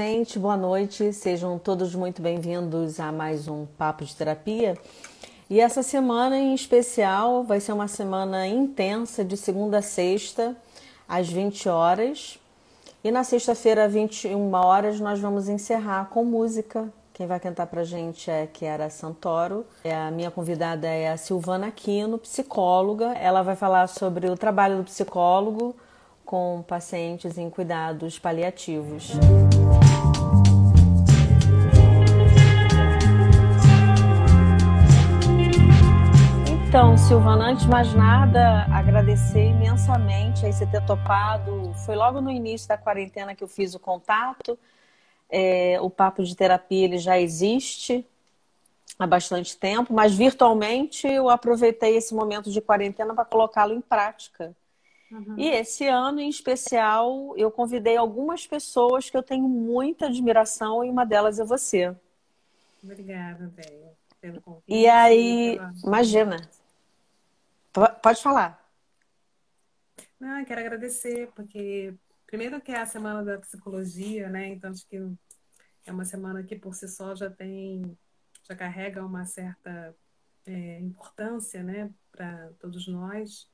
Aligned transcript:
Gente, 0.00 0.38
boa 0.38 0.56
noite. 0.56 1.12
Sejam 1.12 1.58
todos 1.58 1.92
muito 1.92 2.22
bem-vindos 2.22 3.00
a 3.00 3.10
mais 3.10 3.48
um 3.48 3.66
Papo 3.66 4.04
de 4.04 4.14
Terapia. 4.14 4.78
E 5.50 5.60
essa 5.60 5.82
semana 5.82 6.38
em 6.38 6.54
especial 6.54 7.42
vai 7.42 7.58
ser 7.58 7.72
uma 7.72 7.88
semana 7.88 8.46
intensa, 8.46 9.24
de 9.24 9.36
segunda 9.36 9.78
a 9.78 9.82
sexta, 9.82 10.56
às 11.08 11.28
20 11.28 11.68
horas. 11.68 12.38
E 13.02 13.10
na 13.10 13.24
sexta-feira, 13.24 13.86
às 13.86 13.92
21 13.92 14.54
horas, 14.54 15.00
nós 15.00 15.18
vamos 15.18 15.48
encerrar 15.48 16.10
com 16.10 16.24
música. 16.24 16.88
Quem 17.12 17.26
vai 17.26 17.40
cantar 17.40 17.66
pra 17.66 17.82
gente 17.82 18.30
é 18.30 18.46
Kiara 18.46 18.88
Santoro. 18.90 19.66
É, 19.82 19.92
a 19.92 20.12
minha 20.12 20.30
convidada 20.30 20.86
é 20.86 21.10
a 21.10 21.16
Silvana 21.16 21.66
Aquino, 21.66 22.18
psicóloga. 22.18 23.14
Ela 23.14 23.42
vai 23.42 23.56
falar 23.56 23.88
sobre 23.88 24.30
o 24.30 24.36
trabalho 24.36 24.76
do 24.76 24.84
psicólogo 24.84 25.74
com 26.24 26.62
pacientes 26.68 27.36
em 27.36 27.50
cuidados 27.50 28.16
paliativos. 28.16 29.14
Então, 36.68 36.98
Silvana, 36.98 37.46
antes 37.46 37.64
de 37.64 37.70
mais 37.70 37.94
nada, 37.94 38.66
agradecer 38.70 39.42
imensamente 39.42 40.44
aí 40.44 40.52
você 40.52 40.66
ter 40.66 40.84
topado. 40.84 41.72
Foi 41.86 41.96
logo 41.96 42.20
no 42.20 42.30
início 42.30 42.68
da 42.68 42.76
quarentena 42.76 43.34
que 43.34 43.42
eu 43.42 43.48
fiz 43.48 43.74
o 43.74 43.78
contato. 43.78 44.58
É, 45.30 45.80
o 45.80 45.88
papo 45.88 46.22
de 46.22 46.36
terapia 46.36 46.84
ele 46.84 46.98
já 46.98 47.18
existe 47.18 48.06
há 48.98 49.06
bastante 49.06 49.56
tempo, 49.56 49.94
mas 49.94 50.14
virtualmente 50.14 51.06
eu 51.06 51.30
aproveitei 51.30 51.96
esse 51.96 52.14
momento 52.14 52.50
de 52.50 52.60
quarentena 52.60 53.14
para 53.14 53.24
colocá-lo 53.24 53.72
em 53.72 53.80
prática. 53.80 54.54
Uhum. 55.10 55.36
E 55.38 55.48
esse 55.48 55.86
ano, 55.86 56.20
em 56.20 56.28
especial, 56.28 57.32
eu 57.38 57.50
convidei 57.50 57.96
algumas 57.96 58.46
pessoas 58.46 59.08
que 59.08 59.16
eu 59.16 59.22
tenho 59.22 59.48
muita 59.48 60.04
admiração 60.04 60.84
e 60.84 60.90
uma 60.90 61.06
delas 61.06 61.40
é 61.40 61.44
você. 61.46 61.96
Obrigada, 62.84 63.50
velho, 63.56 63.88
pelo 64.20 64.42
convite. 64.42 64.64
E 64.68 64.86
aí, 64.86 65.56
pela... 65.56 65.72
imagina. 65.82 66.57
Pode 67.72 68.22
falar. 68.22 68.66
Não, 70.18 70.44
quero 70.44 70.60
agradecer, 70.60 71.30
porque 71.34 71.94
primeiro 72.26 72.60
que 72.60 72.72
é 72.72 72.80
a 72.80 72.86
semana 72.86 73.24
da 73.24 73.38
psicologia, 73.38 74.28
né? 74.28 74.48
Então 74.48 74.70
acho 74.70 74.86
que 74.86 74.96
é 75.86 75.92
uma 75.92 76.04
semana 76.04 76.42
que 76.42 76.56
por 76.56 76.74
si 76.74 76.88
só 76.88 77.14
já 77.14 77.30
tem, 77.30 77.96
já 78.48 78.54
carrega 78.54 79.04
uma 79.04 79.24
certa 79.24 79.94
é, 80.46 80.80
importância, 80.80 81.62
né, 81.62 81.92
para 82.10 82.52
todos 82.58 82.88
nós 82.88 83.48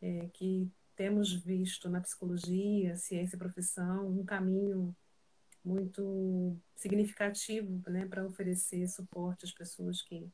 é, 0.00 0.28
que 0.32 0.70
temos 0.94 1.32
visto 1.32 1.88
na 1.88 2.00
psicologia, 2.00 2.96
ciência 2.96 3.36
e 3.36 3.38
profissão, 3.38 4.08
um 4.08 4.24
caminho 4.24 4.96
muito 5.64 6.56
significativo 6.74 7.82
né, 7.90 8.06
para 8.06 8.24
oferecer 8.24 8.86
suporte 8.88 9.44
às 9.44 9.52
pessoas 9.52 10.00
que, 10.00 10.30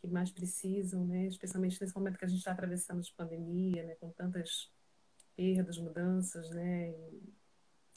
que 0.00 0.08
mais 0.08 0.30
precisam, 0.30 1.06
né, 1.06 1.26
especialmente 1.26 1.80
nesse 1.80 1.94
momento 1.94 2.18
que 2.18 2.24
a 2.24 2.28
gente 2.28 2.38
está 2.38 2.52
atravessando 2.52 3.02
de 3.02 3.12
pandemia, 3.12 3.84
né, 3.84 3.94
com 3.96 4.10
tantas 4.10 4.70
perdas, 5.36 5.78
mudanças, 5.78 6.50
né, 6.50 6.94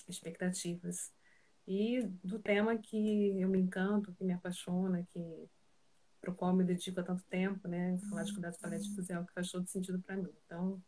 expectativas. 0.07 1.11
E 1.65 2.03
do 2.23 2.39
tema 2.39 2.77
que 2.77 3.39
eu 3.39 3.47
me 3.47 3.59
encanto, 3.59 4.13
que 4.13 4.23
me 4.23 4.33
apaixona, 4.33 5.07
que 5.13 5.49
para 6.19 6.31
o 6.31 6.35
qual 6.35 6.53
me 6.55 6.63
dedico 6.63 6.99
há 6.99 7.03
tanto 7.03 7.23
tempo, 7.25 7.67
né, 7.67 7.97
falar 8.09 8.23
de 8.23 8.33
cuidados 8.33 8.57
paliativos 8.57 9.09
é 9.09 9.13
algo 9.13 9.27
que 9.27 9.33
faz 9.33 9.51
todo 9.51 9.67
sentido 9.67 9.99
para 10.01 10.17
mim. 10.17 10.33
Então, 10.45 10.81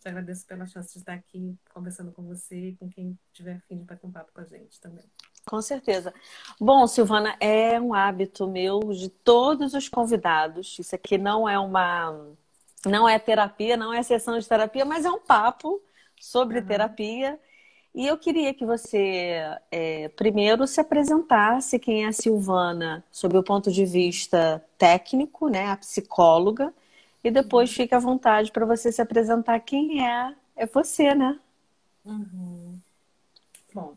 te 0.00 0.08
agradeço 0.08 0.46
pela 0.46 0.66
chance 0.66 0.92
de 0.92 0.98
estar 0.98 1.14
aqui 1.14 1.58
conversando 1.72 2.12
com 2.12 2.22
você 2.22 2.70
e 2.70 2.76
com 2.76 2.88
quem 2.88 3.18
tiver 3.32 3.56
afim 3.56 3.78
de 3.78 3.84
bater 3.84 4.06
um 4.06 4.12
papo 4.12 4.32
com 4.32 4.40
a 4.40 4.44
gente 4.44 4.80
também. 4.80 5.10
Com 5.48 5.62
certeza. 5.62 6.12
Bom, 6.60 6.86
Silvana, 6.88 7.36
é 7.38 7.80
um 7.80 7.94
hábito 7.94 8.48
meu 8.48 8.80
de 8.92 9.08
todos 9.08 9.74
os 9.74 9.88
convidados. 9.88 10.76
Isso 10.78 10.94
aqui 10.94 11.16
não 11.16 11.48
é 11.48 11.56
uma. 11.56 12.26
Não 12.84 13.08
é 13.08 13.18
terapia, 13.18 13.76
não 13.76 13.92
é 13.92 14.02
sessão 14.02 14.38
de 14.38 14.48
terapia, 14.48 14.84
mas 14.84 15.04
é 15.04 15.10
um 15.10 15.20
papo 15.20 15.80
sobre 16.20 16.58
uhum. 16.58 16.66
terapia. 16.66 17.38
E 17.94 18.06
eu 18.06 18.18
queria 18.18 18.52
que 18.52 18.66
você, 18.66 19.40
é, 19.70 20.08
primeiro, 20.10 20.66
se 20.66 20.80
apresentasse 20.80 21.78
quem 21.78 22.04
é 22.04 22.08
a 22.08 22.12
Silvana, 22.12 23.04
sob 23.10 23.38
o 23.38 23.42
ponto 23.42 23.70
de 23.70 23.86
vista 23.86 24.62
técnico, 24.76 25.48
né, 25.48 25.70
a 25.70 25.76
psicóloga, 25.76 26.74
e 27.24 27.30
depois 27.30 27.72
fique 27.72 27.94
à 27.94 27.98
vontade 27.98 28.52
para 28.52 28.66
você 28.66 28.92
se 28.92 29.00
apresentar 29.00 29.60
quem 29.60 30.06
é. 30.06 30.34
É 30.56 30.66
você, 30.66 31.14
né? 31.14 31.38
Uhum. 32.04 32.78
Bom, 33.72 33.96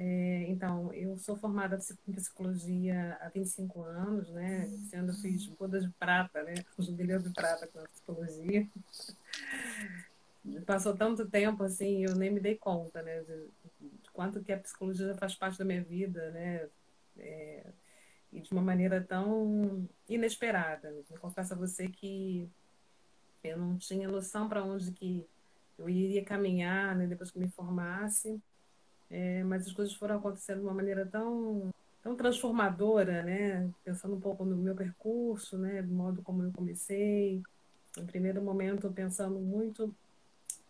é, 0.00 0.44
então, 0.46 0.94
eu 0.94 1.18
sou 1.18 1.34
formada 1.34 1.76
em 2.06 2.12
psicologia 2.12 3.18
há 3.20 3.28
25 3.30 3.82
anos, 3.82 4.30
né? 4.30 4.70
Eu 4.92 5.12
fiz 5.12 5.44
boda 5.48 5.80
de 5.80 5.90
prata, 5.90 6.40
né? 6.44 6.54
Jubileu 6.78 7.18
de 7.18 7.30
prata 7.30 7.66
com 7.66 7.80
a 7.80 7.88
psicologia. 7.88 8.68
Passou 10.64 10.96
tanto 10.96 11.28
tempo 11.28 11.64
assim, 11.64 12.04
eu 12.04 12.14
nem 12.14 12.30
me 12.30 12.38
dei 12.38 12.54
conta, 12.54 13.02
né? 13.02 13.22
De, 13.22 13.48
de 13.80 14.10
quanto 14.12 14.40
que 14.40 14.52
a 14.52 14.60
psicologia 14.60 15.16
faz 15.16 15.34
parte 15.34 15.58
da 15.58 15.64
minha 15.64 15.82
vida, 15.82 16.30
né? 16.30 16.68
É, 17.18 17.66
e 18.32 18.40
de 18.40 18.52
uma 18.52 18.62
maneira 18.62 19.02
tão 19.02 19.84
inesperada. 20.08 20.94
Eu 21.10 21.18
confesso 21.18 21.54
a 21.54 21.56
você 21.56 21.88
que 21.88 22.48
eu 23.42 23.58
não 23.58 23.76
tinha 23.76 24.06
noção 24.06 24.48
para 24.48 24.62
onde 24.62 24.92
que 24.92 25.26
eu 25.76 25.88
iria 25.88 26.24
caminhar 26.24 26.94
né, 26.94 27.08
depois 27.08 27.32
que 27.32 27.38
me 27.40 27.48
formasse, 27.48 28.40
é, 29.10 29.42
mas 29.44 29.66
as 29.66 29.72
coisas 29.72 29.94
foram 29.94 30.16
acontecendo 30.16 30.60
de 30.60 30.64
uma 30.64 30.74
maneira 30.74 31.06
tão 31.06 31.70
tão 32.02 32.14
transformadora, 32.16 33.22
né? 33.22 33.70
Pensando 33.84 34.14
um 34.14 34.20
pouco 34.20 34.44
no 34.44 34.56
meu 34.56 34.74
percurso, 34.74 35.58
né? 35.58 35.82
Do 35.82 35.92
modo 35.92 36.22
como 36.22 36.42
eu 36.42 36.52
comecei. 36.52 37.42
No 37.96 38.06
primeiro 38.06 38.40
momento, 38.42 38.90
pensando 38.92 39.38
muito 39.38 39.94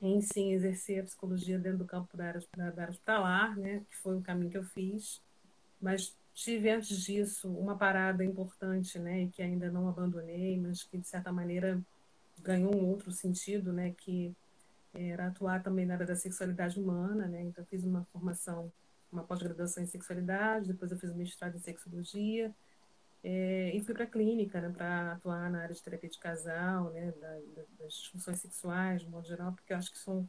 em 0.00 0.20
sim 0.20 0.52
exercer 0.52 1.00
a 1.00 1.04
psicologia 1.04 1.58
dentro 1.58 1.78
do 1.78 1.84
campo 1.84 2.16
da 2.16 2.26
área, 2.26 2.42
da 2.56 2.64
área 2.64 2.90
hospitalar, 2.90 3.56
né? 3.56 3.84
Que 3.90 3.96
foi 3.96 4.16
o 4.16 4.22
caminho 4.22 4.50
que 4.50 4.58
eu 4.58 4.64
fiz. 4.64 5.20
Mas 5.80 6.16
tive 6.38 6.70
antes 6.70 6.96
disso 7.04 7.50
uma 7.50 7.76
parada 7.76 8.24
importante, 8.24 8.96
né, 8.98 9.22
e 9.22 9.28
que 9.28 9.42
ainda 9.42 9.72
não 9.72 9.88
abandonei, 9.88 10.56
mas 10.56 10.84
que 10.84 10.96
de 10.96 11.06
certa 11.06 11.32
maneira 11.32 11.80
ganhou 12.40 12.74
um 12.76 12.86
outro 12.86 13.10
sentido, 13.10 13.72
né, 13.72 13.92
que 13.98 14.32
era 14.94 15.28
atuar 15.28 15.62
também 15.62 15.86
na 15.86 15.94
área 15.94 16.06
da 16.06 16.16
sexualidade 16.16 16.80
humana, 16.80 17.26
né, 17.26 17.42
então 17.42 17.64
fiz 17.66 17.84
uma 17.84 18.04
formação, 18.12 18.72
uma 19.12 19.22
pós-graduação 19.22 19.82
em 19.82 19.86
sexualidade, 19.86 20.68
depois 20.68 20.90
eu 20.90 20.98
fiz 20.98 21.10
um 21.10 21.16
mestrado 21.16 21.56
em 21.56 21.60
sexologia, 21.60 22.54
é, 23.22 23.72
e 23.74 23.80
fui 23.80 23.94
para 23.94 24.04
a 24.04 24.06
clínica, 24.06 24.60
né, 24.60 24.70
para 24.70 25.12
atuar 25.12 25.50
na 25.50 25.62
área 25.62 25.74
de 25.74 25.82
terapia 25.82 26.08
de 26.08 26.18
casal, 26.18 26.90
né, 26.90 27.12
da, 27.20 27.28
da, 27.28 27.62
das 27.80 27.94
disfunções 27.94 28.40
sexuais, 28.40 29.02
de 29.02 29.08
modo 29.08 29.26
geral, 29.26 29.52
porque 29.52 29.72
eu 29.72 29.76
acho 29.76 29.90
que 29.90 29.98
são 29.98 30.26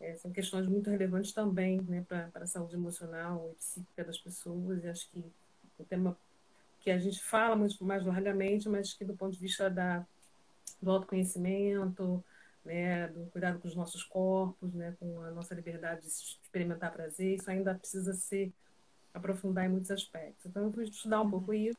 é, 0.00 0.16
são 0.16 0.30
questões 0.30 0.66
muito 0.66 0.88
relevantes 0.90 1.32
também 1.32 1.80
né, 1.82 2.04
para 2.08 2.30
a 2.34 2.46
saúde 2.46 2.74
emocional 2.74 3.50
e 3.50 3.54
psíquica 3.56 4.04
das 4.04 4.18
pessoas. 4.18 4.84
E 4.84 4.88
acho 4.88 5.10
que 5.10 5.24
o 5.78 5.84
tema 5.84 6.16
que 6.80 6.90
a 6.90 6.98
gente 6.98 7.22
fala 7.22 7.56
muito 7.56 7.84
mais 7.84 8.04
largamente, 8.04 8.68
mas 8.68 8.94
que 8.94 9.04
do 9.04 9.16
ponto 9.16 9.32
de 9.32 9.40
vista 9.40 9.68
da, 9.68 10.06
do 10.80 10.90
autoconhecimento, 10.90 12.24
né, 12.68 13.08
do 13.08 13.26
cuidado 13.30 13.58
com 13.58 13.66
os 13.66 13.74
nossos 13.74 14.04
corpos, 14.04 14.72
né, 14.74 14.94
com 15.00 15.20
a 15.22 15.30
nossa 15.30 15.54
liberdade 15.54 16.02
de 16.02 16.08
experimentar 16.08 16.92
prazer, 16.92 17.36
isso 17.36 17.50
ainda 17.50 17.74
precisa 17.74 18.12
ser 18.12 18.52
aprofundar 19.12 19.64
em 19.64 19.70
muitos 19.70 19.90
aspectos. 19.90 20.46
Então, 20.46 20.64
eu 20.64 20.72
fui 20.72 20.84
estudar 20.84 21.20
um 21.22 21.30
pouco 21.30 21.52
isso 21.54 21.78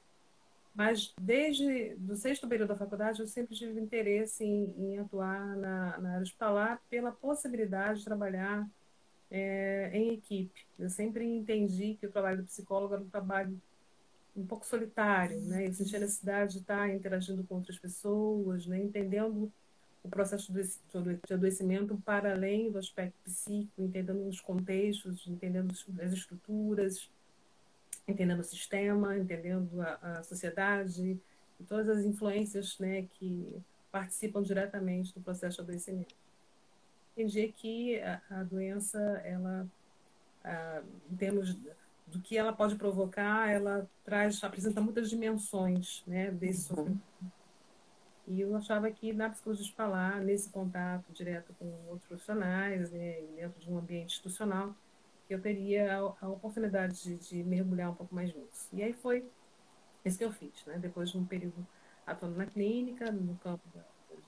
mas 0.73 1.13
desde 1.19 1.95
do 1.95 2.16
sexto 2.16 2.47
período 2.47 2.69
da 2.69 2.75
faculdade 2.75 3.19
eu 3.19 3.28
sempre 3.28 3.55
tive 3.55 3.79
interesse 3.81 4.44
em, 4.44 4.73
em 4.78 4.99
atuar 4.99 5.57
na, 5.57 5.97
na, 5.97 6.09
área 6.11 6.22
hospitalar 6.22 6.81
pela 6.89 7.11
possibilidade 7.11 7.99
de 7.99 8.05
trabalhar 8.05 8.66
é, 9.29 9.91
em 9.94 10.13
equipe. 10.13 10.66
Eu 10.78 10.89
sempre 10.89 11.25
entendi 11.25 11.95
que 11.95 12.07
o 12.07 12.11
trabalho 12.11 12.38
do 12.38 12.45
psicólogo 12.45 12.93
era 12.93 13.03
um 13.03 13.09
trabalho 13.09 13.61
um 14.35 14.46
pouco 14.46 14.66
solitário, 14.66 15.41
né? 15.41 15.67
Eu 15.67 15.73
sentia 15.73 15.99
necessidade 15.99 16.53
de 16.53 16.59
estar 16.59 16.90
interagindo 16.90 17.43
com 17.43 17.55
outras 17.55 17.78
pessoas, 17.78 18.66
né? 18.66 18.79
Entendendo 18.79 19.52
o 20.03 20.09
processo 20.09 20.51
de 20.53 21.34
adoecimento 21.34 22.01
para 22.05 22.34
além 22.34 22.72
do 22.72 22.78
aspecto 22.78 23.17
psíquico, 23.23 23.81
entendendo 23.81 24.28
os 24.28 24.40
contextos, 24.40 25.28
entendendo 25.28 25.72
as 26.01 26.13
estruturas, 26.13 27.09
entendendo 28.07 28.40
o 28.40 28.43
sistema, 28.43 29.17
entendendo 29.17 29.81
a, 29.81 30.19
a 30.19 30.23
sociedade 30.23 31.19
todas 31.67 31.90
as 31.90 32.05
influências 32.05 32.78
né, 32.79 33.07
que 33.13 33.61
participam 33.91 34.41
diretamente 34.41 35.13
do 35.13 35.22
processo 35.22 35.57
de 35.57 35.61
adoecimento. 35.63 36.16
Entendi 37.13 37.53
que 37.57 37.99
a, 37.99 38.22
a 38.29 38.43
doença, 38.43 38.99
ela, 39.25 39.67
a, 40.43 40.81
em 41.11 41.16
termos 41.17 41.57
do 42.07 42.19
que 42.22 42.37
ela 42.37 42.53
pode 42.53 42.75
provocar, 42.75 43.49
ela 43.49 43.87
traz, 44.03 44.43
apresenta 44.43 44.79
muitas 44.81 45.09
dimensões 45.09 46.03
né, 46.07 46.31
desse 46.31 46.73
uhum. 46.73 46.97
E 48.29 48.41
eu 48.41 48.55
achava 48.55 48.91
que 48.91 49.11
na 49.11 49.28
psicologia 49.28 49.66
de 49.66 49.73
falar, 49.73 50.22
nesse 50.22 50.52
contato 50.52 51.11
direto 51.11 51.52
com 51.58 51.66
outros 51.87 52.08
profissionais, 52.08 52.91
né, 52.91 53.22
dentro 53.35 53.59
de 53.59 53.72
um 53.72 53.79
ambiente 53.79 54.11
institucional, 54.11 54.76
eu 55.28 55.41
teria 55.41 55.97
a, 55.97 56.16
a 56.22 56.29
oportunidade 56.29 57.02
de, 57.02 57.17
de, 57.17 57.43
mergulhar 57.43 57.90
um 57.90 57.96
pouco 57.96 58.14
mais 58.14 58.31
nisso. 58.34 58.70
E 58.72 58.84
aí 58.84 58.93
foi 58.93 59.28
isso 60.05 60.17
que 60.20 60.23
eu 60.23 60.31
fiz, 60.31 60.64
né? 60.67 60.78
Depois 60.78 61.09
de 61.09 61.17
um 61.17 61.26
período 61.26 61.66
atuando 62.05 62.35
na 62.37 62.46
clínica, 62.46 63.11
no 63.11 63.35
campo 63.37 63.64
da 63.73 63.84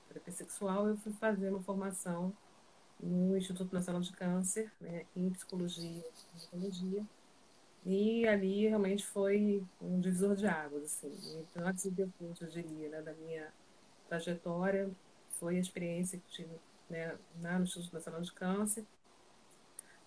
terapia 0.08 0.32
sexual, 0.32 0.88
eu 0.88 0.96
fui 0.96 1.12
fazer 1.12 1.50
uma 1.50 1.62
formação 1.62 2.32
no 3.00 3.36
Instituto 3.36 3.72
Nacional 3.72 4.00
de 4.02 4.12
Câncer, 4.12 4.72
né, 4.80 5.06
em 5.16 5.30
psicologia 5.30 6.04
e 6.04 6.36
psicologia. 6.36 7.06
E 7.84 8.26
ali 8.26 8.68
realmente 8.68 9.06
foi 9.06 9.64
um 9.80 10.00
divisor 10.00 10.34
de 10.36 10.46
águas, 10.46 10.84
assim. 10.84 11.40
Então, 11.40 11.66
antes 11.66 11.84
e 11.84 11.90
depois, 11.90 12.40
eu 12.40 12.48
diria, 12.48 12.88
né, 12.88 13.02
da 13.02 13.12
minha 13.14 13.52
trajetória, 14.12 14.90
foi 15.38 15.56
a 15.56 15.60
experiência 15.60 16.18
que 16.18 16.30
tive 16.30 16.50
né, 16.90 17.16
no 17.40 17.62
Instituto 17.62 17.94
Nacional 17.94 18.20
de 18.20 18.32
Câncer, 18.32 18.84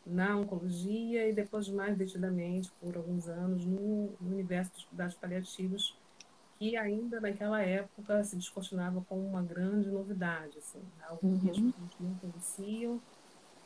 na 0.05 0.37
oncologia 0.37 1.27
e 1.27 1.33
depois 1.33 1.67
mais 1.67 1.97
detidamente, 1.97 2.71
por 2.79 2.95
alguns 2.95 3.27
anos, 3.27 3.65
no, 3.65 4.11
no 4.21 4.31
universo 4.33 4.71
dos 4.73 4.85
cuidados 4.85 5.15
paliativos, 5.15 5.97
que 6.59 6.77
ainda 6.77 7.19
naquela 7.19 7.61
época 7.61 8.23
se 8.23 8.35
descortinava 8.35 9.03
como 9.09 9.27
uma 9.27 9.41
grande 9.41 9.89
novidade, 9.89 10.59
assim, 10.59 10.81
algo 11.09 11.27
uhum. 11.27 11.39
que 11.39 11.49
as 11.49 11.57
uhum. 11.57 11.71
pessoas 11.71 11.91
não 11.99 12.15
conheciam. 12.15 13.01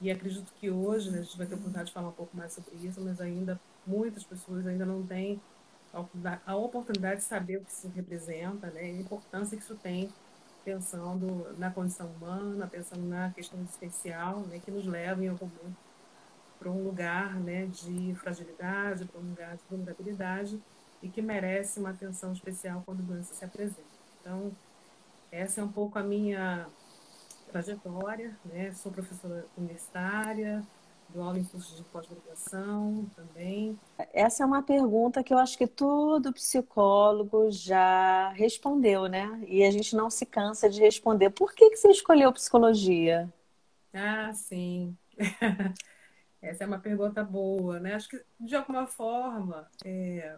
E 0.02 0.10
acredito 0.10 0.54
que 0.54 0.72
hoje, 0.72 1.12
né, 1.12 1.20
a 1.20 1.22
gente 1.24 1.38
vai 1.38 1.46
ter 1.46 1.54
a 1.54 1.58
oportunidade 1.58 1.88
de 1.88 1.94
falar 1.94 2.08
um 2.08 2.14
pouco 2.14 2.36
mais 2.38 2.54
sobre 2.54 2.74
isso, 2.88 3.02
mas 3.02 3.20
ainda 3.20 3.60
muitas 3.86 4.24
pessoas 4.24 4.66
ainda 4.66 4.86
não 4.86 5.06
têm 5.06 5.42
a 6.46 6.56
oportunidade 6.56 7.22
de 7.22 7.26
saber 7.26 7.58
o 7.58 7.66
que 7.66 7.72
isso 7.72 7.90
representa, 7.90 8.68
né, 8.68 8.94
e 8.94 8.98
a 8.98 9.02
importância 9.02 9.58
que 9.58 9.64
isso 9.64 9.76
tem 9.76 10.10
pensando 10.64 11.56
na 11.58 11.72
condição 11.72 12.08
humana, 12.08 12.68
pensando 12.68 13.04
na 13.06 13.32
questão 13.32 13.60
existencial, 13.62 14.42
né, 14.42 14.60
que 14.60 14.72
nos 14.72 14.86
leva 14.86 15.24
em 15.24 15.30
algum 15.30 15.48
momento 15.48 15.90
para 16.60 16.70
um 16.70 16.84
lugar 16.84 17.36
né, 17.36 17.66
de 17.68 18.14
fragilidade, 18.16 19.06
para 19.06 19.20
um 19.22 19.30
lugar 19.30 19.56
de 19.56 19.64
vulnerabilidade 19.70 20.62
e 21.02 21.08
que 21.08 21.22
merece 21.22 21.80
uma 21.80 21.92
atenção 21.92 22.34
especial 22.34 22.84
quando 22.86 23.00
a 23.00 23.06
doença 23.06 23.34
se 23.34 23.46
apresenta. 23.46 23.82
Então, 24.20 24.52
essa 25.32 25.62
é 25.62 25.64
um 25.64 25.72
pouco 25.72 25.98
a 25.98 26.04
minha 26.04 26.68
trajetória, 27.52 28.38
né? 28.46 28.72
Sou 28.74 28.92
professora 28.92 29.46
universitária, 29.58 30.64
dou 31.14 31.24
aula 31.24 31.40
em 31.40 31.44
cursos 31.44 31.76
de 31.76 31.84
pós-graduação 31.84 33.10
também. 33.16 33.80
Essa 34.14 34.44
é 34.44 34.46
uma 34.46 34.62
pergunta 34.62 35.24
que 35.24 35.34
eu 35.34 35.38
acho 35.38 35.58
que 35.58 35.68
todo 35.68 36.34
psicólogo 36.34 37.52
já 37.52 38.30
respondeu, 38.30 39.08
né? 39.08 39.42
E 39.48 39.64
a 39.64 39.72
gente 39.72 39.96
não 39.96 40.10
se 40.10 40.26
cansa 40.26 40.70
de 40.70 40.80
responder. 40.80 41.30
Por 41.32 41.54
que, 41.54 41.70
que 41.72 41.78
você 41.78 41.90
escolheu 41.90 42.32
psicologia? 42.32 43.32
Ah, 43.94 44.32
sim. 44.34 44.96
Essa 46.42 46.64
é 46.64 46.68
uma 46.68 46.80
pergunta 46.80 47.24
boa, 47.24 47.80
né? 47.80 47.96
Acho 47.96 48.10
que, 48.10 48.22
de 48.40 48.56
alguma 48.56 48.88
forma, 48.88 49.70
é... 49.84 50.38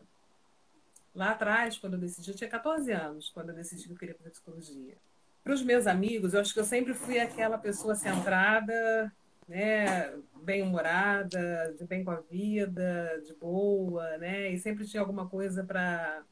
lá 1.14 1.32
atrás, 1.32 1.78
quando 1.78 1.94
eu 1.94 2.00
decidi, 2.00 2.32
eu 2.32 2.36
tinha 2.36 2.50
14 2.50 2.92
anos, 2.92 3.30
quando 3.30 3.50
eu 3.50 3.56
decidi 3.56 3.86
que 3.86 3.94
eu 3.94 3.98
queria 3.98 4.16
fazer 4.16 4.32
psicologia. 4.32 4.98
Para 5.44 5.54
os 5.54 5.64
meus 5.64 5.86
amigos, 5.86 6.34
eu 6.34 6.42
acho 6.42 6.54
que 6.54 6.60
eu 6.60 6.66
sempre 6.66 6.94
fui 6.94 7.20
aquela 7.20 7.58
pessoa 7.58 7.94
centrada, 7.96 9.12
né? 9.52 10.14
bem-humorada, 10.44 11.74
de 11.78 11.86
bem 11.86 12.04
com 12.04 12.12
a 12.12 12.20
vida, 12.22 13.22
de 13.26 13.34
boa, 13.36 14.18
né? 14.18 14.50
E 14.52 14.60
sempre 14.60 14.88
tinha 14.88 15.02
alguma 15.02 15.28
coisa 15.28 15.64
para 15.64 16.24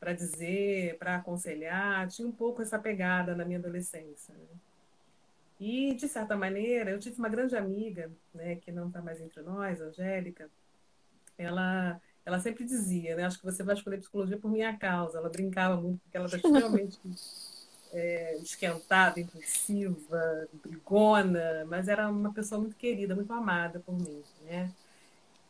para 0.00 0.14
dizer, 0.14 0.98
para 0.98 1.14
aconselhar. 1.14 2.08
Tinha 2.08 2.26
um 2.26 2.32
pouco 2.32 2.60
essa 2.60 2.76
pegada 2.76 3.36
na 3.36 3.44
minha 3.44 3.60
adolescência. 3.60 4.34
Né? 4.34 4.58
E, 5.60 5.94
de 5.94 6.08
certa 6.08 6.36
maneira, 6.36 6.90
eu 6.90 6.98
tive 6.98 7.16
uma 7.20 7.28
grande 7.28 7.56
amiga, 7.56 8.10
né, 8.34 8.56
que 8.56 8.72
não 8.72 8.88
está 8.88 9.00
mais 9.00 9.20
entre 9.20 9.42
nós, 9.42 9.80
Angélica. 9.80 10.50
Ela, 11.38 12.00
ela 12.26 12.40
sempre 12.40 12.64
dizia, 12.64 13.14
né, 13.14 13.24
acho 13.24 13.38
que 13.38 13.44
você 13.44 13.62
vai 13.62 13.76
escolher 13.76 13.98
psicologia 13.98 14.36
por 14.36 14.50
minha 14.50 14.76
causa. 14.76 15.18
Ela 15.18 15.30
brincava 15.30 15.80
muito, 15.80 16.00
porque 16.00 16.16
ela 16.16 16.26
está 16.26 16.38
extremamente 16.48 16.98
é, 17.92 18.36
esquentada, 18.38 19.20
impulsiva, 19.20 20.48
brigona, 20.64 21.64
mas 21.66 21.88
era 21.88 22.08
uma 22.08 22.32
pessoa 22.32 22.60
muito 22.60 22.76
querida, 22.76 23.14
muito 23.14 23.32
amada 23.32 23.80
por 23.80 23.94
mim, 23.94 24.22
né? 24.44 24.72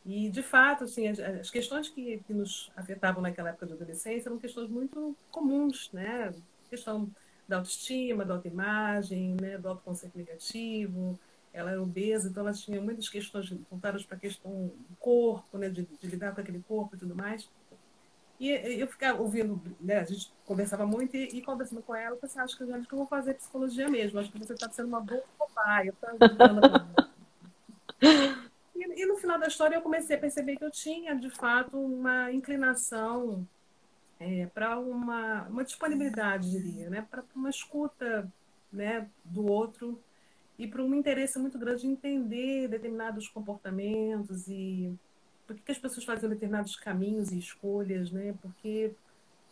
E, 0.04 0.28
de 0.28 0.42
fato, 0.42 0.84
assim, 0.84 1.06
as, 1.06 1.18
as 1.20 1.50
questões 1.50 1.88
que, 1.88 2.18
que 2.26 2.34
nos 2.34 2.72
afetavam 2.76 3.22
naquela 3.22 3.50
época 3.50 3.66
de 3.66 3.72
adolescência 3.74 4.28
eram 4.28 4.38
questões 4.38 4.68
muito 4.68 5.16
comuns, 5.30 5.90
né? 5.92 6.34
Questão 6.68 7.08
da 7.46 7.56
autoestima, 7.58 8.24
da 8.24 8.34
autoimagem, 8.34 9.36
né, 9.40 9.58
do 9.58 9.68
autoconceito 9.68 10.16
negativo. 10.16 11.18
Ela 11.52 11.72
era 11.72 11.82
obesa, 11.82 12.28
então 12.28 12.42
ela 12.42 12.52
tinha 12.52 12.80
muitas 12.80 13.08
questões 13.08 13.50
voltadas 13.70 14.04
para 14.04 14.16
a 14.16 14.20
questão 14.20 14.72
do 14.88 14.96
corpo, 14.98 15.58
né, 15.58 15.68
de, 15.68 15.82
de, 15.84 16.06
lidar 16.06 16.34
com 16.34 16.40
aquele 16.40 16.62
corpo 16.62 16.96
e 16.96 16.98
tudo 16.98 17.14
mais. 17.14 17.48
E 18.42 18.80
eu 18.80 18.88
ficava 18.88 19.22
ouvindo, 19.22 19.62
né, 19.80 20.00
a 20.00 20.04
gente 20.04 20.32
conversava 20.44 20.84
muito 20.84 21.16
e, 21.16 21.38
e 21.38 21.42
conversando 21.42 21.80
com 21.80 21.94
ela, 21.94 22.16
eu 22.16 22.18
pensei, 22.18 22.42
acho 22.42 22.58
que, 22.58 22.72
acho 22.72 22.88
que 22.88 22.92
eu 22.92 22.98
vou 22.98 23.06
fazer 23.06 23.34
psicologia 23.34 23.88
mesmo, 23.88 24.18
acho 24.18 24.32
que 24.32 24.38
você 24.40 24.54
está 24.54 24.68
sendo 24.68 24.88
uma 24.88 25.00
boa 25.00 25.22
cobaia. 25.38 25.94
e, 28.74 29.02
e 29.02 29.06
no 29.06 29.16
final 29.16 29.38
da 29.38 29.46
história 29.46 29.76
eu 29.76 29.80
comecei 29.80 30.16
a 30.16 30.18
perceber 30.18 30.56
que 30.56 30.64
eu 30.64 30.72
tinha, 30.72 31.14
de 31.14 31.30
fato, 31.30 31.78
uma 31.78 32.32
inclinação 32.32 33.46
é, 34.18 34.46
para 34.46 34.76
uma, 34.76 35.44
uma 35.44 35.62
disponibilidade, 35.62 36.50
diria, 36.50 36.90
né? 36.90 37.06
para 37.08 37.22
uma 37.36 37.48
escuta 37.48 38.28
né, 38.72 39.08
do 39.24 39.46
outro 39.46 40.02
e 40.58 40.66
para 40.66 40.82
um 40.82 40.92
interesse 40.96 41.38
muito 41.38 41.60
grande 41.60 41.86
em 41.86 41.92
entender 41.92 42.66
determinados 42.66 43.28
comportamentos 43.28 44.48
e 44.48 44.92
por 45.52 45.60
que, 45.60 45.66
que 45.66 45.72
as 45.72 45.78
pessoas 45.78 46.04
fazem 46.04 46.28
determinados 46.28 46.76
caminhos 46.76 47.30
e 47.32 47.38
escolhas, 47.38 48.10
né? 48.10 48.34
porque 48.40 48.92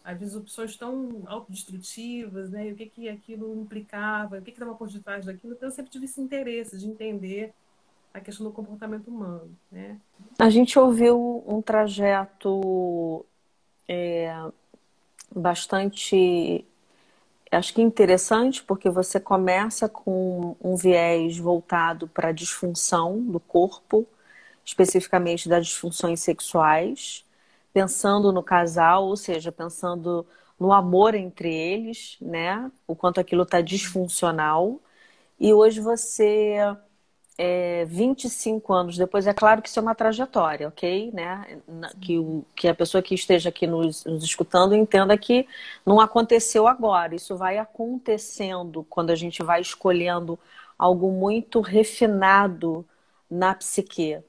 às 0.05 0.19
vezes 0.19 0.35
opções 0.35 0.77
tão 0.77 1.23
autodestrutivas, 1.27 2.51
né? 2.51 2.69
E 2.69 2.73
o 2.73 2.77
que, 2.77 2.87
que 2.87 3.09
aquilo 3.09 3.55
implicava, 3.61 4.39
o 4.39 4.43
que, 4.43 4.51
que 4.51 4.57
estava 4.57 4.75
por 4.75 4.89
detrás 4.89 5.27
daquilo. 5.27 5.53
Então, 5.53 5.69
eu 5.69 5.73
sempre 5.73 5.91
tive 5.91 6.07
esse 6.07 6.21
interesse 6.21 6.79
de 6.79 6.87
entender 6.87 7.53
a 8.13 8.21
questão 8.21 8.47
do 8.47 8.53
comportamento 8.53 9.09
humano, 9.09 9.55
né? 9.71 9.99
A 10.39 10.51
gente 10.51 10.79
ouviu 10.79 11.45
um 11.47 11.63
trajeto 11.63 13.25
é, 13.87 14.35
bastante, 15.35 16.65
acho 17.53 17.75
que 17.75 17.83
interessante, 17.83 18.65
porque 18.65 18.89
você 18.91 19.21
começa 19.21 19.89
com 19.89 20.57
um 20.63 20.77
viés 20.77 21.39
voltado 21.39 22.09
para 22.09 22.29
a 22.29 22.33
disfunção 22.33 23.21
do 23.21 23.39
corpo, 23.39 24.07
especificamente 24.71 25.49
das 25.49 25.67
disfunções 25.67 26.21
sexuais, 26.21 27.25
pensando 27.73 28.33
no 28.33 28.43
casal, 28.43 29.07
ou 29.07 29.17
seja, 29.17 29.53
pensando 29.53 30.27
no 30.59 30.73
amor 30.73 31.15
entre 31.15 31.53
eles, 31.53 32.17
né? 32.21 32.71
O 32.87 32.95
quanto 32.95 33.21
aquilo 33.21 33.43
está 33.43 33.61
disfuncional. 33.61 34.81
E 35.39 35.53
hoje 35.53 35.81
você 35.81 36.57
é, 37.39 37.85
25 37.87 38.73
anos 38.73 38.97
depois, 38.99 39.27
é 39.27 39.35
claro 39.35 39.63
que 39.63 39.69
isso 39.69 39.79
é 39.79 39.83
uma 39.83 39.95
trajetória, 39.95 40.69
ok? 40.69 41.11
Né? 41.13 41.61
Que, 42.01 42.19
o, 42.19 42.45
que 42.55 42.69
a 42.69 42.75
pessoa 42.75 43.03
que 43.03 43.15
esteja 43.15 43.49
aqui 43.49 43.67
nos, 43.67 44.05
nos, 44.05 44.23
escutando 44.23 44.75
entenda 44.75 45.17
que 45.19 45.49
não 45.85 46.01
aconteceu 46.01 46.69
agora, 46.69 47.15
isso 47.15 47.37
vai 47.37 47.59
acontecendo 47.59 48.85
quando 48.89 49.11
a 49.11 49.17
gente 49.17 49.43
vai 49.43 49.61
escolhendo 49.61 50.39
algo 50.79 51.11
muito 51.11 51.61
refinado 51.61 52.87
na 53.31 53.55
psique. 53.55 54.23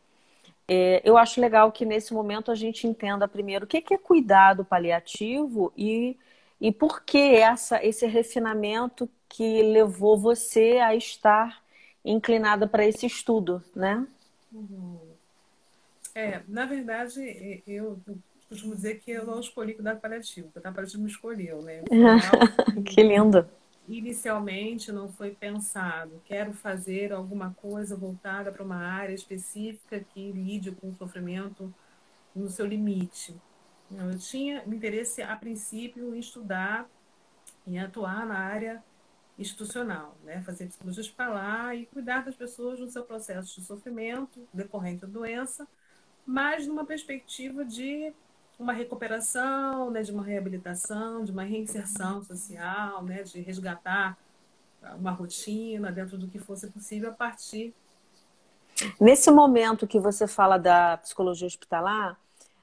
É, 0.73 1.01
eu 1.03 1.17
acho 1.17 1.41
legal 1.41 1.69
que 1.69 1.83
nesse 1.83 2.13
momento 2.13 2.49
a 2.49 2.55
gente 2.55 2.87
entenda 2.87 3.27
primeiro 3.27 3.65
o 3.65 3.67
que 3.67 3.93
é 3.93 3.97
cuidado 3.97 4.63
paliativo 4.63 5.73
e, 5.75 6.17
e 6.61 6.71
por 6.71 7.03
que 7.03 7.17
essa, 7.35 7.85
esse 7.85 8.05
refinamento 8.05 9.09
que 9.27 9.61
levou 9.63 10.17
você 10.17 10.77
a 10.77 10.95
estar 10.95 11.61
inclinada 12.05 12.69
para 12.69 12.85
esse 12.85 13.05
estudo, 13.05 13.61
né? 13.75 14.07
Uhum. 14.49 14.97
É, 16.15 16.39
na 16.47 16.65
verdade, 16.65 17.61
eu 17.67 17.99
costumo 18.47 18.73
dizer 18.73 19.01
que 19.01 19.11
eu 19.11 19.25
não 19.25 19.41
escolhi 19.41 19.73
cuidado 19.73 19.99
paliativo, 19.99 20.47
o 20.47 20.51
cuidado 20.53 20.73
paliativo 20.73 21.03
me 21.03 21.09
escolheu, 21.09 21.61
né? 21.63 21.83
que 22.87 23.03
lindo! 23.03 23.45
Inicialmente 23.91 24.89
não 24.89 25.09
foi 25.09 25.31
pensado, 25.31 26.21
quero 26.23 26.53
fazer 26.53 27.11
alguma 27.11 27.53
coisa 27.53 27.93
voltada 27.93 28.49
para 28.49 28.63
uma 28.63 28.77
área 28.77 29.13
específica 29.13 29.99
que 29.99 30.31
lide 30.31 30.71
com 30.71 30.91
o 30.91 30.95
sofrimento 30.95 31.73
no 32.33 32.47
seu 32.47 32.65
limite. 32.65 33.35
Eu 33.91 34.17
tinha 34.17 34.63
interesse, 34.65 35.21
a 35.21 35.35
princípio, 35.35 36.15
em 36.15 36.19
estudar, 36.19 36.89
em 37.67 37.79
atuar 37.79 38.25
na 38.25 38.37
área 38.39 38.81
institucional, 39.37 40.15
né? 40.23 40.41
fazer 40.41 40.67
psicologia 40.67 41.01
hospitalar 41.01 41.75
e 41.75 41.85
cuidar 41.85 42.23
das 42.23 42.35
pessoas 42.35 42.79
no 42.79 42.87
seu 42.87 43.03
processo 43.03 43.59
de 43.59 43.65
sofrimento 43.65 44.47
decorrente 44.53 45.01
da 45.01 45.07
doença, 45.07 45.67
mas 46.25 46.65
numa 46.65 46.85
perspectiva 46.85 47.65
de 47.65 48.13
uma 48.61 48.73
recuperação, 48.73 49.89
né, 49.89 50.01
de 50.01 50.11
uma 50.11 50.23
reabilitação, 50.23 51.23
de 51.23 51.31
uma 51.31 51.43
reinserção 51.43 52.23
social, 52.23 53.03
né, 53.03 53.23
de 53.23 53.41
resgatar 53.41 54.17
uma 54.97 55.11
rotina 55.11 55.91
dentro 55.91 56.17
do 56.17 56.27
que 56.27 56.39
fosse 56.39 56.67
possível 56.67 57.09
a 57.09 57.13
partir 57.13 57.73
Nesse 58.99 59.29
momento 59.31 59.87
que 59.87 59.99
você 59.99 60.27
fala 60.27 60.57
da 60.57 60.97
psicologia 60.97 61.47
hospitalar, 61.47 62.17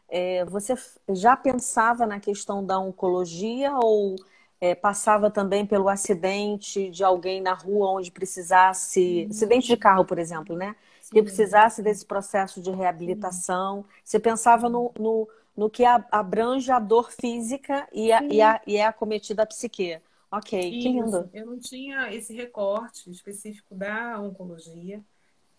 é, 0.08 0.44
você 0.46 0.74
já 1.10 1.36
pensava 1.36 2.06
na 2.06 2.18
questão 2.18 2.64
da 2.64 2.78
oncologia 2.78 3.72
ou 3.74 4.16
é, 4.60 4.74
passava 4.74 5.30
também 5.30 5.66
pelo 5.66 5.88
acidente 5.88 6.90
de 6.90 7.04
alguém 7.04 7.40
na 7.40 7.52
rua 7.52 7.90
onde 7.92 8.10
precisasse, 8.10 9.24
uhum. 9.24 9.30
acidente 9.30 9.68
de 9.68 9.76
carro, 9.76 10.04
por 10.04 10.18
exemplo, 10.18 10.56
né? 10.56 10.74
Sim. 11.00 11.14
Que 11.14 11.22
precisasse 11.22 11.82
desse 11.82 12.04
processo 12.04 12.60
de 12.60 12.70
reabilitação. 12.70 13.84
Você 14.04 14.18
pensava 14.18 14.68
no, 14.68 14.92
no, 14.98 15.28
no 15.58 15.68
que 15.68 15.84
abrange 15.84 16.70
a 16.70 16.78
dor 16.78 17.10
física 17.10 17.88
e, 17.92 18.12
a, 18.12 18.22
e, 18.22 18.40
a, 18.40 18.60
e 18.64 18.76
é 18.76 18.86
acometida 18.86 19.42
a 19.42 19.46
psique. 19.46 20.00
Ok, 20.30 20.56
Isso. 20.56 20.70
que 20.70 20.88
lindo. 20.88 21.28
Eu 21.34 21.46
não 21.46 21.58
tinha 21.58 22.14
esse 22.14 22.32
recorte 22.32 23.10
específico 23.10 23.74
da 23.74 24.20
oncologia, 24.20 25.02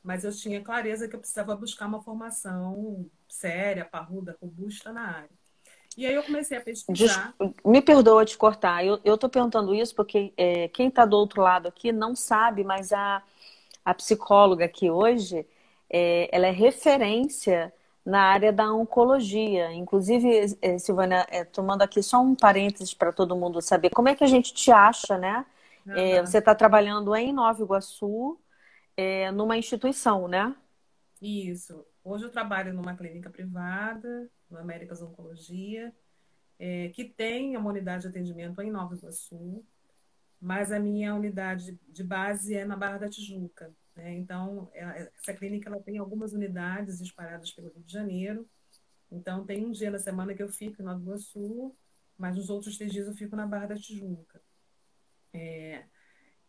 mas 0.01 0.23
eu 0.23 0.31
tinha 0.31 0.61
clareza 0.61 1.05
que 1.05 1.17
eu 1.17 1.19
precisava 1.19 1.53
buscar 1.53 1.87
uma 1.87 2.01
formação 2.01 3.07
séria, 3.27 3.83
parruda, 3.83 4.37
robusta 4.41 4.93
na 4.93 5.17
área. 5.17 5.29
E 5.97 6.05
aí 6.05 6.13
eu 6.13 6.23
comecei 6.23 6.57
a 6.57 6.61
pesquisar. 6.61 7.35
Me 7.65 7.81
perdoa 7.81 8.23
te 8.23 8.37
cortar. 8.37 8.85
Eu 8.85 9.01
estou 9.03 9.29
perguntando 9.29 9.75
isso 9.75 9.93
porque 9.93 10.31
é, 10.37 10.69
quem 10.69 10.87
está 10.87 11.03
do 11.03 11.17
outro 11.17 11.41
lado 11.41 11.67
aqui 11.67 11.91
não 11.91 12.15
sabe, 12.15 12.63
mas 12.63 12.93
a, 12.93 13.21
a 13.83 13.93
psicóloga 13.93 14.63
aqui 14.63 14.89
hoje, 14.89 15.45
é, 15.89 16.29
ela 16.31 16.47
é 16.47 16.51
referência 16.51 17.73
na 18.09 18.23
área 18.23 18.51
da 18.51 18.73
oncologia. 18.73 19.71
Inclusive, 19.71 20.57
é, 20.61 20.77
Silvana, 20.79 21.25
é, 21.29 21.45
tomando 21.45 21.83
aqui 21.83 22.01
só 22.01 22.21
um 22.21 22.35
parênteses 22.35 22.93
para 22.93 23.13
todo 23.13 23.35
mundo 23.35 23.61
saber, 23.61 23.91
como 23.91 24.09
é 24.09 24.15
que 24.15 24.23
a 24.23 24.27
gente 24.27 24.53
te 24.53 24.71
acha, 24.71 25.17
né? 25.17 25.45
Uhum. 25.85 26.25
você 26.25 26.37
está 26.37 26.53
trabalhando 26.53 27.15
em 27.15 27.33
Nova 27.33 27.63
Iguaçu, 27.63 28.37
é, 28.95 29.31
numa 29.31 29.57
instituição, 29.57 30.27
né? 30.27 30.53
Isso. 31.21 31.85
Hoje 32.03 32.25
eu 32.25 32.31
trabalho 32.31 32.73
numa 32.73 32.95
clínica 32.95 33.29
privada, 33.29 34.29
no 34.49 34.57
Américas 34.57 35.01
Oncologia, 35.01 35.93
é, 36.59 36.89
que 36.89 37.05
tem 37.05 37.55
uma 37.55 37.69
unidade 37.69 38.03
de 38.03 38.09
atendimento 38.09 38.61
em 38.61 38.71
Nova 38.71 38.95
Iguaçu, 38.95 39.63
mas 40.41 40.71
a 40.71 40.79
minha 40.79 41.15
unidade 41.15 41.79
de 41.87 42.03
base 42.03 42.55
é 42.55 42.65
na 42.65 42.75
Barra 42.75 42.99
da 42.99 43.09
Tijuca. 43.09 43.71
Né? 43.99 44.13
Então, 44.17 44.69
é, 44.73 45.11
essa 45.17 45.33
clínica 45.33 45.69
ela 45.69 45.81
tem 45.81 45.97
algumas 45.97 46.33
unidades 46.33 47.01
espalhadas 47.01 47.51
pelo 47.51 47.69
Rio 47.69 47.83
de 47.83 47.91
Janeiro. 47.91 48.49
Então, 49.11 49.45
tem 49.45 49.65
um 49.65 49.71
dia 49.71 49.91
na 49.91 49.99
semana 49.99 50.33
que 50.33 50.41
eu 50.41 50.49
fico 50.49 50.81
em 50.81 50.85
Nova 50.85 51.01
Iguaçu, 51.01 51.75
mas 52.17 52.37
nos 52.37 52.49
outros 52.49 52.77
três 52.77 52.91
dias 52.91 53.07
eu 53.07 53.13
fico 53.13 53.35
na 53.35 53.45
Barra 53.45 53.67
da 53.67 53.75
Tijuca. 53.75 54.41
É, 55.33 55.83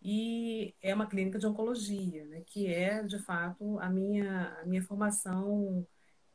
e 0.02 0.74
é 0.80 0.94
uma 0.94 1.06
clínica 1.06 1.38
de 1.38 1.46
oncologia, 1.46 2.24
né, 2.26 2.42
que 2.46 2.66
é, 2.66 3.02
de 3.02 3.18
fato, 3.18 3.78
a 3.80 3.90
minha, 3.90 4.58
a 4.60 4.66
minha 4.66 4.82
formação 4.82 5.86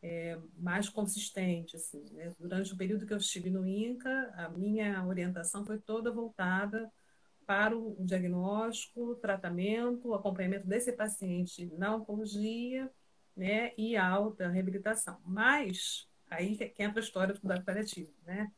é, 0.01 0.37
mais 0.57 0.89
consistente. 0.89 1.75
Assim, 1.75 2.03
né? 2.11 2.33
Durante 2.39 2.73
o 2.73 2.77
período 2.77 3.05
que 3.05 3.13
eu 3.13 3.17
estive 3.17 3.49
no 3.49 3.65
INCA, 3.65 4.33
a 4.35 4.49
minha 4.49 5.05
orientação 5.05 5.65
foi 5.65 5.79
toda 5.79 6.11
voltada 6.11 6.91
para 7.45 7.77
o 7.77 7.95
diagnóstico, 7.99 9.15
tratamento, 9.15 10.13
acompanhamento 10.13 10.67
desse 10.67 10.91
paciente 10.91 11.65
na 11.77 11.95
oncologia 11.95 12.91
né, 13.35 13.73
e 13.77 13.95
alta 13.95 14.49
reabilitação. 14.49 15.19
Mas, 15.25 16.09
aí 16.29 16.57
que 16.57 16.83
entra 16.83 16.99
a 16.99 17.03
história 17.03 17.33
do 17.33 17.39
cuidado 17.39 17.63
paliativo. 17.63 18.13
Né? 18.23 18.51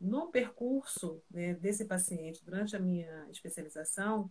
No 0.00 0.30
percurso 0.30 1.22
né, 1.30 1.54
desse 1.54 1.84
paciente, 1.84 2.44
durante 2.44 2.74
a 2.74 2.80
minha 2.80 3.28
especialização, 3.30 4.30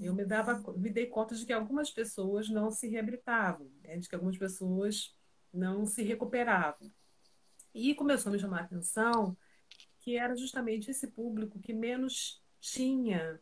eu 0.00 0.14
me, 0.14 0.24
dava, 0.24 0.62
me 0.76 0.90
dei 0.90 1.06
conta 1.06 1.34
de 1.34 1.44
que 1.44 1.52
algumas 1.52 1.90
pessoas 1.90 2.48
não 2.48 2.70
se 2.70 2.88
reabilitavam, 2.88 3.70
né, 3.82 3.98
de 3.98 4.08
que 4.08 4.14
algumas 4.14 4.38
pessoas 4.38 5.14
não 5.52 5.84
se 5.84 6.02
recuperavam. 6.02 6.90
E 7.74 7.94
começou 7.94 8.30
a 8.30 8.32
me 8.32 8.38
chamar 8.38 8.60
a 8.60 8.64
atenção 8.64 9.36
que 9.98 10.16
era 10.16 10.36
justamente 10.36 10.90
esse 10.90 11.08
público 11.08 11.58
que 11.58 11.72
menos 11.72 12.43
tinha 12.64 13.38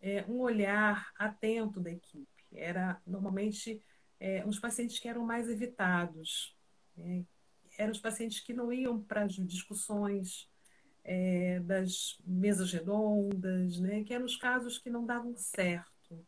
é, 0.00 0.24
um 0.28 0.38
olhar 0.38 1.12
atento 1.18 1.80
da 1.80 1.90
equipe. 1.90 2.28
Era 2.52 3.00
normalmente 3.04 3.82
é, 4.20 4.46
uns 4.46 4.60
pacientes 4.60 5.00
que 5.00 5.08
eram 5.08 5.24
mais 5.24 5.48
evitados, 5.48 6.56
né? 6.96 7.24
eram 7.76 7.90
os 7.90 7.98
pacientes 7.98 8.40
que 8.40 8.54
não 8.54 8.72
iam 8.72 9.02
para 9.02 9.24
as 9.24 9.34
discussões 9.34 10.48
é, 11.02 11.58
das 11.60 12.20
mesas 12.24 12.72
redondas, 12.72 13.80
né? 13.80 14.04
que 14.04 14.14
eram 14.14 14.24
os 14.24 14.36
casos 14.36 14.78
que 14.78 14.88
não 14.88 15.04
davam 15.04 15.34
certo. 15.36 16.24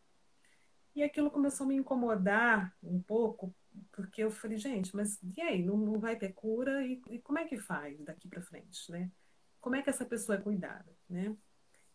E 0.97 1.03
aquilo 1.03 1.31
começou 1.31 1.65
a 1.65 1.69
me 1.69 1.77
incomodar 1.77 2.77
um 2.83 3.01
pouco, 3.01 3.55
porque 3.93 4.23
eu 4.25 4.31
falei, 4.31 4.59
gente, 4.59 4.95
mas 4.97 5.19
e 5.37 5.41
aí? 5.41 5.63
Não, 5.63 5.77
não 5.77 5.99
vai 6.01 6.17
ter 6.17 6.33
cura? 6.33 6.85
E, 6.85 7.01
e 7.09 7.19
como 7.21 7.39
é 7.39 7.47
que 7.47 7.57
faz 7.57 7.99
daqui 8.01 8.29
para 8.29 8.43
frente? 8.43 8.91
Né? 8.91 9.11
Como 9.61 9.77
é 9.77 9.83
que 9.83 9.91
essa 9.91 10.05
pessoa 10.05 10.37
é 10.37 10.41
cuidada? 10.41 10.93
Né? 11.09 11.35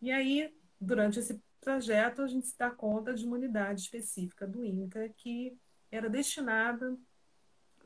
E 0.01 0.11
aí, 0.11 0.53
durante 0.79 1.19
esse 1.19 1.41
trajeto, 1.59 2.21
a 2.21 2.27
gente 2.27 2.47
se 2.47 2.57
dá 2.57 2.69
conta 2.69 3.13
de 3.13 3.25
uma 3.25 3.37
unidade 3.37 3.81
específica 3.81 4.47
do 4.47 4.63
INCA 4.63 5.09
que 5.09 5.57
era 5.91 6.09
destinada 6.09 6.97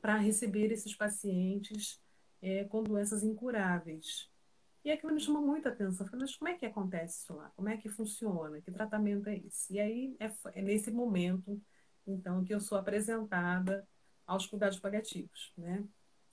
para 0.02 0.18
receber 0.18 0.72
esses 0.72 0.96
pacientes 0.96 2.02
é, 2.42 2.64
com 2.66 2.84
doenças 2.84 3.24
incuráveis. 3.24 4.30
E 4.84 4.92
aquilo 4.92 5.14
me 5.14 5.20
chamou 5.22 5.42
muita 5.42 5.70
atenção. 5.70 6.08
Falei, 6.08 6.22
mas 6.22 6.36
como 6.36 6.50
é 6.50 6.58
que 6.58 6.66
acontece 6.66 7.20
isso 7.22 7.34
lá? 7.36 7.52
Como 7.56 7.70
é 7.70 7.78
que 7.78 7.88
funciona? 7.88 8.60
Que 8.62 8.72
tratamento 8.72 9.30
é 9.30 9.38
esse? 9.38 9.74
E 9.74 9.80
aí 9.80 10.16
é, 10.20 10.32
é 10.54 10.62
nesse 10.62 10.90
momento, 10.92 11.62
então, 12.06 12.44
que 12.44 12.54
eu 12.54 12.60
sou 12.60 12.78
apresentada 12.78 13.88
aos 14.26 14.48
cuidados 14.48 14.80
paliativos, 14.80 15.54
né? 15.56 15.84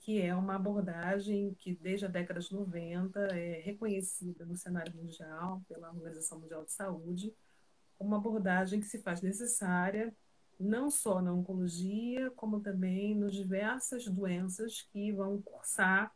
Que 0.09 0.19
é 0.19 0.33
uma 0.33 0.55
abordagem 0.55 1.53
que, 1.59 1.75
desde 1.75 2.07
a 2.07 2.09
década 2.09 2.39
de 2.39 2.51
90, 2.51 3.19
é 3.37 3.61
reconhecida 3.61 4.43
no 4.43 4.55
cenário 4.55 4.91
mundial 4.95 5.61
pela 5.69 5.91
Organização 5.91 6.39
Mundial 6.39 6.65
de 6.65 6.71
Saúde, 6.71 7.31
como 7.95 8.09
uma 8.09 8.17
abordagem 8.17 8.79
que 8.79 8.87
se 8.87 9.03
faz 9.03 9.21
necessária 9.21 10.11
não 10.59 10.89
só 10.89 11.21
na 11.21 11.31
oncologia, 11.31 12.31
como 12.31 12.59
também 12.59 13.13
nas 13.13 13.35
diversas 13.35 14.07
doenças 14.07 14.81
que 14.91 15.11
vão 15.11 15.39
cursar 15.43 16.11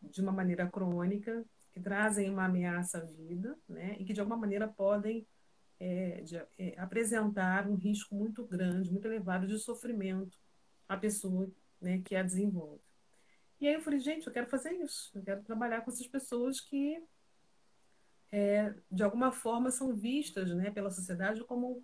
de 0.00 0.22
uma 0.22 0.30
maneira 0.30 0.70
crônica 0.70 1.44
que 1.72 1.80
trazem 1.80 2.30
uma 2.30 2.44
ameaça 2.44 2.98
à 2.98 3.00
vida, 3.00 3.58
né, 3.68 3.96
e 3.98 4.04
que 4.04 4.12
de 4.12 4.20
alguma 4.20 4.36
maneira 4.36 4.68
podem 4.68 5.26
é, 5.80 6.20
de, 6.20 6.36
é, 6.56 6.78
apresentar 6.78 7.68
um 7.68 7.74
risco 7.74 8.14
muito 8.14 8.46
grande, 8.46 8.92
muito 8.92 9.08
elevado 9.08 9.48
de 9.48 9.58
sofrimento 9.58 10.38
à 10.88 10.96
pessoa 10.96 11.50
né, 11.80 12.00
que 12.04 12.14
a 12.14 12.22
desenvolve. 12.22 12.85
E 13.60 13.66
aí 13.66 13.74
eu 13.74 13.80
falei, 13.80 14.00
gente, 14.00 14.26
eu 14.26 14.32
quero 14.32 14.46
fazer 14.46 14.72
isso, 14.72 15.10
eu 15.14 15.22
quero 15.22 15.42
trabalhar 15.42 15.80
com 15.80 15.90
essas 15.90 16.06
pessoas 16.06 16.60
que, 16.60 17.02
é, 18.30 18.74
de 18.90 19.02
alguma 19.02 19.32
forma, 19.32 19.70
são 19.70 19.94
vistas 19.94 20.50
né, 20.54 20.70
pela 20.70 20.90
sociedade 20.90 21.42
como 21.44 21.82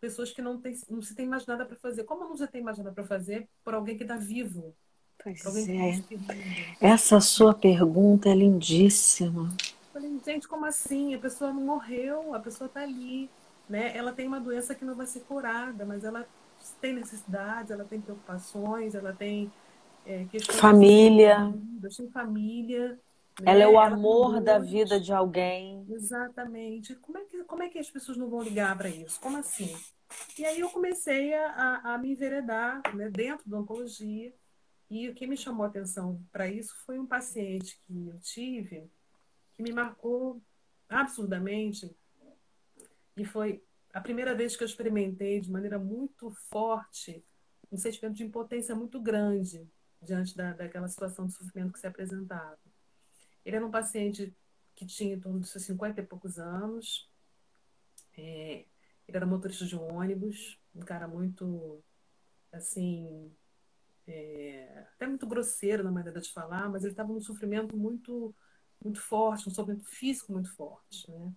pessoas 0.00 0.30
que 0.30 0.40
não, 0.40 0.60
tem, 0.60 0.78
não 0.88 1.02
se 1.02 1.14
tem 1.14 1.26
mais 1.26 1.44
nada 1.44 1.66
para 1.66 1.76
fazer. 1.76 2.04
Como 2.04 2.28
não 2.28 2.36
se 2.36 2.46
tem 2.46 2.62
mais 2.62 2.78
nada 2.78 2.92
para 2.92 3.04
fazer 3.04 3.48
por 3.64 3.74
alguém 3.74 3.96
que 3.96 4.04
está 4.04 4.16
vivo, 4.16 4.76
Pois 5.22 5.68
é. 5.68 6.00
Essa 6.80 7.20
sua 7.20 7.52
pergunta 7.52 8.28
é 8.28 8.34
lindíssima. 8.34 9.52
Falei, 9.92 10.16
gente, 10.24 10.46
como 10.46 10.64
assim? 10.64 11.14
A 11.14 11.18
pessoa 11.18 11.52
não 11.52 11.60
morreu, 11.60 12.34
a 12.34 12.38
pessoa 12.38 12.66
está 12.66 12.82
ali. 12.82 13.28
Né? 13.68 13.96
Ela 13.96 14.12
tem 14.12 14.28
uma 14.28 14.40
doença 14.40 14.74
que 14.74 14.84
não 14.84 14.94
vai 14.94 15.06
ser 15.06 15.20
curada, 15.20 15.84
mas 15.84 16.04
ela 16.04 16.26
tem 16.80 16.94
necessidades, 16.94 17.70
ela 17.70 17.84
tem 17.84 18.00
preocupações, 18.00 18.94
ela 18.94 19.12
tem 19.12 19.50
é. 20.08 20.52
Família. 20.52 21.54
Família. 22.12 22.98
Né? 23.40 23.52
Ela 23.52 23.62
é 23.62 23.66
o 23.66 23.72
ela 23.72 23.86
amor 23.86 24.40
da 24.40 24.58
vida 24.58 24.98
de 24.98 25.12
alguém. 25.12 25.86
Exatamente. 25.90 26.94
Como 26.96 27.18
é, 27.18 27.24
que, 27.24 27.44
como 27.44 27.62
é 27.62 27.68
que 27.68 27.78
as 27.78 27.90
pessoas 27.90 28.16
não 28.16 28.28
vão 28.28 28.42
ligar 28.42 28.76
para 28.76 28.88
isso? 28.88 29.20
Como 29.20 29.36
assim? 29.36 29.76
E 30.38 30.44
aí 30.44 30.60
eu 30.60 30.70
comecei 30.70 31.34
a, 31.34 31.46
a, 31.50 31.94
a 31.94 31.98
me 31.98 32.12
enveredar 32.12 32.82
né, 32.94 33.10
dentro 33.10 33.48
da 33.48 33.58
oncologia 33.58 34.34
e 34.90 35.08
o 35.08 35.14
que 35.14 35.26
me 35.26 35.36
chamou 35.36 35.64
a 35.64 35.68
atenção 35.68 36.24
para 36.32 36.48
isso 36.48 36.74
foi 36.86 36.98
um 36.98 37.06
paciente 37.06 37.78
que 37.86 38.08
eu 38.08 38.18
tive 38.20 38.90
que 39.54 39.62
me 39.62 39.70
marcou 39.70 40.40
absurdamente 40.88 41.94
e 43.16 43.24
foi 43.24 43.62
a 43.92 44.00
primeira 44.00 44.34
vez 44.34 44.56
que 44.56 44.62
eu 44.62 44.66
experimentei 44.66 45.40
de 45.40 45.50
maneira 45.50 45.78
muito 45.78 46.30
forte 46.30 47.22
um 47.70 47.76
sentimento 47.76 48.14
de 48.14 48.24
impotência 48.24 48.74
muito 48.74 48.98
grande 48.98 49.68
diante 50.02 50.36
da, 50.36 50.52
daquela 50.52 50.88
situação 50.88 51.26
de 51.26 51.34
sofrimento 51.34 51.72
que 51.72 51.80
se 51.80 51.86
apresentava. 51.86 52.58
Ele 53.44 53.56
era 53.56 53.66
um 53.66 53.70
paciente 53.70 54.34
que 54.74 54.86
tinha 54.86 55.14
em 55.14 55.20
torno 55.20 55.40
de 55.40 55.48
seus 55.48 55.64
50 55.64 56.00
e 56.00 56.06
poucos 56.06 56.38
anos, 56.38 57.10
é, 58.16 58.64
ele 59.06 59.16
era 59.16 59.26
motorista 59.26 59.64
de 59.64 59.76
um 59.76 59.94
ônibus, 59.94 60.58
um 60.74 60.80
cara 60.80 61.08
muito, 61.08 61.82
assim, 62.52 63.32
é, 64.06 64.86
até 64.94 65.06
muito 65.06 65.26
grosseiro 65.26 65.82
na 65.82 65.90
maneira 65.90 66.20
de 66.20 66.32
falar, 66.32 66.68
mas 66.68 66.82
ele 66.82 66.92
estava 66.92 67.12
num 67.12 67.20
sofrimento 67.20 67.76
muito 67.76 68.34
muito 68.82 69.00
forte, 69.00 69.48
um 69.48 69.52
sofrimento 69.52 69.84
físico 69.84 70.32
muito 70.32 70.54
forte, 70.54 71.10
né? 71.10 71.32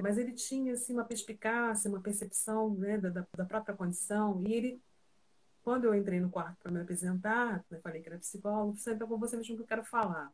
Mas 0.00 0.18
ele 0.18 0.32
tinha 0.32 0.72
assim 0.72 0.92
uma 0.92 1.04
perspicácia, 1.04 1.90
uma 1.90 2.00
percepção 2.00 2.74
né, 2.74 2.98
da, 2.98 3.10
da 3.10 3.44
própria 3.44 3.74
condição 3.74 4.42
e 4.46 4.52
ele 4.52 4.82
quando 5.62 5.84
eu 5.84 5.94
entrei 5.94 6.20
no 6.20 6.30
quarto 6.30 6.58
para 6.62 6.72
me 6.72 6.80
apresentar, 6.80 7.64
eu 7.70 7.80
falei 7.80 8.02
que 8.02 8.08
era 8.08 8.18
psicólogo, 8.18 8.76
sempre 8.76 9.06
com 9.06 9.18
você 9.18 9.36
mesmo 9.36 9.56
que 9.56 9.62
eu 9.62 9.66
quero 9.66 9.84
falar. 9.84 10.32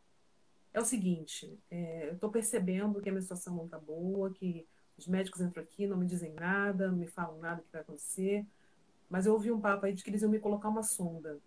É 0.72 0.80
o 0.80 0.84
seguinte, 0.84 1.58
é, 1.70 2.08
eu 2.08 2.14
estou 2.14 2.30
percebendo 2.30 3.00
que 3.00 3.08
a 3.08 3.12
minha 3.12 3.22
situação 3.22 3.54
não 3.54 3.64
está 3.64 3.78
boa, 3.78 4.32
que 4.32 4.66
os 4.96 5.06
médicos 5.06 5.40
entram 5.40 5.62
aqui, 5.62 5.86
não 5.86 5.96
me 5.96 6.06
dizem 6.06 6.32
nada, 6.34 6.90
não 6.90 6.98
me 6.98 7.06
falam 7.06 7.38
nada 7.38 7.56
do 7.56 7.62
que 7.62 7.72
vai 7.72 7.82
acontecer, 7.82 8.46
mas 9.08 9.26
eu 9.26 9.32
ouvi 9.32 9.50
um 9.52 9.60
papo 9.60 9.86
aí 9.86 9.92
de 9.92 10.02
que 10.02 10.10
eles 10.10 10.22
iam 10.22 10.30
me 10.30 10.38
colocar 10.38 10.68
uma 10.68 10.82
sonda. 10.82 11.38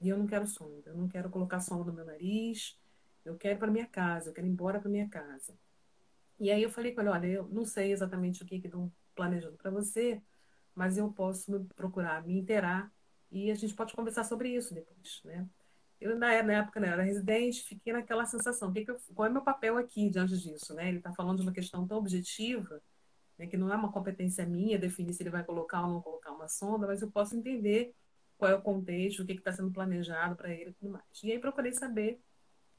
E 0.00 0.08
eu 0.08 0.16
não 0.16 0.26
quero 0.26 0.46
sonda, 0.46 0.90
eu 0.90 0.96
não 0.96 1.08
quero 1.08 1.28
colocar 1.30 1.60
sonda 1.60 1.84
no 1.84 1.92
meu 1.92 2.04
nariz, 2.04 2.78
eu 3.24 3.36
quero 3.36 3.58
para 3.58 3.70
minha 3.70 3.86
casa, 3.86 4.30
eu 4.30 4.32
quero 4.32 4.46
ir 4.46 4.50
embora 4.50 4.80
para 4.80 4.90
minha 4.90 5.08
casa. 5.08 5.54
E 6.38 6.50
aí 6.50 6.62
eu 6.62 6.70
falei 6.70 6.92
com 6.94 7.00
ele, 7.00 7.10
olha, 7.10 7.26
eu 7.26 7.48
não 7.48 7.64
sei 7.64 7.92
exatamente 7.92 8.42
o 8.42 8.46
que 8.46 8.56
estão 8.56 8.92
planejando 9.14 9.56
para 9.56 9.70
você, 9.70 10.22
mas 10.78 10.96
eu 10.96 11.10
posso 11.12 11.66
procurar 11.74 12.24
me 12.24 12.38
inteirar 12.38 12.92
e 13.32 13.50
a 13.50 13.54
gente 13.56 13.74
pode 13.74 13.94
conversar 13.94 14.24
sobre 14.24 14.54
isso 14.54 14.72
depois, 14.72 15.20
né? 15.24 15.46
Eu, 16.00 16.16
na 16.16 16.32
época, 16.32 16.78
né, 16.78 16.88
era 16.88 17.02
residente, 17.02 17.64
fiquei 17.64 17.92
naquela 17.92 18.24
sensação, 18.24 18.72
que 18.72 18.84
que 18.84 18.90
eu, 18.92 18.96
qual 19.14 19.26
é 19.26 19.30
meu 19.30 19.42
papel 19.42 19.76
aqui 19.76 20.08
diante 20.08 20.38
disso, 20.38 20.72
né? 20.74 20.88
Ele 20.88 20.98
está 20.98 21.12
falando 21.12 21.38
de 21.38 21.42
uma 21.42 21.52
questão 21.52 21.86
tão 21.86 21.98
objetiva, 21.98 22.80
né, 23.36 23.48
que 23.48 23.56
não 23.56 23.72
é 23.72 23.76
uma 23.76 23.90
competência 23.90 24.46
minha 24.46 24.78
definir 24.78 25.12
se 25.14 25.22
ele 25.22 25.30
vai 25.30 25.44
colocar 25.44 25.82
ou 25.82 25.94
não 25.94 26.00
colocar 26.00 26.30
uma 26.30 26.48
sonda, 26.48 26.86
mas 26.86 27.02
eu 27.02 27.10
posso 27.10 27.36
entender 27.36 27.92
qual 28.38 28.50
é 28.50 28.54
o 28.54 28.62
contexto, 28.62 29.22
o 29.22 29.26
que 29.26 29.32
está 29.32 29.52
sendo 29.52 29.72
planejado 29.72 30.36
para 30.36 30.50
ele 30.52 30.70
e 30.70 30.74
tudo 30.74 30.92
mais. 30.92 31.04
E 31.24 31.32
aí 31.32 31.40
procurei 31.40 31.72
saber 31.72 32.20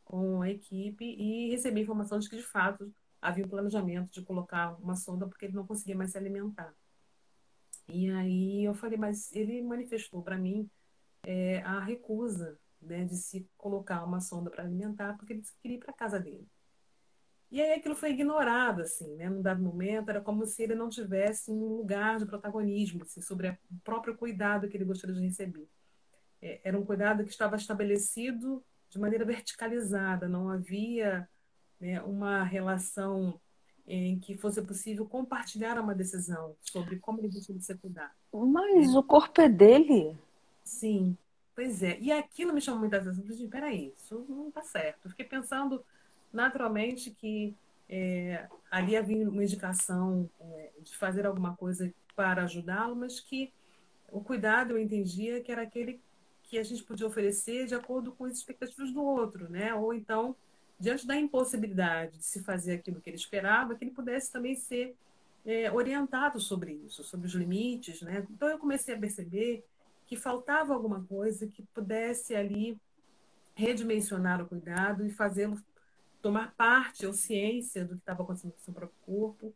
com 0.05 0.41
a 0.41 0.49
equipe 0.49 1.03
e 1.05 1.49
recebi 1.51 1.81
informação 1.81 2.17
de 2.19 2.29
que, 2.29 2.37
de 2.37 2.43
fato, 2.43 2.93
havia 3.21 3.45
um 3.45 3.49
planejamento 3.49 4.09
de 4.11 4.21
colocar 4.23 4.75
uma 4.81 4.95
sonda 4.95 5.27
porque 5.27 5.45
ele 5.45 5.55
não 5.55 5.67
conseguia 5.67 5.95
mais 5.97 6.11
se 6.11 6.17
alimentar. 6.17 6.73
E 7.91 8.10
aí 8.12 8.63
eu 8.63 8.74
falei, 8.74 8.98
mas 8.98 9.31
ele 9.34 9.62
manifestou 9.62 10.22
para 10.22 10.38
mim 10.38 10.69
é, 11.24 11.62
a 11.62 11.79
recusa 11.79 12.58
né, 12.81 13.03
de 13.03 13.15
se 13.15 13.48
colocar 13.58 14.03
uma 14.03 14.22
sonda 14.22 14.50
para 14.50 14.63
alimentar, 14.63 15.17
porque 15.17 15.34
ele 15.34 15.43
queria 15.62 15.77
ir 15.77 15.79
para 15.79 15.93
casa 15.93 16.19
dele. 16.19 16.48
E 17.51 17.60
aí 17.60 17.74
aquilo 17.74 17.96
foi 17.96 18.12
ignorado, 18.12 18.81
assim, 18.81 19.15
né? 19.15 19.27
Num 19.27 19.41
dado 19.41 19.62
momento, 19.62 20.10
era 20.10 20.22
como 20.22 20.46
se 20.46 20.62
ele 20.62 20.75
não 20.75 20.88
tivesse 20.88 21.50
um 21.50 21.77
lugar 21.77 22.19
de 22.19 22.25
protagonismo, 22.25 23.01
assim, 23.03 23.22
sobre 23.22 23.50
o 23.50 23.58
próprio 23.84 24.15
cuidado 24.15 24.69
que 24.69 24.77
ele 24.77 24.86
gostaria 24.86 25.15
de 25.15 25.22
receber. 25.25 25.67
É, 26.41 26.62
era 26.63 26.79
um 26.79 26.86
cuidado 26.86 27.24
que 27.24 27.31
estava 27.31 27.55
estabelecido 27.55 28.63
de 28.89 29.00
maneira 29.00 29.25
verticalizada, 29.25 30.27
não 30.27 30.50
havia 30.50 31.27
né, 31.79 32.01
uma 32.03 32.43
relação 32.43 33.41
em 33.89 34.19
que 34.19 34.38
fosse 34.38 34.62
possível 34.62 35.03
compartilhar 35.03 35.79
uma 35.79 35.96
decisão 35.96 36.55
sobre 36.62 37.00
como 37.00 37.19
ele 37.19 37.29
gostaria 37.29 37.58
de 37.58 37.65
ser 37.65 37.79
cuidado. 37.79 38.12
Mas 38.31 38.93
é. 38.93 38.98
o 38.98 39.01
corpo 39.01 39.41
é 39.41 39.50
dele. 39.50 40.15
Sim, 40.63 41.17
pois 41.55 41.81
é. 41.81 41.98
E 42.00 42.12
aquilo 42.12 42.53
me 42.53 42.62
chamou 42.62 42.81
muita 42.81 42.98
atenção. 42.98 43.24
Eu 43.24 43.34
falei, 43.34 43.48
peraí, 43.48 43.93
isso 43.98 44.24
não 44.29 44.50
está 44.50 44.62
certo. 44.62 45.05
Eu 45.05 45.10
fiquei 45.10 45.25
pensando 45.25 45.84
naturalmente 46.31 47.10
que 47.10 47.55
é, 47.89 48.48
ali 48.69 48.96
havia 48.96 49.27
uma 49.27 49.43
indicação 49.43 50.29
é, 50.39 50.69
de 50.79 50.96
fazer 50.96 51.25
alguma 51.25 51.55
coisa 51.55 51.91
para 52.15 52.43
ajudá-lo, 52.43 52.96
mas 52.96 53.19
que 53.19 53.51
o 54.12 54.22
cuidado 54.22 54.74
eu 54.74 54.77
entendia 54.77 55.41
que 55.41 55.51
era 55.51 55.63
aquele 55.63 56.00
que 56.43 56.60
a 56.60 56.63
gente 56.63 56.84
podia 56.84 57.08
oferecer 57.08 57.65
de 57.65 57.74
acordo 57.74 58.12
com 58.12 58.25
as 58.25 58.34
expectativas 58.34 58.91
do 58.91 59.03
outro, 59.03 59.50
né? 59.50 59.74
Ou 59.74 59.93
então 59.93 60.36
diante 60.79 61.05
da 61.05 61.15
impossibilidade 61.15 62.17
de 62.17 62.24
se 62.24 62.41
fazer 62.41 62.74
aquilo 62.74 63.01
que 63.01 63.09
ele 63.09 63.17
esperava, 63.17 63.75
que 63.75 63.83
ele 63.83 63.91
pudesse 63.91 64.31
também 64.31 64.55
ser 64.55 64.95
é, 65.45 65.71
orientado 65.71 66.39
sobre 66.39 66.71
isso, 66.71 67.03
sobre 67.03 67.27
os 67.27 67.33
limites. 67.33 68.01
Né? 68.01 68.25
Então 68.31 68.48
eu 68.48 68.57
comecei 68.57 68.95
a 68.95 69.00
perceber 69.00 69.65
que 70.07 70.15
faltava 70.15 70.74
alguma 70.74 71.03
coisa 71.03 71.45
que 71.48 71.62
pudesse 71.74 72.36
ali 72.36 72.79
redimensionar 73.53 74.41
o 74.41 74.48
cuidado 74.48 75.05
e 75.05 75.12
fazê-lo 75.12 75.62
tomar 76.21 76.53
parte 76.55 77.05
ou 77.05 77.13
ciência 77.13 77.84
do 77.84 77.95
que 77.95 78.01
estava 78.01 78.23
acontecendo 78.23 78.51
com 78.51 78.60
o 78.60 78.62
seu 78.62 78.73
próprio 78.73 78.97
corpo. 79.06 79.53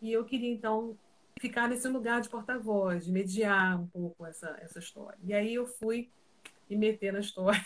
E 0.00 0.12
eu 0.12 0.24
queria, 0.24 0.50
então, 0.50 0.96
ficar 1.40 1.68
nesse 1.68 1.86
lugar 1.88 2.20
de 2.20 2.28
porta-voz, 2.28 3.04
de 3.04 3.12
mediar 3.12 3.80
um 3.80 3.86
pouco 3.86 4.24
essa, 4.24 4.56
essa 4.60 4.78
história. 4.78 5.18
E 5.24 5.34
aí 5.34 5.54
eu 5.54 5.66
fui 5.66 6.08
me 6.68 6.76
meter 6.76 7.12
na 7.12 7.20
história 7.20 7.64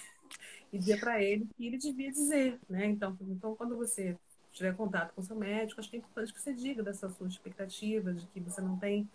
e 0.75 0.79
dizer 0.79 0.99
para 0.99 1.23
ele 1.23 1.47
que 1.57 1.67
ele 1.69 1.79
devia 1.79 2.11
dizer, 2.11 2.59
né? 2.69 2.85
Então, 2.87 3.17
então 3.21 3.55
quando 3.55 3.77
você 3.77 4.19
tiver 4.53 4.75
contato 4.75 5.15
com 5.15 5.23
seu 5.23 5.37
médico, 5.37 5.81
acho 5.81 5.89
que 5.89 5.97
é 5.97 5.99
importante 6.01 6.33
que 6.33 6.41
você 6.41 6.53
diga 6.53 6.83
dessa 6.83 7.09
sua 7.09 7.29
expectativa, 7.29 8.13
de 8.13 8.27
que 8.27 8.41
você 8.41 8.61
não 8.61 8.77
tem, 8.77 9.09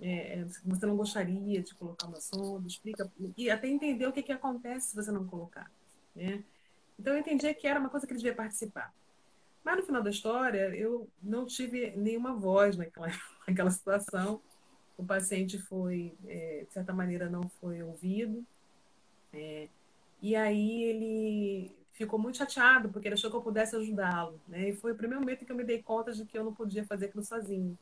é, 0.00 0.38
é 0.38 0.44
você 0.64 0.86
não 0.86 0.96
gostaria 0.96 1.60
de 1.60 1.74
colocar 1.74 2.06
uma 2.06 2.20
sonda, 2.20 2.68
explica, 2.68 3.10
e 3.36 3.50
até 3.50 3.66
entender 3.66 4.06
o 4.06 4.12
que, 4.12 4.22
que 4.22 4.30
acontece 4.30 4.90
se 4.90 4.94
você 4.94 5.10
não 5.10 5.26
colocar, 5.26 5.68
né? 6.14 6.44
Então 6.96 7.14
eu 7.14 7.18
entendi 7.18 7.52
que 7.52 7.66
era 7.66 7.80
uma 7.80 7.88
coisa 7.88 8.06
que 8.06 8.12
ele 8.12 8.20
devia 8.20 8.36
participar. 8.36 8.94
Mas 9.64 9.76
no 9.78 9.82
final 9.82 10.04
da 10.04 10.10
história, 10.10 10.72
eu 10.72 11.08
não 11.20 11.46
tive 11.46 11.90
nenhuma 11.96 12.32
voz 12.32 12.76
naquela, 12.76 13.08
naquela 13.46 13.70
situação. 13.72 14.40
O 14.96 15.04
paciente 15.04 15.58
foi, 15.58 16.14
é, 16.28 16.64
de 16.64 16.72
certa 16.72 16.92
maneira, 16.92 17.28
não 17.28 17.48
foi 17.48 17.82
ouvido. 17.82 18.46
É, 19.32 19.68
e 20.22 20.36
aí 20.36 20.84
ele 20.84 21.76
ficou 21.90 22.16
muito 22.16 22.38
chateado, 22.38 22.88
porque 22.88 23.08
ele 23.08 23.16
achou 23.16 23.28
que 23.28 23.36
eu 23.36 23.42
pudesse 23.42 23.74
ajudá-lo. 23.74 24.40
Né? 24.46 24.68
E 24.68 24.72
foi 24.72 24.92
o 24.92 24.94
primeiro 24.94 25.20
momento 25.20 25.44
que 25.44 25.50
eu 25.50 25.56
me 25.56 25.64
dei 25.64 25.82
conta 25.82 26.12
de 26.12 26.24
que 26.24 26.38
eu 26.38 26.44
não 26.44 26.54
podia 26.54 26.84
fazer 26.84 27.06
aquilo 27.06 27.24
sozinho. 27.24 27.76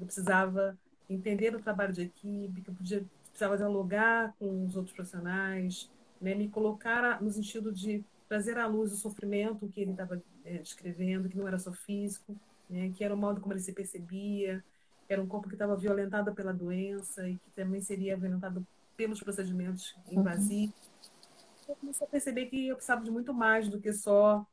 Eu 0.00 0.06
precisava 0.06 0.76
entender 1.08 1.54
o 1.54 1.60
trabalho 1.60 1.92
de 1.92 2.02
equipe, 2.02 2.62
que 2.62 2.70
eu 2.70 2.74
podia, 2.74 3.04
precisava 3.28 3.58
dialogar 3.58 4.34
com 4.38 4.64
os 4.64 4.74
outros 4.74 4.94
profissionais, 4.94 5.90
né? 6.18 6.34
me 6.34 6.48
colocar 6.48 7.22
no 7.22 7.30
sentido 7.30 7.70
de 7.70 8.02
trazer 8.26 8.56
à 8.56 8.66
luz 8.66 8.90
o 8.92 8.96
sofrimento 8.96 9.68
que 9.68 9.82
ele 9.82 9.90
estava 9.90 10.20
é, 10.46 10.58
descrevendo, 10.58 11.28
que 11.28 11.36
não 11.36 11.46
era 11.46 11.58
só 11.58 11.72
físico, 11.72 12.34
né? 12.70 12.90
que 12.96 13.04
era 13.04 13.14
o 13.14 13.18
modo 13.18 13.42
como 13.42 13.52
ele 13.52 13.60
se 13.60 13.72
percebia, 13.72 14.64
que 15.06 15.12
era 15.12 15.22
um 15.22 15.26
corpo 15.26 15.46
que 15.46 15.54
estava 15.54 15.76
violentado 15.76 16.34
pela 16.34 16.54
doença 16.54 17.28
e 17.28 17.36
que 17.36 17.50
também 17.54 17.82
seria 17.82 18.16
violentado 18.16 18.66
pelos 18.96 19.20
procedimentos 19.20 19.94
uhum. 20.06 20.20
invasivos. 20.20 20.74
Uhum 20.86 20.91
eu 21.72 21.76
comecei 21.76 22.06
a 22.06 22.10
perceber 22.10 22.46
que 22.46 22.68
eu 22.68 22.76
precisava 22.76 23.04
de 23.04 23.10
muito 23.10 23.32
mais 23.32 23.68
do 23.68 23.80
que 23.80 23.92
só 23.92 24.46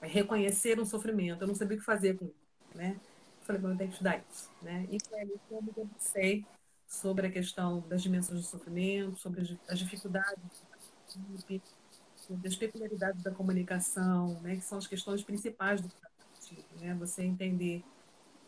reconhecer 0.00 0.80
um 0.80 0.84
sofrimento. 0.84 1.42
Eu 1.42 1.48
não 1.48 1.54
sabia 1.54 1.76
o 1.76 1.80
que 1.80 1.84
fazer 1.84 2.16
com 2.16 2.26
ele, 2.26 2.34
né? 2.74 3.00
Falei, 3.42 3.60
bom, 3.60 3.70
eu 3.70 3.76
tenho 3.76 3.90
que 3.90 3.94
estudar 3.94 4.24
isso, 4.30 4.50
né? 4.62 4.86
E 4.90 4.98
foi 5.04 5.20
ali 5.20 5.40
que 5.48 5.54
eu 5.54 5.62
debrucei 5.62 6.46
sobre 6.86 7.26
a 7.26 7.30
questão 7.30 7.80
das 7.88 8.02
dimensões 8.02 8.40
do 8.40 8.46
sofrimento, 8.46 9.18
sobre 9.18 9.58
as 9.68 9.78
dificuldades 9.78 10.64
sobre 12.16 12.46
as 12.46 12.54
peculiaridades 12.54 13.22
da 13.22 13.32
comunicação, 13.32 14.40
né? 14.40 14.54
Que 14.54 14.62
são 14.62 14.78
as 14.78 14.86
questões 14.86 15.22
principais 15.22 15.80
do 15.80 15.88
tratamento, 15.88 16.80
né? 16.80 16.94
Você 16.94 17.24
entender 17.24 17.84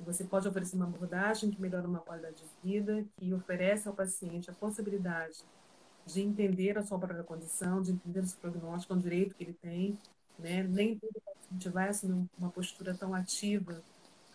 você 0.05 0.25
pode 0.25 0.49
oferecer 0.49 0.75
uma 0.75 0.87
abordagem 0.87 1.51
que 1.51 1.61
melhora 1.61 1.87
uma 1.87 2.01
qualidade 2.01 2.37
de 2.37 2.45
vida, 2.63 3.05
que 3.17 3.33
oferece 3.33 3.87
ao 3.87 3.95
paciente 3.95 4.51
a 4.51 4.53
possibilidade 4.53 5.45
de 6.07 6.21
entender 6.21 6.77
a 6.77 6.83
sua 6.83 6.99
própria 6.99 7.23
condição, 7.23 7.83
de 7.83 7.93
entender 7.93 8.21
o 8.21 8.27
seu 8.27 8.39
prognóstico, 8.39 8.93
é 8.93 8.97
um 8.97 9.01
direito 9.01 9.35
que 9.35 9.45
ele 9.45 9.55
tem. 9.55 9.99
Né? 10.39 10.63
Nem 10.63 10.99
todo 10.99 11.13
paciente 11.25 11.69
vai 11.69 11.89
assumir 11.89 12.29
uma 12.39 12.51
postura 12.51 12.95
tão 12.95 13.15
ativa 13.15 13.83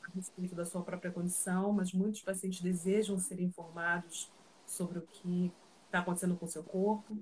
a 0.03 0.15
respeito 0.15 0.55
da 0.55 0.65
sua 0.65 0.81
própria 0.81 1.11
condição, 1.11 1.73
mas 1.73 1.91
muitos 1.91 2.21
pacientes 2.21 2.61
desejam 2.61 3.19
ser 3.19 3.41
informados 3.41 4.31
sobre 4.65 4.99
o 4.99 5.01
que 5.01 5.51
está 5.85 5.99
acontecendo 5.99 6.35
com 6.35 6.45
o 6.45 6.49
seu 6.49 6.63
corpo. 6.63 7.17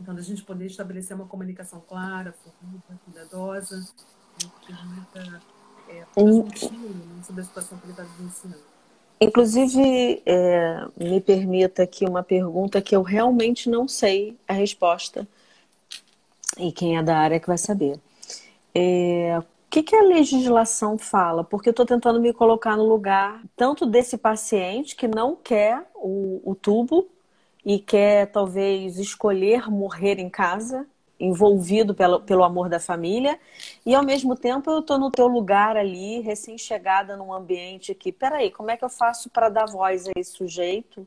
Então, 0.00 0.16
a 0.16 0.20
gente 0.20 0.42
poder 0.42 0.66
estabelecer 0.66 1.14
uma 1.14 1.26
comunicação 1.26 1.80
clara, 1.80 2.32
fluida, 2.32 3.00
cuidadosa, 3.04 3.78
né? 3.80 4.50
que 4.62 4.66
permita 4.66 5.42
é, 5.88 6.00
né? 6.00 7.22
sobre 7.22 7.42
a 7.42 7.44
situação 7.44 7.78
que 7.78 7.84
ele 7.84 7.92
está 7.92 8.04
vivenciando. 8.04 8.69
Inclusive, 9.20 10.22
é, 10.24 10.86
me 10.96 11.20
permita 11.20 11.82
aqui 11.82 12.06
uma 12.06 12.22
pergunta 12.22 12.80
que 12.80 12.96
eu 12.96 13.02
realmente 13.02 13.68
não 13.68 13.86
sei 13.86 14.36
a 14.48 14.54
resposta. 14.54 15.28
E 16.58 16.72
quem 16.72 16.96
é 16.96 17.02
da 17.02 17.18
área 17.18 17.38
que 17.38 17.46
vai 17.46 17.58
saber. 17.58 18.00
É, 18.74 19.38
o 19.38 19.44
que, 19.70 19.82
que 19.82 19.94
a 19.94 20.02
legislação 20.02 20.96
fala? 20.98 21.44
Porque 21.44 21.68
eu 21.68 21.72
estou 21.72 21.86
tentando 21.86 22.20
me 22.20 22.32
colocar 22.32 22.76
no 22.76 22.88
lugar 22.88 23.42
tanto 23.56 23.86
desse 23.86 24.16
paciente 24.16 24.96
que 24.96 25.06
não 25.06 25.36
quer 25.36 25.86
o, 25.94 26.40
o 26.44 26.54
tubo 26.54 27.06
e 27.64 27.78
quer 27.78 28.26
talvez 28.32 28.98
escolher 28.98 29.70
morrer 29.70 30.18
em 30.18 30.30
casa, 30.30 30.86
envolvido 31.20 31.94
pelo, 31.94 32.20
pelo 32.20 32.42
amor 32.42 32.68
da 32.68 32.80
família, 32.80 33.38
e 33.84 33.94
ao 33.94 34.02
mesmo 34.02 34.34
tempo 34.34 34.70
eu 34.70 34.80
estou 34.80 34.98
no 34.98 35.10
teu 35.10 35.26
lugar 35.26 35.76
ali, 35.76 36.20
recém-chegada 36.20 37.16
num 37.16 37.32
ambiente 37.32 37.94
que, 37.94 38.10
peraí, 38.10 38.50
como 38.50 38.70
é 38.70 38.76
que 38.76 38.84
eu 38.84 38.88
faço 38.88 39.28
para 39.28 39.48
dar 39.48 39.66
voz 39.66 40.06
a 40.06 40.12
esse 40.16 40.32
sujeito 40.32 41.06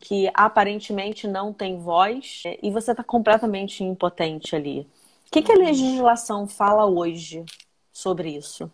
que 0.00 0.30
aparentemente 0.34 1.26
não 1.26 1.52
tem 1.52 1.78
voz 1.78 2.42
e 2.62 2.70
você 2.70 2.90
está 2.90 3.04
completamente 3.04 3.82
impotente 3.84 4.54
ali? 4.56 4.80
O 5.26 5.30
que, 5.30 5.42
que 5.42 5.52
a 5.52 5.56
legislação 5.56 6.46
fala 6.46 6.86
hoje 6.86 7.44
sobre 7.92 8.30
isso? 8.30 8.70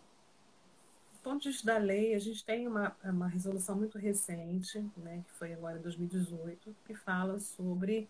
ponto 1.25 1.49
da 1.65 1.79
lei, 1.79 2.13
a 2.13 2.19
gente 2.19 2.45
tem 2.45 2.67
uma, 2.67 2.95
uma 3.03 3.27
resolução 3.27 3.75
muito 3.75 3.97
recente, 3.97 4.79
né, 4.95 5.23
que 5.25 5.33
foi 5.33 5.53
agora 5.53 5.79
em 5.79 5.81
2018, 5.81 6.75
que 6.85 6.93
fala 6.93 7.39
sobre 7.39 8.07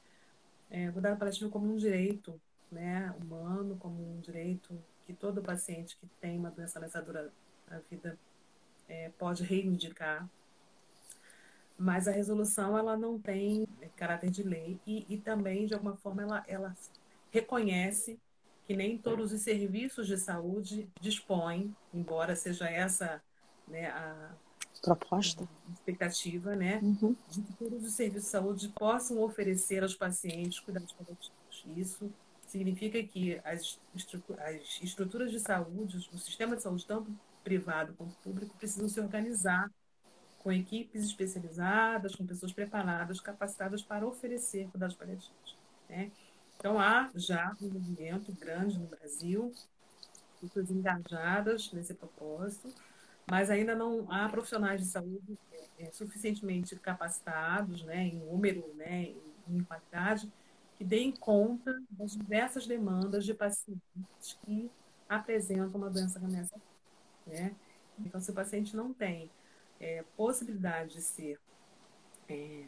é, 0.70 0.92
cuidado 0.92 1.18
paliativo 1.18 1.50
como 1.50 1.72
um 1.72 1.78
direito 1.78 2.40
né, 2.72 3.14
humano, 3.22 3.78
como 3.78 4.16
um 4.16 4.20
direito 4.20 4.78
que 5.06 5.14
todo 5.14 5.42
paciente 5.42 5.98
que 5.98 6.08
tem 6.20 6.38
uma 6.38 6.50
doença 6.50 6.80
ameaçadora 6.80 7.32
à 7.70 7.80
vida 7.90 8.18
é, 8.88 9.10
pode 9.18 9.44
reivindicar. 9.44 10.28
Mas 11.78 12.08
a 12.08 12.12
resolução 12.12 12.78
ela 12.78 12.96
não 12.96 13.20
tem 13.20 13.68
caráter 13.96 14.30
de 14.30 14.44
lei 14.44 14.80
e, 14.88 15.06
e 15.10 15.18
também, 15.18 15.66
de 15.66 15.74
alguma 15.74 15.96
forma, 15.96 16.22
ela, 16.22 16.44
ela 16.48 16.76
reconhece 17.32 18.20
que 18.66 18.76
nem 18.76 18.98
todos 18.98 19.32
os 19.32 19.42
serviços 19.42 20.08
de 20.08 20.18
saúde 20.18 20.90
dispõem, 21.00 21.76
embora 21.94 22.36
seja 22.36 22.68
essa 22.68 23.22
né, 23.68 23.88
a 23.90 24.32
proposta, 24.86 25.48
expectativa, 25.74 26.56
né, 26.56 26.80
uhum. 26.82 27.16
de 27.30 27.42
que 27.42 27.54
todos 27.54 27.84
os 27.84 27.94
serviços 27.94 28.26
de 28.26 28.30
saúde 28.30 28.70
possam 28.70 29.22
oferecer 29.22 29.82
aos 29.82 29.96
pacientes 29.96 30.60
cuidados 30.60 30.92
paliativos. 30.94 31.66
Isso 31.76 32.12
significa 32.48 33.02
que 33.04 33.42
as, 33.44 33.80
as 33.96 34.80
estruturas 34.84 35.32
de 35.32 35.40
saúde, 35.40 35.98
o 36.14 36.18
sistema 36.18 36.56
de 36.56 36.62
saúde, 36.62 36.86
tanto 36.86 37.12
privado 37.44 37.94
quanto 37.98 38.16
público, 38.18 38.56
precisam 38.58 38.88
se 38.88 39.00
organizar 39.00 39.70
com 40.40 40.52
equipes 40.52 41.04
especializadas, 41.04 42.16
com 42.16 42.26
pessoas 42.26 42.54
preparadas, 42.54 43.20
capacitadas 43.20 43.82
para 43.82 44.06
oferecer 44.06 44.68
cuidados 44.70 44.96
paliativos. 44.96 45.58
Né? 45.90 46.12
Então, 46.58 46.80
há 46.80 47.10
já 47.16 47.56
um 47.62 47.68
movimento 47.68 48.32
grande 48.34 48.80
no 48.80 48.86
Brasil, 48.86 49.52
pessoas 50.40 50.70
engajadas 50.70 51.72
nesse 51.74 51.94
propósito, 51.94 52.72
mas 53.30 53.50
ainda 53.50 53.76
não 53.76 54.12
há 54.12 54.30
profissionais 54.30 54.82
de 54.82 54.88
saúde 54.88 55.38
é, 55.80 55.92
suficientemente 55.92 56.76
capacitados, 56.76 57.84
né, 57.84 58.04
em 58.04 58.20
número, 58.20 58.74
né, 58.76 59.14
em, 59.48 59.64
qualidade, 59.64 60.32
que 60.78 60.84
deem 60.84 61.12
conta 61.12 61.82
das 61.90 62.12
diversas 62.12 62.68
demandas 62.68 63.26
de 63.26 63.34
pacientes 63.34 64.38
que 64.46 64.70
apresentam 65.08 65.80
uma 65.80 65.90
doença 65.90 66.20
ameaça. 66.20 66.56
Né? 67.26 67.56
Então, 68.00 68.20
se 68.20 68.32
o 68.32 68.34
paciente 68.34 68.76
não 68.76 68.94
tem 68.94 69.30
é, 69.80 70.04
possibilidade 70.16 70.94
de 70.94 71.02
ser 71.02 71.40
é, 72.30 72.66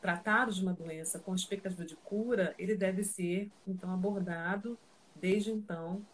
tratado 0.00 0.52
de 0.52 0.62
uma 0.62 0.72
doença 0.72 1.18
com 1.18 1.34
expectativa 1.34 1.84
de 1.84 1.96
cura, 1.96 2.54
ele 2.58 2.74
deve 2.74 3.04
ser, 3.04 3.50
então, 3.66 3.92
abordado 3.92 4.78
desde 5.14 5.50
então 5.50 6.04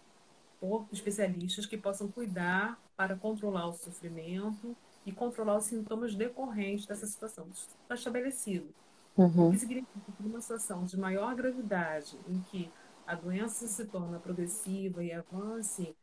por 0.60 0.86
especialistas 0.92 1.66
que 1.66 1.76
possam 1.76 2.08
cuidar 2.08 2.80
para 2.96 3.16
controlar 3.16 3.66
o 3.68 3.72
sofrimento 3.72 4.76
e 5.04 5.12
controlar 5.12 5.58
os 5.58 5.64
sintomas 5.64 6.14
decorrentes 6.14 6.86
dessa 6.86 7.06
situação. 7.06 7.46
Isso 7.52 7.68
está 7.82 7.94
estabelecido. 7.94 8.68
Uhum. 9.16 9.48
O 9.48 9.52
que 9.52 9.58
significa 9.58 10.12
que 10.16 10.22
numa 10.22 10.40
situação 10.40 10.84
de 10.84 10.98
maior 10.98 11.34
gravidade, 11.34 12.18
em 12.28 12.40
que 12.50 12.70
a 13.06 13.14
doença 13.14 13.66
se 13.66 13.84
torna 13.86 14.18
progressiva 14.18 15.02
e 15.02 15.12
avance 15.12 15.94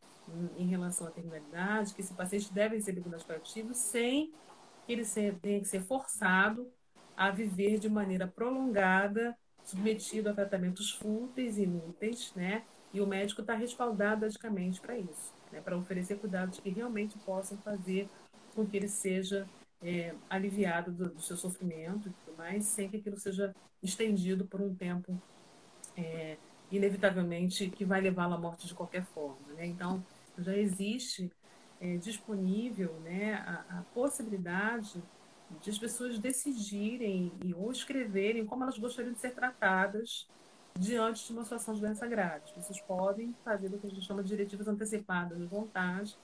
em, 0.57 0.63
em 0.63 0.67
relação 0.67 1.05
à 1.05 1.11
terminalidade, 1.11 1.93
que 1.93 2.01
esse 2.01 2.13
paciente 2.13 2.51
deve 2.53 2.77
receber 2.77 3.01
cuidados 3.01 3.25
paliativos 3.25 3.77
sem 3.77 4.31
que 4.85 4.93
ele 4.93 5.05
tenha 5.41 5.59
que 5.59 5.67
ser 5.67 5.81
forçado 5.81 6.67
a 7.15 7.29
viver 7.29 7.77
de 7.77 7.89
maneira 7.89 8.27
prolongada, 8.27 9.37
submetido 9.63 10.29
a 10.29 10.33
tratamentos 10.33 10.91
fúteis 10.91 11.57
e 11.57 11.63
inúteis, 11.63 12.33
né? 12.35 12.63
E 12.93 13.01
o 13.01 13.07
médico 13.07 13.41
está 13.41 13.55
respaldado 13.55 14.21
medicamente 14.21 14.79
para 14.79 14.97
isso, 14.97 15.33
né? 15.51 15.59
para 15.59 15.75
oferecer 15.75 16.19
cuidados 16.19 16.59
que 16.59 16.69
realmente 16.69 17.17
possam 17.19 17.57
fazer 17.57 18.07
com 18.53 18.65
que 18.65 18.77
ele 18.77 18.87
seja 18.87 19.47
é, 19.81 20.13
aliviado 20.29 20.91
do, 20.91 21.09
do, 21.09 21.21
seu 21.21 21.35
sofrimento 21.35 22.07
e 22.07 22.11
tudo 22.11 22.37
mais, 22.37 22.65
sem 22.65 22.89
que 22.89 22.97
aquilo 22.97 23.19
seja 23.19 23.53
estendido 23.81 24.45
por 24.45 24.61
um 24.61 24.73
tempo, 24.73 25.19
é, 25.97 26.37
inevitavelmente, 26.71 27.69
que 27.69 27.83
vai 27.83 27.99
levá-lo 27.99 28.35
à 28.35 28.37
morte 28.37 28.67
de 28.67 28.73
qualquer 28.73 29.03
forma. 29.05 29.53
Né? 29.55 29.65
Então, 29.65 30.03
já 30.37 30.55
existe 30.55 31.31
é, 31.81 31.97
disponível 31.97 32.93
né, 33.01 33.33
a, 33.33 33.79
a, 33.79 33.81
possibilidade 33.93 35.03
de 35.61 35.69
as 35.69 35.77
pessoas 35.77 36.17
decidirem 36.17 37.31
e, 37.43 37.53
ou 37.53 37.71
escreverem 37.71 38.45
como 38.45 38.63
elas 38.63 38.77
gostariam 38.77 39.13
de 39.13 39.19
ser 39.19 39.31
tratadas 39.31 40.27
diante 40.77 41.27
de 41.27 41.33
uma 41.33 41.43
situação 41.43 41.73
de 41.73 41.81
doença 41.81 42.07
grave. 42.07 42.41
As 42.45 42.51
pessoas 42.51 42.81
podem 42.81 43.35
fazer 43.43 43.67
o 43.67 43.79
que 43.79 43.87
a 43.87 43.89
gente 43.89 44.05
chama 44.05 44.23
de 44.23 44.29
diretivas 44.29 44.67
antecipadas 44.67 45.37
de 45.37 45.45
vontade, 45.45 46.17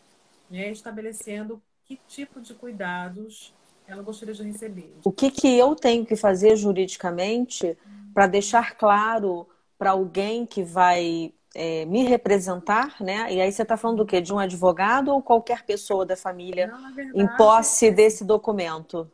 né, 0.50 0.72
estabelecendo 0.72 1.62
que 1.86 2.00
tipo 2.08 2.42
de 2.42 2.54
cuidados 2.54 3.54
ela 3.88 4.04
gostaria 4.04 4.34
de 4.34 4.44
receber. 4.44 4.94
O 5.04 5.12
que, 5.12 5.32
que 5.32 5.58
eu 5.58 5.76
tenho 5.76 6.06
que 6.06 6.16
fazer 6.16 6.56
juridicamente 6.56 7.78
para 8.14 8.28
deixar 8.28 8.78
claro 8.78 9.48
para 9.78 9.92
alguém 9.92 10.46
que 10.46 10.64
vai 10.64 11.34
é, 11.56 11.86
me 11.86 12.04
representar, 12.04 13.02
né? 13.02 13.34
E 13.34 13.42
aí 13.42 13.52
você 13.52 13.64
está 13.64 13.76
falando 13.76 13.98
do 13.98 14.06
quê? 14.06 14.22
De 14.22 14.32
um 14.32 14.38
advogado 14.38 15.10
ou 15.10 15.22
qualquer 15.22 15.66
pessoa 15.66 16.06
da 16.06 16.16
família 16.16 16.68
Não, 16.68 16.94
verdade, 16.94 17.20
em 17.20 17.28
posse 17.38 17.90
desse 17.90 18.24
documento? 18.24 19.12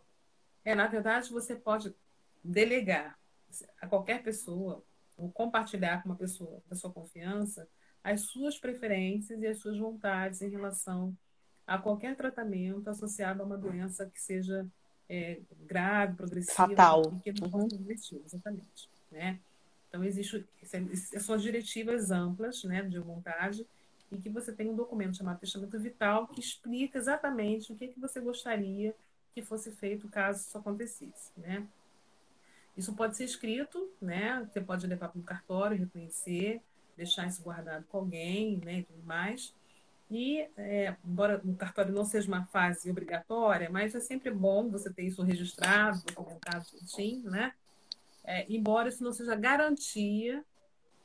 É, 0.64 0.76
na 0.76 0.88
verdade, 0.88 1.32
você 1.32 1.56
pode 1.56 1.96
delegar 2.44 3.18
a 3.82 3.88
qualquer 3.88 4.22
pessoa 4.24 4.84
ou 5.18 5.32
compartilhar 5.32 6.02
com 6.02 6.10
uma 6.10 6.16
pessoa 6.16 6.62
da 6.70 6.76
sua 6.76 6.92
confiança 6.92 7.68
as 8.06 8.22
suas 8.22 8.60
preferências 8.60 9.42
e 9.42 9.48
as 9.48 9.58
suas 9.58 9.80
vontades 9.80 10.40
em 10.44 10.50
relação 10.50 11.18
a 11.66 11.80
qualquer 11.80 12.16
tratamento 12.16 12.88
associado 12.88 13.42
a 13.42 13.46
uma 13.46 13.58
doença 13.58 14.06
que 14.06 14.22
seja 14.22 14.64
é, 15.10 15.40
grave, 15.66 16.16
progressiva, 16.16 16.68
fatal, 16.68 17.02
e 17.18 17.20
que 17.22 17.42
não 17.42 17.50
uhum. 17.50 17.68
progressiva, 17.68 18.22
exatamente, 18.24 18.90
né? 19.12 19.40
Então 19.90 20.04
existe 20.04 20.46
é, 20.72 21.20
são 21.20 21.34
as 21.34 21.42
diretivas 21.42 22.12
amplas, 22.12 22.64
né, 22.64 22.84
de 22.84 23.00
vontade 23.00 23.66
e 24.12 24.18
que 24.18 24.30
você 24.30 24.54
tem 24.54 24.70
um 24.70 24.76
documento 24.76 25.18
chamado 25.18 25.40
testamento 25.40 25.80
vital 25.80 26.28
que 26.28 26.40
explica 26.40 27.00
exatamente 27.00 27.72
o 27.72 27.76
que 27.76 27.88
que 27.88 28.00
você 28.00 28.20
gostaria 28.20 28.96
que 29.34 29.42
fosse 29.42 29.72
feito 29.72 30.08
caso 30.08 30.42
isso 30.42 30.58
acontecesse, 30.58 31.32
né? 31.38 31.68
Isso 32.76 32.94
pode 32.94 33.16
ser 33.16 33.24
escrito, 33.24 33.90
né? 34.02 34.46
Você 34.52 34.60
pode 34.60 34.86
levar 34.86 35.10
para 35.10 35.20
um 35.20 35.24
cartório, 35.24 35.78
reconhecer, 35.78 36.62
deixar 36.98 37.28
isso 37.28 37.42
guardado 37.42 37.86
com 37.86 37.98
alguém, 38.00 38.58
né, 38.64 38.80
e 38.80 38.84
tudo 38.84 39.04
mais. 39.04 39.54
E, 40.10 40.48
é, 40.56 40.96
embora 41.04 41.42
o 41.44 41.56
cartório 41.56 41.94
não 41.94 42.06
seja 42.06 42.28
uma 42.28 42.46
fase 42.46 42.90
obrigatória, 42.92 43.70
mas 43.70 43.96
é 43.96 44.00
sempre 44.00 44.30
bom 44.30 44.70
você 44.70 44.94
ter 44.94 45.04
isso 45.04 45.24
registrado, 45.24 46.04
documentado 46.14 46.66
certinho, 46.66 47.30
né? 47.30 47.54
É, 48.24 48.46
embora 48.52 48.90
isso 48.90 49.04
não 49.04 49.12
seja 49.12 49.36
garantia 49.36 50.44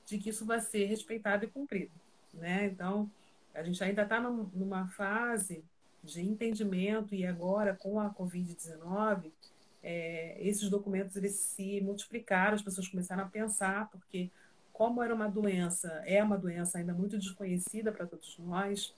de 0.07 0.19
que 0.19 0.31
isso 0.31 0.45
vai 0.45 0.61
ser 0.61 0.87
respeitado 0.87 1.45
e 1.45 1.49
cumprido, 1.49 1.93
né? 2.35 2.67
Então, 2.67 3.11
a 3.55 3.63
gente 3.63 3.83
ainda 3.83 4.03
está 4.03 4.21
numa 4.21 4.87
fase 4.89 5.65
de 6.03 6.21
entendimento 6.23 7.15
e 7.15 7.27
agora 7.27 7.75
com 7.75 8.01
a 8.01 8.11
Covid-19, 8.11 9.33
é, 9.83 10.37
esses 10.41 10.69
documentos 10.69 11.17
eles 11.17 11.33
se 11.33 11.81
multiplicaram, 11.81 12.55
as 12.55 12.63
pessoas 12.63 12.89
começaram 12.89 13.25
a 13.25 13.29
pensar, 13.29 13.89
porque 13.91 14.31
como 14.73 15.03
era 15.03 15.15
uma 15.15 15.29
doença, 15.29 15.89
é 16.07 16.23
uma 16.23 16.39
doença 16.39 16.79
ainda 16.79 16.95
muito 16.95 17.19
desconhecida 17.19 17.93
para 17.93 18.07
todos 18.07 18.39
nós, 18.39 18.95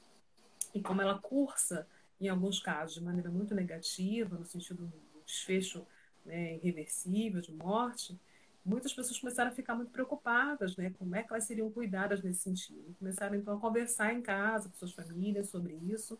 e 0.75 0.81
como 0.81 1.03
ela 1.03 1.19
cursa, 1.19 1.87
em 2.21 2.29
alguns 2.29 2.61
casos, 2.61 2.95
de 2.95 3.03
maneira 3.03 3.31
muito 3.31 3.55
negativa, 3.55 4.37
no 4.37 4.45
sentido 4.45 4.87
do 4.87 5.23
desfecho 5.27 5.87
né, 6.25 6.57
irreversível, 6.57 7.41
de 7.41 7.53
morte, 7.53 8.19
muitas 8.65 8.93
pessoas 8.93 9.19
começaram 9.19 9.51
a 9.51 9.55
ficar 9.55 9.75
muito 9.75 9.91
preocupadas, 9.91 10.77
né? 10.77 10.95
Como 10.99 11.17
é 11.17 11.23
que 11.23 11.33
elas 11.33 11.45
seriam 11.45 11.71
cuidadas 11.71 12.23
nesse 12.23 12.43
sentido? 12.43 12.95
Começaram, 12.99 13.35
então, 13.35 13.57
a 13.57 13.61
conversar 13.61 14.15
em 14.15 14.23
casa 14.23 14.69
com 14.69 14.77
suas 14.77 14.93
famílias 14.93 15.49
sobre 15.51 15.75
isso, 15.75 16.19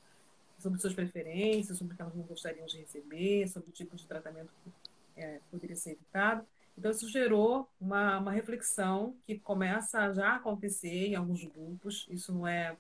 sobre 0.63 0.81
suas 0.81 0.95
preferências, 0.95 1.77
sobre 1.77 1.95
o 1.95 1.97
que 1.97 2.03
elas 2.03 2.15
não 2.15 2.25
gostariam 2.25 2.67
de 2.67 2.79
receber, 2.79 3.49
sobre 3.49 3.71
o 3.71 3.73
tipo 3.73 3.97
de 3.97 4.07
tratamento 4.07 4.51
que 4.63 5.21
é, 5.21 5.41
poderia 5.51 5.77
ser 5.77 5.93
evitado. 5.93 6.47
Então, 6.77 6.91
isso 6.91 7.09
gerou 7.09 7.69
uma, 7.81 8.19
uma 8.19 8.33
reflexão 8.33 9.15
que 9.27 9.39
começa 9.39 10.01
a 10.01 10.13
já 10.13 10.37
acontecer 10.37 11.09
em 11.09 11.15
alguns 11.15 11.45
grupos. 11.45 12.07
Isso 12.11 12.33
não 12.33 12.47
é 12.47 12.77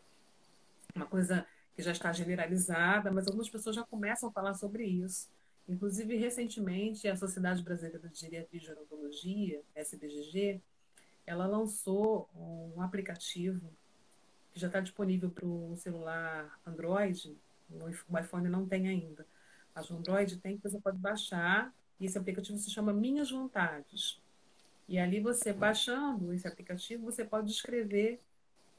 uma 0.94 1.06
coisa 1.06 1.46
que 1.74 1.82
já 1.82 1.92
está 1.92 2.12
generalizada, 2.12 3.10
mas 3.10 3.26
algumas 3.26 3.48
pessoas 3.48 3.76
já 3.76 3.82
começam 3.82 4.28
a 4.28 4.32
falar 4.32 4.54
sobre 4.54 4.84
isso. 4.84 5.28
Inclusive, 5.68 6.16
recentemente, 6.16 7.06
a 7.06 7.16
Sociedade 7.16 7.62
Brasileira 7.62 8.08
de 8.08 8.18
Geriatria 8.18 8.60
e 8.60 8.64
Gerontologia, 8.64 9.62
SBGG, 9.74 10.60
ela 11.26 11.46
lançou 11.46 12.28
um 12.34 12.82
aplicativo 12.82 13.70
que 14.52 14.60
já 14.60 14.66
está 14.66 14.80
disponível 14.80 15.30
para 15.30 15.46
o 15.46 15.74
celular 15.76 16.58
Android, 16.66 17.34
o 18.08 18.18
iPhone 18.18 18.48
não 18.48 18.66
tem 18.66 18.88
ainda, 18.88 19.26
mas 19.74 19.88
o 19.90 19.96
Android 19.96 20.36
tem 20.38 20.56
que 20.56 20.62
você 20.62 20.80
pode 20.80 20.98
baixar 20.98 21.72
e 21.98 22.06
esse 22.06 22.18
aplicativo 22.18 22.58
se 22.58 22.70
chama 22.70 22.92
Minhas 22.92 23.30
Vontades. 23.30 24.20
E 24.88 24.98
ali 24.98 25.20
você, 25.20 25.52
baixando 25.52 26.32
esse 26.32 26.46
aplicativo, 26.46 27.04
você 27.04 27.24
pode 27.24 27.50
escrever 27.50 28.20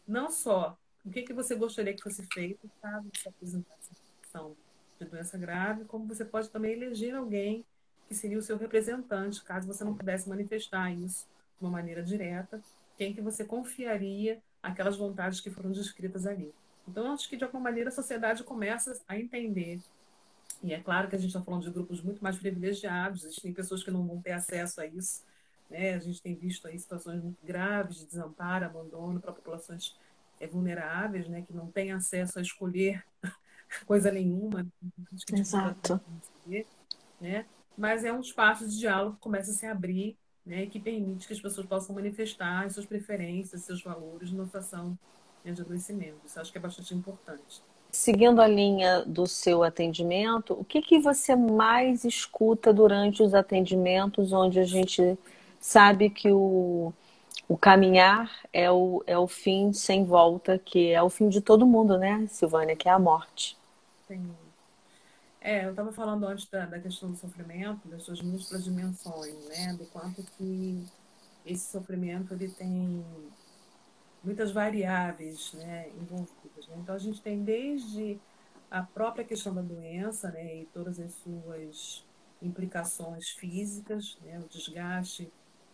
não 0.07 0.29
só 0.29 0.77
o 1.05 1.09
que, 1.09 1.23
que 1.23 1.33
você 1.33 1.55
gostaria 1.55 1.93
que 1.93 2.03
fosse 2.03 2.23
feito, 2.33 2.69
caso 2.81 3.09
você 3.13 3.29
apresentasse 3.29 3.89
manifestação 3.91 4.55
de 4.99 5.05
doença 5.05 5.37
grave, 5.37 5.85
como 5.85 6.07
você 6.07 6.23
pode 6.23 6.49
também 6.49 6.73
eleger 6.73 7.15
alguém 7.15 7.65
que 8.07 8.15
seria 8.15 8.37
o 8.37 8.41
seu 8.41 8.57
representante, 8.57 9.43
caso 9.43 9.67
você 9.67 9.83
não 9.83 9.95
pudesse 9.95 10.29
manifestar 10.29 10.91
isso 10.91 11.27
de 11.57 11.65
uma 11.65 11.71
maneira 11.71 12.03
direta, 12.03 12.61
quem 12.97 13.13
que 13.13 13.21
você 13.21 13.43
confiaria 13.43 14.41
aquelas 14.61 14.97
vontades 14.97 15.41
que 15.41 15.49
foram 15.49 15.71
descritas 15.71 16.25
ali. 16.25 16.53
Então, 16.87 17.13
acho 17.13 17.29
que 17.29 17.37
de 17.37 17.43
alguma 17.43 17.63
maneira 17.63 17.89
a 17.89 17.93
sociedade 17.93 18.43
começa 18.43 18.99
a 19.07 19.17
entender. 19.17 19.81
E 20.61 20.73
é 20.73 20.79
claro 20.79 21.09
que 21.09 21.15
a 21.15 21.19
gente 21.19 21.29
está 21.29 21.41
falando 21.41 21.63
de 21.63 21.71
grupos 21.71 22.01
muito 22.01 22.23
mais 22.23 22.37
privilegiados, 22.37 23.23
existem 23.23 23.53
pessoas 23.53 23.83
que 23.83 23.91
não 23.91 24.05
vão 24.05 24.21
ter 24.21 24.31
acesso 24.31 24.81
a 24.81 24.85
isso. 24.85 25.23
Né? 25.69 25.93
A 25.93 25.99
gente 25.99 26.21
tem 26.21 26.35
visto 26.35 26.67
aí 26.67 26.77
situações 26.77 27.21
muito 27.21 27.37
graves 27.43 27.97
de 27.97 28.05
desamparo, 28.05 28.65
abandono 28.65 29.19
para 29.19 29.33
populações 29.33 29.97
é, 30.39 30.47
vulneráveis, 30.47 31.27
né? 31.27 31.41
que 31.41 31.53
não 31.53 31.67
têm 31.67 31.91
acesso 31.91 32.39
a 32.39 32.41
escolher 32.41 33.03
coisa 33.85 34.11
nenhuma. 34.11 34.65
Exato. 35.33 35.99
Né? 37.19 37.45
Mas 37.77 38.05
é 38.05 38.13
um 38.13 38.21
espaço 38.21 38.67
de 38.67 38.77
diálogo 38.77 39.15
que 39.15 39.21
começa 39.21 39.51
a 39.51 39.53
se 39.53 39.65
abrir 39.65 40.17
né? 40.45 40.65
que 40.67 40.79
permite 40.79 41.27
que 41.27 41.33
as 41.33 41.41
pessoas 41.41 41.65
possam 41.65 41.95
manifestar 41.95 42.69
suas 42.69 42.85
preferências, 42.85 43.63
seus 43.63 43.81
valores 43.81 44.31
numa 44.31 44.45
situação 44.45 44.97
de 45.51 45.61
adoecimento. 45.61 46.19
Isso 46.25 46.39
acho 46.39 46.51
que 46.51 46.57
é 46.57 46.61
bastante 46.61 46.93
importante. 46.93 47.61
Seguindo 47.91 48.41
a 48.41 48.47
linha 48.47 49.03
do 49.05 49.27
seu 49.27 49.63
atendimento, 49.63 50.53
o 50.53 50.63
que, 50.63 50.81
que 50.81 50.99
você 50.99 51.35
mais 51.35 52.03
escuta 52.03 52.73
durante 52.73 53.21
os 53.21 53.33
atendimentos, 53.35 54.31
onde 54.31 54.59
a 54.59 54.63
gente 54.63 55.17
sabe 55.59 56.09
que 56.09 56.31
o, 56.31 56.91
o 57.47 57.57
caminhar 57.57 58.31
é 58.51 58.71
o, 58.71 59.03
é 59.05 59.17
o 59.17 59.27
fim 59.27 59.71
sem 59.73 60.03
volta, 60.05 60.57
que 60.57 60.91
é 60.91 61.03
o 61.03 61.09
fim 61.09 61.29
de 61.29 61.39
todo 61.39 61.67
mundo, 61.67 61.97
né, 61.97 62.25
Silvânia, 62.29 62.75
que 62.75 62.89
é 62.89 62.91
a 62.91 62.97
morte. 62.97 63.55
Sim. 64.07 64.33
É, 65.39 65.65
eu 65.65 65.71
estava 65.71 65.91
falando 65.91 66.25
antes 66.25 66.49
da, 66.49 66.65
da, 66.65 66.79
questão 66.79 67.11
do 67.11 67.17
sofrimento, 67.17 67.87
das 67.89 68.03
suas 68.03 68.21
múltiplas 68.21 68.63
dimensões, 68.63 69.35
né, 69.49 69.75
do 69.77 69.85
quanto 69.87 70.23
que 70.37 70.83
esse 71.45 71.69
sofrimento 71.69 72.33
ele 72.33 72.47
tem 72.47 73.03
muitas 74.23 74.51
variáveis 74.51 75.53
né, 75.53 75.89
envolvidas. 75.89 76.67
Né? 76.67 76.77
Então, 76.79 76.95
a 76.95 76.99
gente 76.99 77.21
tem 77.21 77.43
desde 77.43 78.19
a 78.71 78.81
própria 78.81 79.25
questão 79.25 79.53
da 79.53 79.61
doença 79.61 80.31
né, 80.31 80.61
e 80.61 80.65
todas 80.67 80.99
as 80.99 81.13
suas 81.15 82.05
implicações 82.41 83.29
físicas, 83.29 84.17
né, 84.23 84.39
o 84.39 84.47
desgaste 84.47 85.31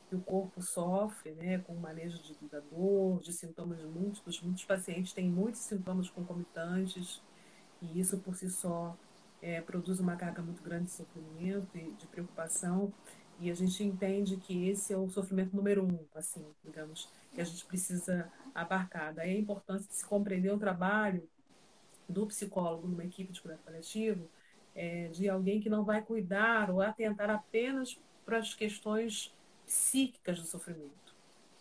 que 0.09 0.15
o 0.15 0.21
corpo 0.21 0.61
sofre 0.61 1.31
né, 1.31 1.59
com 1.59 1.73
o 1.73 1.79
manejo 1.79 2.21
de, 2.23 2.35
da 2.49 2.59
dor, 2.59 3.21
de 3.21 3.31
sintomas 3.31 3.83
múltiplos. 3.83 4.41
Muitos 4.41 4.65
pacientes 4.65 5.13
têm 5.13 5.29
muitos 5.29 5.61
sintomas 5.61 6.09
concomitantes 6.09 7.21
e 7.79 7.99
isso 7.99 8.17
por 8.17 8.35
si 8.35 8.49
só 8.49 8.97
é, 9.41 9.61
produz 9.61 9.99
uma 9.99 10.15
carga 10.15 10.41
muito 10.41 10.63
grande 10.63 10.85
de 10.85 10.91
sofrimento 10.91 11.77
e 11.77 11.91
de 11.91 12.07
preocupação. 12.07 12.91
E 13.39 13.49
a 13.49 13.55
gente 13.55 13.83
entende 13.83 14.35
que 14.37 14.67
esse 14.67 14.93
é 14.93 14.97
o 14.97 15.09
sofrimento 15.09 15.55
número 15.55 15.83
um, 15.83 15.99
assim, 16.13 16.45
digamos, 16.63 17.09
que 17.33 17.39
a 17.39 17.43
gente 17.43 17.65
precisa 17.65 18.31
abarcar. 18.53 19.13
Daí 19.13 19.35
a 19.35 19.39
importância 19.39 19.87
de 19.87 19.95
se 19.95 20.05
compreender 20.05 20.51
o 20.51 20.59
trabalho 20.59 21.27
do 22.07 22.25
psicólogo 22.27 22.87
numa 22.87 23.05
equipe 23.05 23.31
de 23.31 23.39
cuidado 23.39 23.61
paliativo, 23.63 24.27
é, 24.75 25.07
de 25.07 25.29
alguém 25.29 25.61
que 25.61 25.69
não 25.69 25.85
vai 25.85 26.01
cuidar 26.01 26.69
ou 26.69 26.81
atentar 26.81 27.29
apenas 27.29 27.97
para 28.25 28.39
as 28.39 28.53
questões 28.53 29.33
psíquicas 29.65 30.39
do 30.39 30.45
sofrimento, 30.45 31.15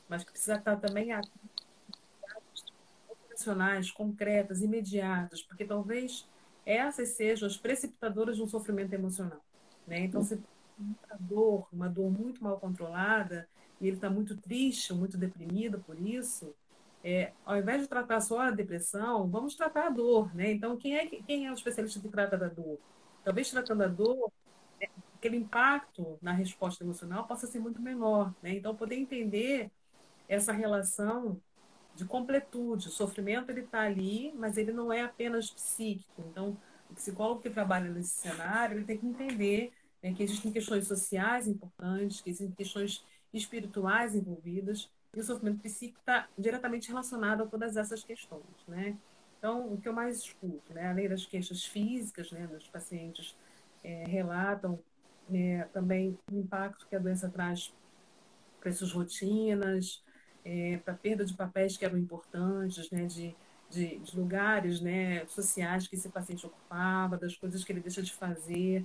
mas 0.08 0.24
que 0.24 0.32
precisa 0.32 0.56
estar 0.56 0.76
também 0.76 1.10
operacionais, 3.08 3.90
concretas, 3.90 4.62
imediatas, 4.62 5.42
porque 5.42 5.64
talvez 5.64 6.26
essas 6.66 7.10
sejam 7.10 7.46
as 7.46 7.56
precipitadoras 7.56 8.36
de 8.36 8.42
um 8.42 8.48
sofrimento 8.48 8.92
emocional. 8.92 9.40
Né? 9.86 10.00
Então, 10.00 10.22
se 10.22 10.38
muita 10.82 11.16
dor, 11.18 11.68
uma 11.72 11.88
dor 11.88 12.10
muito 12.10 12.42
mal 12.42 12.58
controlada, 12.58 13.48
e 13.80 13.86
ele 13.86 13.96
está 13.96 14.10
muito 14.10 14.36
triste, 14.36 14.92
muito 14.92 15.16
deprimido 15.16 15.78
por 15.80 15.98
isso, 15.98 16.54
é, 17.02 17.32
ao 17.44 17.56
invés 17.56 17.82
de 17.82 17.88
tratar 17.88 18.20
só 18.20 18.40
a 18.40 18.50
depressão, 18.50 19.28
vamos 19.28 19.54
tratar 19.54 19.86
a 19.86 19.90
dor, 19.90 20.34
né? 20.34 20.50
Então, 20.52 20.76
quem 20.76 20.96
é, 20.96 21.06
quem 21.06 21.46
é 21.46 21.50
o 21.50 21.54
especialista 21.54 22.00
que 22.00 22.08
trata 22.08 22.36
da 22.36 22.48
dor? 22.48 22.78
Talvez 23.24 23.50
tratando 23.50 23.82
a 23.82 23.88
dor, 23.88 24.32
é, 24.80 24.88
aquele 25.16 25.36
impacto 25.36 26.18
na 26.20 26.32
resposta 26.32 26.82
emocional 26.82 27.26
possa 27.26 27.46
ser 27.46 27.60
muito 27.60 27.80
menor, 27.80 28.34
né? 28.42 28.54
Então, 28.54 28.74
poder 28.74 28.96
entender 28.96 29.70
essa 30.28 30.52
relação 30.52 31.40
de 31.94 32.04
completude. 32.04 32.88
O 32.88 32.90
sofrimento 32.90 33.50
ele 33.50 33.60
está 33.62 33.82
ali, 33.82 34.32
mas 34.36 34.56
ele 34.56 34.72
não 34.72 34.92
é 34.92 35.02
apenas 35.02 35.50
psíquico. 35.50 36.22
Então, 36.30 36.56
o 36.90 36.94
psicólogo 36.94 37.42
que 37.42 37.50
trabalha 37.50 37.90
nesse 37.90 38.10
cenário 38.20 38.78
ele 38.78 38.84
tem 38.84 38.98
que 38.98 39.06
entender 39.06 39.72
né, 40.02 40.12
que 40.12 40.22
existem 40.22 40.52
questões 40.52 40.86
sociais 40.86 41.46
importantes, 41.46 42.20
que 42.20 42.30
existem 42.30 42.54
questões 42.54 43.04
espirituais 43.32 44.14
envolvidas, 44.14 44.90
e 45.14 45.20
o 45.20 45.24
sofrimento 45.24 45.60
psíquico 45.60 46.00
está 46.00 46.28
diretamente 46.38 46.88
relacionado 46.88 47.42
a 47.42 47.46
todas 47.46 47.76
essas 47.76 48.04
questões, 48.04 48.44
né? 48.66 48.96
Então, 49.38 49.72
o 49.72 49.80
que 49.80 49.88
eu 49.88 49.92
mais 49.92 50.18
escuto, 50.18 50.74
né, 50.74 50.88
além 50.88 51.08
das 51.08 51.24
queixas 51.24 51.64
físicas, 51.64 52.30
né, 52.32 52.46
dos 52.48 52.66
pacientes 52.68 53.36
é, 53.84 54.04
relatam 54.08 54.78
né, 55.28 55.64
também 55.72 56.18
o 56.32 56.36
impacto 56.36 56.86
que 56.88 56.96
a 56.96 56.98
doença 56.98 57.28
traz 57.28 57.72
para 58.60 58.72
suas 58.72 58.92
rotinas, 58.92 60.02
é, 60.44 60.78
para 60.78 60.94
a 60.94 60.96
perda 60.96 61.24
de 61.24 61.34
papéis 61.34 61.76
que 61.76 61.84
eram 61.84 61.98
importantes, 61.98 62.90
né, 62.90 63.06
de, 63.06 63.34
de, 63.70 63.98
de, 63.98 64.16
lugares 64.16 64.80
né, 64.80 65.24
sociais 65.26 65.86
que 65.86 65.94
esse 65.94 66.08
paciente 66.08 66.46
ocupava, 66.46 67.16
das 67.16 67.36
coisas 67.36 67.62
que 67.62 67.70
ele 67.70 67.80
deixa 67.80 68.02
de 68.02 68.12
fazer, 68.12 68.84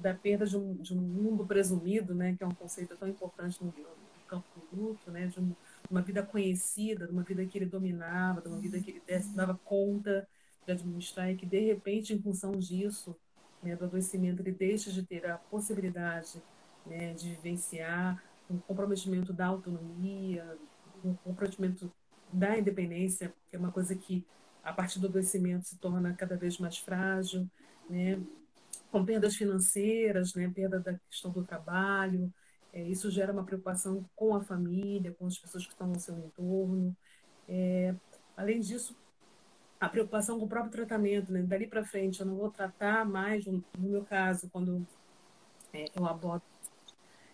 da 0.00 0.14
perda 0.14 0.46
de 0.46 0.56
um, 0.56 0.74
de 0.76 0.94
um 0.94 1.00
mundo 1.00 1.46
presumido, 1.46 2.14
né, 2.14 2.34
que 2.36 2.42
é 2.42 2.46
um 2.46 2.54
conceito 2.54 2.96
tão 2.96 3.08
importante 3.08 3.62
no, 3.62 3.68
no 3.68 4.24
campo 4.26 4.46
do 4.72 4.80
luto, 4.80 5.10
né, 5.10 5.26
de 5.26 5.40
um, 5.40 5.54
uma 5.90 6.02
vida 6.02 6.22
conhecida, 6.22 7.06
de 7.06 7.12
uma 7.12 7.22
vida 7.22 7.44
que 7.44 7.58
ele 7.58 7.66
dominava, 7.66 8.40
de 8.40 8.48
uma 8.48 8.58
vida 8.58 8.80
que 8.80 9.02
ele 9.06 9.24
dava 9.34 9.58
conta 9.64 10.26
de 10.66 10.72
administrar 10.72 11.30
e 11.30 11.36
que, 11.36 11.46
de 11.46 11.60
repente, 11.60 12.14
em 12.14 12.20
função 12.20 12.52
disso, 12.52 13.16
né, 13.62 13.76
do 13.76 13.84
adoecimento, 13.84 14.42
ele 14.42 14.52
deixa 14.52 14.90
de 14.90 15.02
ter 15.02 15.26
a 15.26 15.36
possibilidade 15.36 16.42
né, 16.86 17.12
de 17.12 17.30
vivenciar 17.30 18.22
um 18.48 18.58
comprometimento 18.58 19.32
da 19.32 19.46
autonomia, 19.46 20.58
um 21.04 21.14
comprometimento 21.14 21.92
da 22.32 22.58
independência, 22.58 23.32
que 23.48 23.56
é 23.56 23.58
uma 23.58 23.70
coisa 23.70 23.94
que, 23.94 24.24
a 24.62 24.72
partir 24.72 24.98
do 24.98 25.06
adoecimento, 25.06 25.66
se 25.66 25.78
torna 25.78 26.14
cada 26.14 26.36
vez 26.36 26.58
mais 26.58 26.78
frágil, 26.78 27.48
né? 27.88 28.20
Com 28.90 29.04
perdas 29.04 29.36
financeiras, 29.36 30.34
né, 30.34 30.50
perda 30.54 30.80
da 30.80 30.94
questão 31.08 31.30
do 31.30 31.44
trabalho. 31.44 32.32
É, 32.72 32.82
isso 32.82 33.10
gera 33.10 33.32
uma 33.32 33.44
preocupação 33.44 34.04
com 34.14 34.34
a 34.34 34.40
família, 34.40 35.14
com 35.18 35.26
as 35.26 35.38
pessoas 35.38 35.66
que 35.66 35.72
estão 35.72 35.88
no 35.88 35.98
seu 35.98 36.16
entorno. 36.18 36.96
É, 37.48 37.94
além 38.36 38.60
disso, 38.60 38.96
a 39.80 39.88
preocupação 39.88 40.38
com 40.38 40.44
o 40.44 40.48
próprio 40.48 40.72
tratamento, 40.72 41.32
né? 41.32 41.42
Dali 41.42 41.66
para 41.66 41.84
frente, 41.84 42.20
eu 42.20 42.26
não 42.26 42.36
vou 42.36 42.50
tratar 42.50 43.04
mais, 43.04 43.46
no 43.46 43.64
meu 43.78 44.04
caso, 44.04 44.48
quando 44.50 44.86
é, 45.72 45.86
eu 45.96 46.06
abordo 46.06 46.42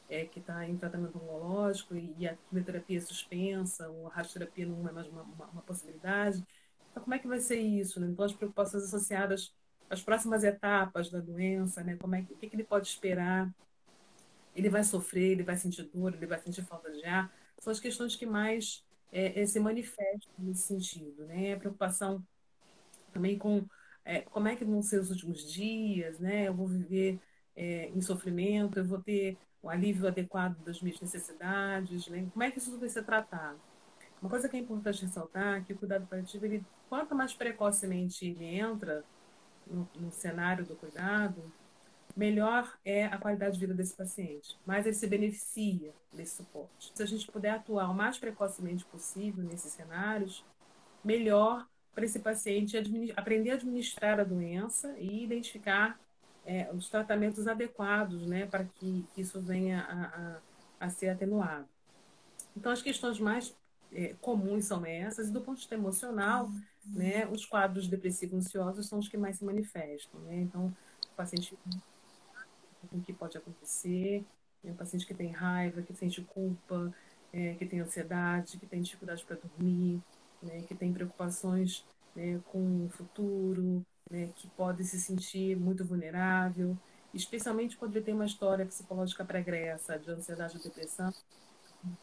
é, 0.08 0.24
que 0.24 0.38
está 0.38 0.66
em 0.66 0.76
tratamento 0.76 1.16
oncológico 1.18 1.96
e, 1.96 2.14
e, 2.18 2.28
a 2.28 2.36
quimioterapia 2.36 2.98
é 2.98 3.00
suspensa, 3.00 3.88
ou 3.88 4.06
a 4.06 4.10
radioterapia 4.10 4.66
não 4.66 4.88
é 4.88 4.92
mais 4.92 5.06
uma, 5.08 5.22
uma, 5.22 5.46
uma 5.46 5.62
possibilidade. 5.62 6.44
Então, 6.90 7.02
como 7.02 7.14
é 7.14 7.18
que 7.18 7.26
vai 7.26 7.40
ser 7.40 7.58
isso? 7.58 8.00
Né? 8.00 8.06
Então, 8.08 8.24
as 8.24 8.32
preocupações 8.32 8.84
associadas 8.84 9.52
as 9.88 10.02
próximas 10.02 10.44
etapas 10.44 11.10
da 11.10 11.20
doença, 11.20 11.82
né? 11.82 11.96
Como 11.96 12.14
é 12.14 12.22
que, 12.22 12.32
o 12.32 12.36
que, 12.36 12.48
que 12.48 12.56
ele 12.56 12.64
pode 12.64 12.88
esperar? 12.88 13.52
Ele 14.54 14.68
vai 14.68 14.82
sofrer, 14.82 15.32
ele 15.32 15.42
vai 15.42 15.56
sentir 15.56 15.84
dor, 15.84 16.14
ele 16.14 16.26
vai 16.26 16.38
sentir 16.40 16.64
falta 16.64 16.90
de 16.90 17.04
ar. 17.04 17.32
São 17.58 17.70
as 17.70 17.80
questões 17.80 18.16
que 18.16 18.26
mais 18.26 18.84
é, 19.12 19.40
é, 19.40 19.46
se 19.46 19.60
manifestam 19.60 20.32
nesse 20.38 20.62
sentido, 20.62 21.24
né? 21.26 21.52
A 21.54 21.58
preocupação 21.58 22.24
também 23.12 23.38
com 23.38 23.66
é, 24.04 24.20
como 24.22 24.48
é 24.48 24.56
que 24.56 24.64
vão 24.64 24.82
ser 24.82 25.00
os 25.00 25.10
últimos 25.10 25.50
dias, 25.52 26.18
né? 26.18 26.48
Eu 26.48 26.54
vou 26.54 26.66
viver 26.66 27.20
é, 27.54 27.88
em 27.88 28.00
sofrimento, 28.00 28.78
eu 28.78 28.84
vou 28.84 29.00
ter 29.02 29.36
o 29.62 29.68
alívio 29.68 30.06
adequado 30.06 30.62
das 30.62 30.80
minhas 30.80 31.00
necessidades, 31.00 32.06
né? 32.08 32.26
Como 32.32 32.42
é 32.42 32.50
que 32.50 32.58
isso 32.58 32.78
vai 32.78 32.88
ser 32.88 33.04
tratado? 33.04 33.60
Uma 34.20 34.30
coisa 34.30 34.48
que 34.48 34.56
é 34.56 34.60
importante 34.60 35.02
ressaltar 35.02 35.58
é 35.58 35.60
que 35.62 35.72
o 35.72 35.76
cuidado 35.76 36.06
paliativo, 36.06 36.46
ele, 36.46 36.64
quanto 36.88 37.14
mais 37.14 37.34
precocemente 37.34 38.26
ele 38.26 38.44
entra, 38.44 39.04
no, 39.66 39.88
no 39.96 40.10
cenário 40.10 40.64
do 40.64 40.76
cuidado, 40.76 41.52
melhor 42.16 42.78
é 42.84 43.04
a 43.04 43.18
qualidade 43.18 43.54
de 43.54 43.60
vida 43.60 43.74
desse 43.74 43.94
paciente, 43.94 44.58
mais 44.64 44.86
ele 44.86 44.94
se 44.94 45.06
beneficia 45.06 45.92
desse 46.12 46.36
suporte. 46.36 46.90
Se 46.94 47.02
a 47.02 47.06
gente 47.06 47.30
puder 47.30 47.50
atuar 47.50 47.90
o 47.90 47.94
mais 47.94 48.18
precocemente 48.18 48.84
possível 48.86 49.44
nesses 49.44 49.72
cenários, 49.72 50.44
melhor 51.04 51.66
para 51.94 52.04
esse 52.04 52.18
paciente 52.18 52.76
aprender 53.16 53.50
a 53.50 53.54
administrar 53.54 54.20
a 54.20 54.24
doença 54.24 54.94
e 54.98 55.24
identificar 55.24 55.98
é, 56.44 56.70
os 56.72 56.88
tratamentos 56.88 57.48
adequados 57.48 58.26
né, 58.26 58.46
para 58.46 58.64
que, 58.64 59.04
isso 59.16 59.40
venha 59.40 59.80
a, 59.80 60.04
a, 60.04 60.86
a, 60.86 60.90
ser 60.90 61.08
atenuado. 61.08 61.66
Então, 62.56 62.70
as 62.70 62.80
questões 62.80 63.18
mais 63.18 63.54
é, 63.92 64.14
comuns 64.20 64.66
são 64.66 64.86
essas, 64.86 65.28
e 65.28 65.32
do 65.32 65.40
ponto 65.40 65.56
de 65.56 65.62
vista 65.62 65.74
emocional, 65.74 66.50
né, 66.86 67.26
os 67.26 67.44
quadros 67.44 67.88
depressivos 67.88 68.46
ansiosos 68.46 68.86
são 68.86 68.98
os 68.98 69.08
que 69.08 69.16
mais 69.16 69.36
se 69.36 69.44
manifestam. 69.44 70.20
Né? 70.20 70.40
Então, 70.42 70.74
o 71.12 71.16
paciente 71.16 71.56
o 72.92 73.00
que 73.00 73.12
pode 73.12 73.36
acontecer, 73.36 74.24
né? 74.62 74.72
o 74.72 74.74
paciente 74.74 75.06
que 75.06 75.14
tem 75.14 75.32
raiva, 75.32 75.82
que 75.82 75.94
sente 75.94 76.22
culpa, 76.22 76.94
é, 77.32 77.54
que 77.54 77.66
tem 77.66 77.80
ansiedade, 77.80 78.58
que 78.58 78.66
tem 78.66 78.80
dificuldade 78.80 79.24
para 79.24 79.36
dormir, 79.36 80.00
né, 80.42 80.62
que 80.62 80.74
tem 80.74 80.92
preocupações 80.92 81.84
né, 82.14 82.40
com 82.46 82.86
o 82.86 82.88
futuro, 82.88 83.84
né, 84.10 84.30
que 84.36 84.48
pode 84.48 84.84
se 84.84 85.00
sentir 85.00 85.56
muito 85.56 85.84
vulnerável, 85.84 86.76
especialmente 87.12 87.76
quando 87.76 87.96
ele 87.96 88.04
tem 88.04 88.14
uma 88.14 88.26
história 88.26 88.64
psicológica 88.64 89.24
pregressa 89.24 89.98
de 89.98 90.10
ansiedade 90.10 90.56
ou 90.56 90.62
depressão, 90.62 91.12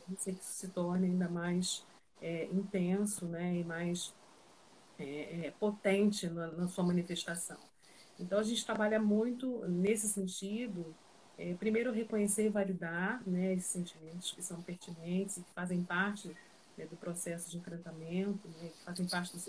isso 0.09 0.37
se 0.41 0.67
torne 0.69 1.07
ainda 1.07 1.27
mais 1.27 1.85
é, 2.21 2.45
intenso 2.45 3.25
né, 3.25 3.55
e 3.55 3.63
mais 3.63 4.13
é, 4.99 5.47
é, 5.47 5.53
potente 5.59 6.27
na, 6.27 6.47
na, 6.47 6.67
sua 6.67 6.83
manifestação. 6.83 7.57
Então, 8.19 8.39
a 8.39 8.43
gente 8.43 8.65
trabalha 8.65 8.99
muito 8.99 9.65
nesse 9.67 10.07
sentido. 10.07 10.93
É, 11.37 11.53
primeiro, 11.55 11.91
reconhecer 11.91 12.45
e 12.45 12.49
validar 12.49 13.21
né, 13.27 13.53
esses 13.53 13.71
sentimentos 13.71 14.31
que 14.31 14.43
são 14.43 14.61
pertinentes 14.61 15.37
e 15.37 15.41
que 15.41 15.51
fazem 15.53 15.83
parte 15.83 16.27
né, 16.77 16.85
do 16.85 16.95
processo 16.95 17.49
de 17.49 17.57
enfrentamento, 17.57 18.47
né, 18.47 18.69
que 18.69 18.83
fazem 18.83 19.07
parte 19.07 19.35
do 19.35 19.39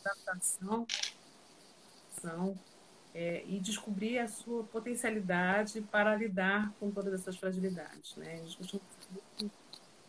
adaptação 0.00 0.86
é, 3.14 3.44
e 3.46 3.58
descobrir 3.60 4.18
a 4.18 4.28
sua 4.28 4.64
potencialidade 4.64 5.80
para 5.82 6.14
lidar 6.14 6.72
com 6.78 6.90
todas 6.90 7.12
essas 7.14 7.36
fragilidades. 7.36 8.16
Né? 8.16 8.42
O 8.60 8.64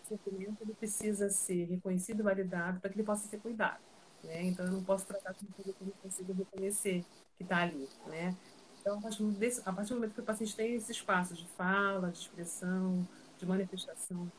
sofrimento 0.08 0.58
ele 0.62 0.73
precisa 0.73 1.30
ser 1.30 1.65
reconhecido 1.65 2.19
e 2.19 2.23
validado 2.23 2.80
para 2.80 2.89
que 2.89 2.95
ele 2.97 3.06
possa 3.06 3.28
ser 3.28 3.39
cuidado. 3.39 3.88
Né? 4.23 4.43
Então, 4.43 4.65
eu 4.65 4.71
não 4.71 4.84
posso 4.84 5.05
tratar 5.05 5.34
como 5.34 5.51
coisa 5.51 5.73
que 5.73 5.82
eu 5.82 5.88
não 5.88 5.93
consigo 6.01 6.34
reconhecer 6.34 7.05
que 7.38 7.43
está 7.43 7.63
ali. 7.63 7.88
Né? 8.08 8.36
Então, 8.79 8.97
a 8.97 9.01
partir, 9.01 9.23
desse, 9.23 9.62
a 9.65 9.73
partir 9.73 9.89
do 9.89 9.95
momento 9.95 10.13
que 10.13 10.21
o 10.21 10.25
paciente 10.25 10.55
tem 10.55 10.75
esse 10.75 10.91
espaço 10.91 11.34
de 11.34 11.45
fala, 11.49 12.12
de 12.12 12.19
expressão, 12.19 13.08
de 13.38 13.45
manifestação 13.45 14.32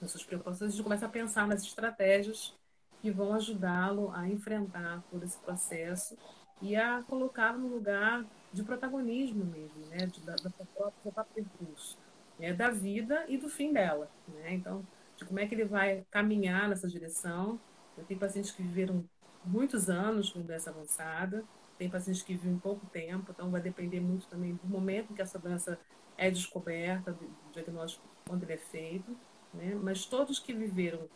das 0.00 0.10
suas 0.10 0.24
preocupações, 0.24 0.70
a 0.70 0.74
gente 0.74 0.82
começa 0.82 1.06
a 1.06 1.08
pensar 1.08 1.46
nas 1.46 1.62
estratégias 1.62 2.54
que 3.00 3.10
vão 3.10 3.32
ajudá-lo 3.34 4.10
a 4.12 4.28
enfrentar 4.28 5.02
todo 5.10 5.24
esse 5.24 5.38
processo 5.38 6.16
e 6.60 6.76
a 6.76 7.02
colocá-lo 7.02 7.58
no 7.58 7.68
lugar 7.68 8.24
de 8.52 8.62
protagonismo 8.62 9.44
mesmo, 9.44 9.86
né, 9.86 10.06
de, 10.06 10.20
da, 10.20 10.34
da 10.36 10.50
própria, 10.50 11.12
próprio 11.12 11.44
percurso, 11.44 11.98
né, 12.38 12.52
da 12.52 12.70
vida 12.70 13.24
e 13.28 13.38
do 13.38 13.48
fim 13.48 13.72
dela, 13.72 14.10
né? 14.28 14.52
Então, 14.52 14.84
de 15.20 15.24
como 15.24 15.38
é 15.38 15.46
que 15.46 15.54
ele 15.54 15.64
vai 15.64 16.04
caminhar 16.10 16.68
nessa 16.68 16.88
direção. 16.88 17.60
Eu 18.00 18.06
tenho 18.06 18.18
pacientes 18.18 18.50
que 18.50 18.62
viveram 18.62 19.04
muitos 19.44 19.90
anos 19.90 20.30
com 20.30 20.40
doença 20.40 20.70
avançada, 20.70 21.44
tem 21.78 21.88
pacientes 21.88 22.22
que 22.22 22.34
vivem 22.34 22.58
pouco 22.58 22.86
tempo, 22.86 23.30
então 23.30 23.50
vai 23.50 23.60
depender 23.60 24.00
muito 24.00 24.26
também 24.26 24.54
do 24.54 24.66
momento 24.66 25.12
em 25.12 25.14
que 25.14 25.22
essa 25.22 25.38
doença 25.38 25.78
é 26.16 26.30
descoberta, 26.30 27.12
do 27.12 27.30
diagnóstico 27.52 28.04
quando 28.26 28.42
ele 28.44 28.54
é 28.54 28.58
feito, 28.58 29.16
né? 29.52 29.74
Mas 29.74 30.04
todos 30.04 30.38
que 30.38 30.52
viveram 30.52 31.08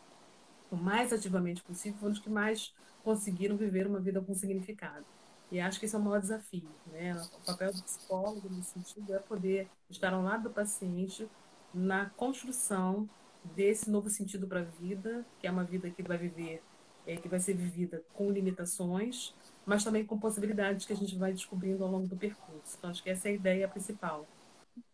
o 0.70 0.76
mais 0.76 1.12
ativamente 1.12 1.62
possível 1.62 1.98
foram 1.98 2.12
os 2.12 2.18
que 2.18 2.30
mais 2.30 2.74
conseguiram 3.02 3.56
viver 3.56 3.86
uma 3.86 4.00
vida 4.00 4.20
com 4.20 4.34
significado. 4.34 5.04
E 5.50 5.60
acho 5.60 5.78
que 5.78 5.86
esse 5.86 5.94
é 5.94 5.98
o 5.98 6.02
maior 6.02 6.20
desafio, 6.20 6.68
né? 6.86 7.14
O 7.14 7.46
papel 7.46 7.72
do 7.72 7.82
psicólogo 7.82 8.48
nesse 8.50 8.70
sentido 8.70 9.14
é 9.14 9.18
poder 9.18 9.68
estar 9.88 10.12
ao 10.12 10.22
lado 10.22 10.44
do 10.44 10.50
paciente 10.50 11.28
na 11.72 12.10
construção 12.10 13.08
desse 13.54 13.90
novo 13.90 14.08
sentido 14.08 14.46
para 14.46 14.60
a 14.60 14.64
vida, 14.64 15.24
que 15.38 15.46
é 15.46 15.50
uma 15.50 15.64
vida 15.64 15.90
que 15.90 16.02
vai 16.02 16.16
viver, 16.16 16.62
é, 17.06 17.16
que 17.16 17.28
vai 17.28 17.40
ser 17.40 17.54
vivida 17.54 18.02
com 18.14 18.30
limitações, 18.30 19.34
mas 19.64 19.84
também 19.84 20.04
com 20.04 20.18
possibilidades 20.18 20.86
que 20.86 20.92
a 20.92 20.96
gente 20.96 21.16
vai 21.16 21.32
descobrindo 21.32 21.84
ao 21.84 21.90
longo 21.90 22.06
do 22.06 22.16
percurso. 22.16 22.76
Então, 22.78 22.90
acho 22.90 23.02
que 23.02 23.10
essa 23.10 23.28
é 23.28 23.32
a 23.32 23.34
ideia 23.34 23.68
principal. 23.68 24.26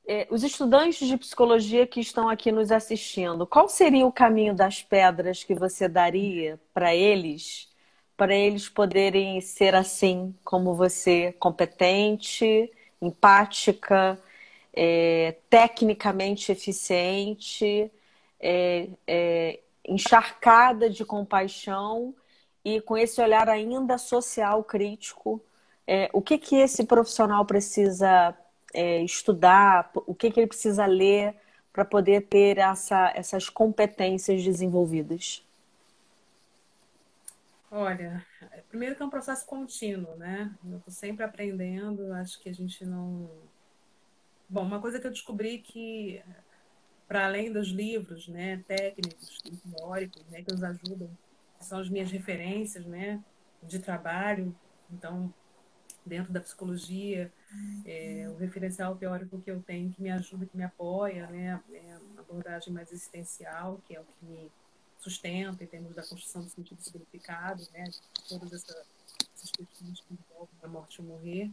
É, 0.07 0.27
os 0.31 0.43
estudantes 0.43 1.07
de 1.07 1.17
psicologia 1.17 1.87
que 1.87 2.01
estão 2.01 2.29
aqui 2.29 2.51
nos 2.53 2.71
assistindo, 2.71 3.47
qual 3.47 3.69
seria 3.69 4.07
o 4.07 4.13
caminho 4.13 4.55
das 4.55 4.83
pedras 4.83 5.45
que 5.45 5.55
você 5.55 5.89
daria 5.89 6.61
para 6.75 6.95
eles 6.95 7.71
para 8.21 8.35
eles 8.35 8.69
poderem 8.69 9.41
ser 9.41 9.75
assim 9.75 10.35
como 10.45 10.75
você, 10.75 11.35
competente, 11.39 12.71
empática, 13.01 14.23
é, 14.75 15.37
tecnicamente 15.49 16.53
eficiente, 16.53 17.91
é, 18.39 18.89
é, 19.07 19.61
encharcada 19.87 20.89
de 20.89 21.05
compaixão 21.05 22.15
e 22.65 22.81
com 22.81 22.97
esse 22.97 23.21
olhar 23.21 23.49
ainda 23.49 23.99
social 23.99 24.63
crítico. 24.65 25.43
É, 25.87 26.09
o 26.13 26.21
que, 26.21 26.39
que 26.39 26.57
esse 26.57 26.85
profissional 26.85 27.45
precisa 27.45 28.37
é, 28.73 29.03
estudar, 29.03 29.91
o 29.95 30.15
que, 30.15 30.31
que 30.31 30.41
ele 30.41 30.47
precisa 30.47 30.87
ler 30.87 31.35
para 31.73 31.85
poder 31.85 32.23
ter 32.23 32.59
essa, 32.59 33.13
essas 33.15 33.49
competências 33.49 34.43
desenvolvidas? 34.43 35.45
Olha, 37.71 38.25
primeiro 38.69 38.97
que 38.97 39.03
é 39.03 39.07
um 39.07 39.11
processo 39.11 39.47
contínuo, 39.47 40.17
né? 40.17 40.53
Eu 40.65 40.79
estou 40.79 40.93
sempre 40.93 41.25
aprendendo, 41.25 42.13
acho 42.15 42.41
que 42.41 42.49
a 42.49 42.55
gente 42.55 42.85
não. 42.85 43.31
Bom, 44.49 44.63
uma 44.63 44.81
coisa 44.81 44.99
que 44.99 45.07
eu 45.07 45.13
descobri 45.13 45.59
que, 45.59 46.21
para 47.11 47.27
além 47.27 47.53
dos 47.53 47.71
livros, 47.71 48.29
né, 48.29 48.63
técnicos 48.69 49.41
teóricos, 49.77 50.25
né, 50.27 50.45
que 50.45 50.53
nos 50.53 50.63
ajudam, 50.63 51.11
são 51.59 51.81
as 51.81 51.89
minhas 51.89 52.09
referências, 52.09 52.87
né, 52.87 53.21
de 53.65 53.81
trabalho. 53.81 54.55
Então, 54.93 55.35
dentro 56.07 56.33
da 56.33 56.41
psicologia, 56.41 57.33
é, 57.85 58.29
o 58.29 58.37
referencial 58.37 58.95
teórico 58.95 59.41
que 59.41 59.51
eu 59.51 59.61
tenho 59.61 59.91
que 59.91 60.01
me 60.01 60.09
ajuda, 60.09 60.47
que 60.47 60.57
me 60.57 60.63
apoia, 60.63 61.27
né, 61.27 61.61
é 61.73 61.99
uma 62.13 62.21
abordagem 62.21 62.73
mais 62.73 62.93
existencial, 62.93 63.81
que 63.89 63.97
é 63.97 64.01
o 64.01 64.05
que 64.05 64.27
me 64.27 64.53
sustenta 65.01 65.65
em 65.65 65.67
termos 65.67 65.97
da 65.97 66.03
construção 66.03 66.43
do 66.43 66.49
sentido 66.49 66.81
significado, 66.81 67.67
né, 67.73 67.91
todas 68.29 68.53
essas, 68.53 68.87
essas 69.35 69.51
questões 69.51 70.01
que 70.03 70.15
envolvem 70.15 70.55
a 70.63 70.69
morte 70.69 70.99
e 70.99 71.01
o 71.01 71.09
morrer. 71.09 71.51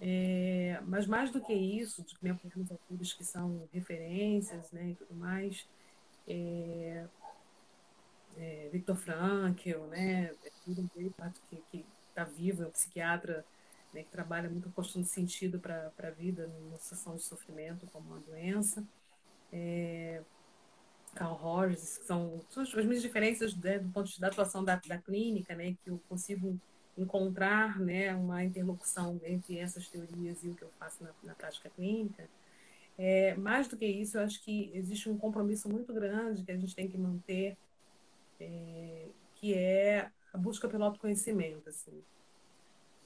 É, 0.00 0.80
mas 0.86 1.06
mais 1.06 1.30
do 1.30 1.42
que 1.42 1.52
isso, 1.52 2.02
de 2.02 2.30
apoiar 2.30 2.56
nos 2.56 2.70
autores 2.70 3.12
que 3.12 3.22
são 3.22 3.68
referências 3.70 4.72
né, 4.72 4.90
e 4.90 4.94
tudo 4.94 5.14
mais, 5.14 5.68
é, 6.26 7.06
é, 8.38 8.68
Victor 8.72 8.96
Frankl, 8.96 9.86
né, 9.88 10.34
é 10.42 10.50
que 11.70 11.84
está 12.08 12.24
vivo, 12.24 12.62
é 12.62 12.66
um 12.66 12.70
psiquiatra 12.70 13.44
né, 13.92 14.02
que 14.02 14.10
trabalha 14.10 14.48
muito 14.48 14.68
com 14.68 14.74
construção 14.74 15.02
de 15.02 15.08
sentido 15.08 15.58
para 15.60 15.92
a 15.98 16.10
vida, 16.10 16.46
numa 16.46 16.78
situação 16.78 17.16
de 17.16 17.22
sofrimento 17.22 17.86
como 17.88 18.08
uma 18.08 18.20
doença. 18.20 18.82
É, 19.52 20.22
Carl 21.14 21.34
Rogers, 21.34 21.98
que 21.98 22.06
são, 22.06 22.40
são 22.48 22.62
as 22.62 22.72
minhas 22.86 23.02
diferenças 23.02 23.54
né, 23.56 23.78
do 23.78 23.90
ponto 23.90 24.04
de 24.04 24.12
vista 24.12 24.20
da 24.20 24.28
atuação 24.28 24.64
da, 24.64 24.76
da 24.76 24.96
clínica, 24.98 25.54
né, 25.54 25.74
que 25.82 25.90
eu 25.90 26.00
consigo 26.08 26.58
encontrar 27.02 27.78
né, 27.80 28.14
uma 28.14 28.44
interlocução 28.44 29.20
entre 29.24 29.58
essas 29.58 29.88
teorias 29.88 30.42
e 30.44 30.48
o 30.48 30.54
que 30.54 30.62
eu 30.62 30.70
faço 30.78 31.02
na, 31.02 31.10
na 31.22 31.34
prática 31.34 31.70
clínica. 31.70 32.28
É, 32.98 33.34
mais 33.34 33.66
do 33.66 33.76
que 33.76 33.86
isso, 33.86 34.18
eu 34.18 34.22
acho 34.22 34.42
que 34.42 34.70
existe 34.74 35.08
um 35.08 35.16
compromisso 35.16 35.68
muito 35.68 35.92
grande 35.92 36.42
que 36.42 36.52
a 36.52 36.56
gente 36.56 36.74
tem 36.74 36.88
que 36.88 36.98
manter, 36.98 37.56
é, 38.38 39.06
que 39.36 39.54
é 39.54 40.10
a 40.32 40.38
busca 40.38 40.68
pelo 40.68 40.84
autoconhecimento. 40.84 41.68
Assim. 41.68 42.02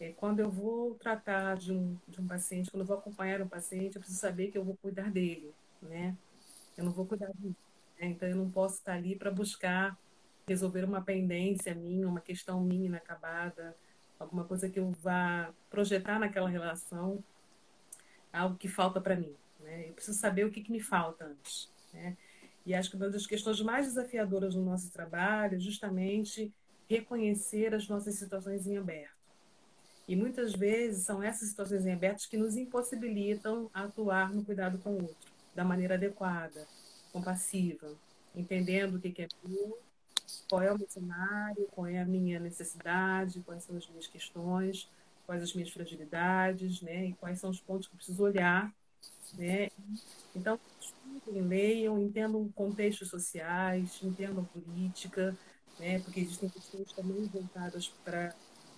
É, 0.00 0.12
quando 0.12 0.40
eu 0.40 0.50
vou 0.50 0.94
tratar 0.96 1.56
de 1.56 1.72
um, 1.72 1.96
de 2.08 2.20
um 2.20 2.26
paciente, 2.26 2.70
quando 2.70 2.82
eu 2.82 2.86
vou 2.86 2.98
acompanhar 2.98 3.40
um 3.40 3.48
paciente, 3.48 3.96
eu 3.96 4.00
preciso 4.00 4.20
saber 4.20 4.50
que 4.50 4.58
eu 4.58 4.64
vou 4.64 4.76
cuidar 4.76 5.10
dele, 5.10 5.54
né? 5.80 6.16
Eu 6.76 6.84
não 6.84 6.92
vou 6.92 7.06
cuidar 7.06 7.30
de 7.34 7.54
né? 7.98 8.08
Então, 8.08 8.28
eu 8.28 8.36
não 8.36 8.50
posso 8.50 8.76
estar 8.76 8.94
ali 8.94 9.16
para 9.16 9.30
buscar 9.30 9.98
resolver 10.46 10.84
uma 10.84 11.00
pendência 11.00 11.74
minha, 11.74 12.06
uma 12.06 12.20
questão 12.20 12.60
minha 12.60 12.86
inacabada, 12.86 13.74
alguma 14.18 14.44
coisa 14.44 14.68
que 14.68 14.78
eu 14.78 14.90
vá 15.02 15.52
projetar 15.70 16.18
naquela 16.18 16.48
relação, 16.48 17.22
algo 18.32 18.56
que 18.56 18.68
falta 18.68 19.00
para 19.00 19.16
mim. 19.16 19.34
Né? 19.60 19.88
Eu 19.88 19.94
preciso 19.94 20.18
saber 20.18 20.44
o 20.44 20.50
que, 20.50 20.62
que 20.62 20.72
me 20.72 20.80
falta 20.80 21.24
antes. 21.26 21.70
Né? 21.92 22.16
E 22.66 22.74
acho 22.74 22.90
que 22.90 22.96
uma 22.96 23.10
das 23.10 23.26
questões 23.26 23.60
mais 23.60 23.86
desafiadoras 23.86 24.54
no 24.54 24.64
nosso 24.64 24.90
trabalho 24.90 25.56
é 25.56 25.60
justamente 25.60 26.52
reconhecer 26.88 27.74
as 27.74 27.88
nossas 27.88 28.14
situações 28.14 28.66
em 28.66 28.76
aberto. 28.76 29.14
E 30.06 30.14
muitas 30.14 30.52
vezes 30.52 31.04
são 31.04 31.22
essas 31.22 31.48
situações 31.48 31.86
em 31.86 31.92
aberto 31.92 32.28
que 32.28 32.36
nos 32.36 32.56
impossibilitam 32.56 33.70
a 33.72 33.84
atuar 33.84 34.32
no 34.34 34.44
cuidado 34.44 34.78
com 34.78 34.90
o 34.90 35.02
outro 35.02 35.34
da 35.54 35.64
maneira 35.64 35.94
adequada, 35.94 36.66
compassiva, 37.12 37.94
entendendo 38.34 38.96
o 38.96 39.00
que 39.00 39.22
é 39.22 39.28
meu, 39.44 39.78
qual 40.48 40.62
é 40.62 40.72
o 40.72 40.78
meu 40.78 40.88
cenário, 40.88 41.68
qual 41.72 41.86
é 41.86 42.00
a 42.00 42.04
minha 42.04 42.38
necessidade, 42.40 43.40
quais 43.40 43.64
são 43.64 43.76
as 43.76 43.88
minhas 43.88 44.06
questões, 44.06 44.88
quais 45.26 45.42
as 45.42 45.54
minhas 45.54 45.70
fragilidades, 45.70 46.80
né? 46.82 47.06
E 47.06 47.12
quais 47.14 47.40
são 47.40 47.50
os 47.50 47.60
pontos 47.60 47.86
que 47.86 47.94
eu 47.94 47.96
preciso 47.96 48.22
olhar, 48.22 48.72
né? 49.34 49.70
Então, 50.34 50.58
escutem, 50.80 51.42
leiam, 51.42 51.98
entendam 51.98 52.48
contextos 52.54 53.08
sociais, 53.08 54.00
entendam 54.02 54.44
política, 54.44 55.36
né? 55.78 55.98
porque 56.00 56.20
existem 56.20 56.48
questões 56.48 56.92
também 56.92 57.24
voltadas 57.26 57.88
para 58.04 58.34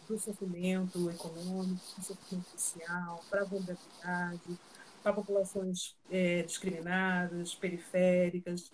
o 0.08 0.18
sofrimento 0.18 1.10
econômico, 1.10 1.82
o 1.98 2.02
sofrimento 2.02 2.48
social, 2.50 3.24
para 3.28 3.42
a 3.42 3.44
vulnerabilidade, 3.44 4.58
para 5.02 5.12
populações 5.12 5.96
é, 6.10 6.42
discriminadas, 6.42 7.54
periféricas. 7.54 8.70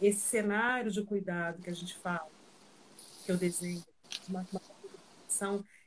Esse 0.00 0.20
cenário 0.20 0.90
de 0.90 1.02
cuidado 1.02 1.60
que 1.62 1.70
a 1.70 1.74
gente 1.74 1.96
fala, 1.96 2.28
que 3.24 3.32
eu 3.32 3.36
desenho, 3.36 3.82
uma, 4.28 4.46
uma 4.52 4.60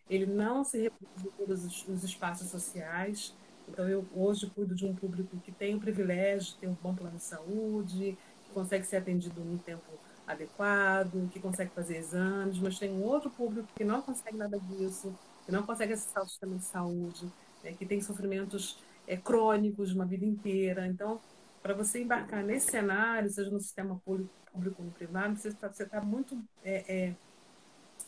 ele 0.09 0.25
não 0.25 0.63
se 0.63 0.81
reproduz 0.81 1.25
em 1.25 1.31
todos 1.31 1.87
os 1.87 2.03
espaços 2.03 2.49
sociais. 2.49 3.33
Então, 3.67 3.87
eu 3.89 4.05
hoje 4.15 4.49
cuido 4.49 4.75
de 4.75 4.85
um 4.85 4.95
público 4.95 5.37
que 5.37 5.51
tem 5.51 5.75
o 5.75 5.79
privilégio 5.79 6.53
de 6.53 6.57
ter 6.59 6.67
um 6.67 6.77
bom 6.81 6.93
plano 6.93 7.17
de 7.17 7.23
saúde, 7.23 8.17
que 8.45 8.51
consegue 8.53 8.85
ser 8.85 8.97
atendido 8.97 9.41
num 9.43 9.57
tempo 9.57 9.83
adequado, 10.27 11.29
que 11.31 11.39
consegue 11.39 11.71
fazer 11.71 11.97
exames, 11.97 12.59
mas 12.59 12.77
tem 12.77 12.91
um 12.91 13.03
outro 13.03 13.29
público 13.29 13.67
que 13.75 13.83
não 13.83 14.01
consegue 14.01 14.37
nada 14.37 14.59
disso, 14.59 15.13
que 15.45 15.51
não 15.51 15.63
consegue 15.63 15.93
acessar 15.93 16.23
o 16.23 16.27
sistema 16.27 16.55
de 16.55 16.65
saúde, 16.65 17.31
né, 17.63 17.73
que 17.73 17.85
tem 17.85 18.01
sofrimentos 18.01 18.77
é, 19.07 19.17
crônicos 19.17 19.91
uma 19.91 20.05
vida 20.05 20.25
inteira. 20.25 20.87
Então, 20.87 21.19
para 21.65 21.73
você 21.73 21.99
embarcar 21.99 22.43
nesse 22.43 22.69
cenário, 22.69 23.27
seja 23.27 23.49
no 23.49 23.59
sistema 23.59 23.99
público, 24.05 24.29
ou 24.53 24.91
privado, 24.91 25.35
você 25.35 25.47
está 25.47 25.67
tá 25.67 25.99
muito 25.99 26.39
é, 26.63 27.07
é, 27.07 27.15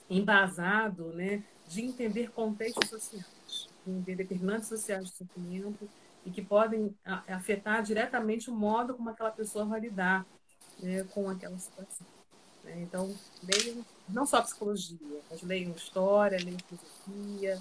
embasado 0.07 1.05
né, 1.13 1.43
de 1.67 1.81
entender 1.81 2.29
contextos 2.29 2.87
sociais, 2.87 3.67
de 3.83 3.91
entender 3.91 4.17
determinantes 4.17 4.67
sociais 4.67 5.05
de 5.05 5.15
sofrimento 5.17 5.89
e 6.23 6.29
que 6.29 6.39
podem 6.39 6.95
afetar 7.27 7.81
diretamente 7.81 8.51
o 8.51 8.53
modo 8.53 8.93
como 8.93 9.09
aquela 9.09 9.31
pessoa 9.31 9.65
vai 9.65 9.79
lidar 9.79 10.23
né, 10.79 11.03
com 11.05 11.27
aquela 11.27 11.57
situação. 11.57 12.05
Né? 12.63 12.83
Então, 12.83 13.11
leiam 13.41 13.83
não 14.07 14.27
só 14.27 14.39
psicologia, 14.43 14.99
mas 15.31 15.41
leiam 15.41 15.71
história, 15.71 16.37
leiam 16.37 16.59
filosofia, 16.59 17.59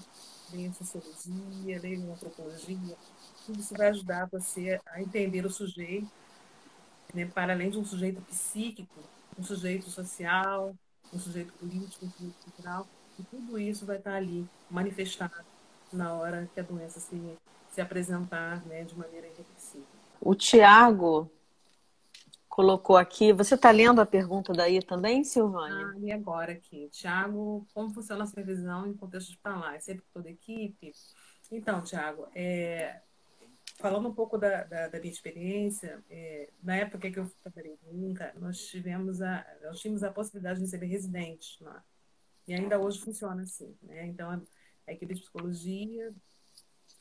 leiam 0.51 0.73
sociologia, 0.73 1.79
leiam 1.81 2.11
antropologia. 2.11 2.95
Tudo 3.45 3.59
isso 3.59 3.75
vai 3.75 3.87
ajudar 3.89 4.27
você 4.31 4.79
a 4.87 5.01
entender 5.01 5.45
o 5.45 5.49
sujeito, 5.49 6.09
né, 7.13 7.25
para 7.25 7.53
além 7.53 7.69
de 7.69 7.77
um 7.77 7.85
sujeito 7.85 8.21
psíquico, 8.21 8.99
um 9.37 9.43
sujeito 9.43 9.89
social, 9.89 10.75
um 11.13 11.19
sujeito 11.19 11.53
político, 11.53 12.05
um 12.05 12.11
sujeito 12.11 12.35
cultural, 12.43 12.87
e 13.19 13.23
tudo 13.23 13.57
isso 13.57 13.85
vai 13.85 13.97
estar 13.97 14.15
ali 14.15 14.47
manifestado 14.69 15.45
na 15.91 16.13
hora 16.13 16.49
que 16.53 16.59
a 16.59 16.63
doença 16.63 16.99
se, 16.99 17.19
se 17.71 17.81
apresentar 17.81 18.65
né, 18.65 18.83
de 18.83 18.95
maneira 18.97 19.27
irreversível. 19.27 19.87
O 20.19 20.35
Tiago 20.35 21.31
colocou 22.57 22.97
aqui. 22.97 23.31
Você 23.33 23.53
está 23.53 23.69
lendo 23.69 24.01
a 24.01 24.05
pergunta 24.05 24.51
daí 24.51 24.81
também, 24.81 25.23
Silvânia? 25.23 25.93
Ah, 25.93 25.99
e 25.99 26.11
agora 26.11 26.53
aqui. 26.53 26.89
Tiago, 26.89 27.67
como 27.71 27.93
funciona 27.93 28.23
a 28.23 28.25
supervisão 28.25 28.87
em 28.87 28.95
contexto 28.95 29.29
hospitalar? 29.29 29.75
É 29.75 29.79
sempre 29.79 30.03
toda 30.11 30.27
equipe? 30.27 30.91
Então, 31.51 31.83
Tiago, 31.83 32.27
é, 32.33 32.99
falando 33.77 34.09
um 34.09 34.13
pouco 34.13 34.39
da, 34.39 34.63
da, 34.63 34.87
da 34.87 34.99
minha 34.99 35.11
experiência, 35.11 36.03
é, 36.09 36.49
na 36.63 36.77
época 36.77 37.11
que 37.11 37.19
eu 37.19 37.29
trabalhei 37.43 37.77
em 37.83 38.09
Inca, 38.09 38.33
nós 38.39 38.65
tivemos 38.65 39.21
a, 39.21 39.45
nós 39.61 39.79
tínhamos 39.79 40.01
a 40.01 40.09
possibilidade 40.11 40.57
de 40.57 40.65
receber 40.65 40.87
residentes 40.87 41.59
lá. 41.61 41.85
E 42.47 42.55
ainda 42.55 42.79
hoje 42.79 42.99
funciona 42.99 43.43
assim. 43.43 43.77
Né? 43.83 44.07
Então, 44.07 44.31
a, 44.31 44.41
a 44.87 44.93
equipe 44.93 45.13
de 45.13 45.21
psicologia 45.21 46.11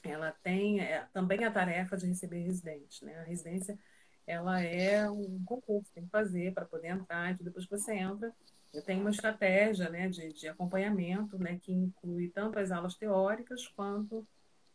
ela 0.04 0.32
tem 0.42 0.80
é, 0.80 1.08
também 1.14 1.44
a 1.46 1.50
tarefa 1.50 1.96
de 1.96 2.06
receber 2.06 2.42
residentes. 2.42 3.00
Né? 3.00 3.18
A 3.20 3.22
residência 3.22 3.78
ela 4.26 4.60
é 4.60 5.08
um 5.08 5.42
concurso, 5.44 5.90
tem 5.94 6.04
que 6.04 6.10
fazer 6.10 6.52
para 6.52 6.64
poder 6.64 6.88
entrar. 6.88 7.30
Então, 7.30 7.44
depois 7.44 7.64
que 7.64 7.70
você 7.70 7.94
entra, 7.94 8.32
eu 8.74 8.82
tenho 8.82 9.00
uma 9.00 9.10
estratégia 9.10 9.88
né, 9.88 10.08
de, 10.08 10.32
de 10.32 10.48
acompanhamento 10.48 11.38
né, 11.38 11.58
que 11.62 11.72
inclui 11.72 12.28
tanto 12.28 12.58
as 12.58 12.70
aulas 12.70 12.94
teóricas 12.94 13.66
quanto 13.68 14.26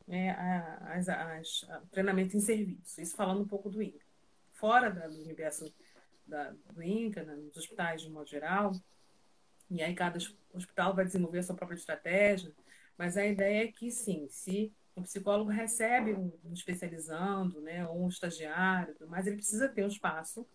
né, 0.08 0.32
as, 0.82 1.10
as, 1.10 1.66
a, 1.70 1.82
treinamento 1.92 2.36
em 2.36 2.40
serviço. 2.40 3.02
Isso 3.02 3.16
falando 3.16 3.42
um 3.42 3.48
pouco 3.48 3.70
do 3.70 3.82
INCA. 3.82 4.06
Fora 4.54 4.90
da, 4.90 5.08
do 5.08 5.22
universo 5.22 5.74
da, 6.26 6.54
do 6.74 6.82
INCA, 6.82 7.24
né, 7.24 7.36
nos 7.36 7.58
hospitais 7.58 8.02
de 8.02 8.10
modo 8.10 8.30
geral, 8.30 8.72
e 9.70 9.82
aí 9.82 9.94
cada 9.94 10.18
hospital 10.54 10.96
vai 10.96 11.06
desenvolver 11.06 11.40
a 11.40 11.44
sua 11.44 11.56
própria 11.56 11.78
estratégia, 11.78 12.52
mas 12.98 13.18
a 13.18 13.26
ideia 13.26 13.66
é 13.66 13.72
que 13.72 13.90
sim, 13.90 14.28
se 14.30 14.74
o 14.96 15.02
psicólogo 15.02 15.50
recebe 15.50 16.14
um, 16.14 16.32
um 16.46 16.54
especializando, 16.54 17.62
né, 17.62 17.88
ou 17.88 18.04
um 18.04 18.08
estagiário, 18.08 18.96
mas 19.08 19.28
ele 19.28 19.38
precisa 19.38 19.70
ter 19.70 19.84
um 19.84 19.88
espaço 19.88 20.46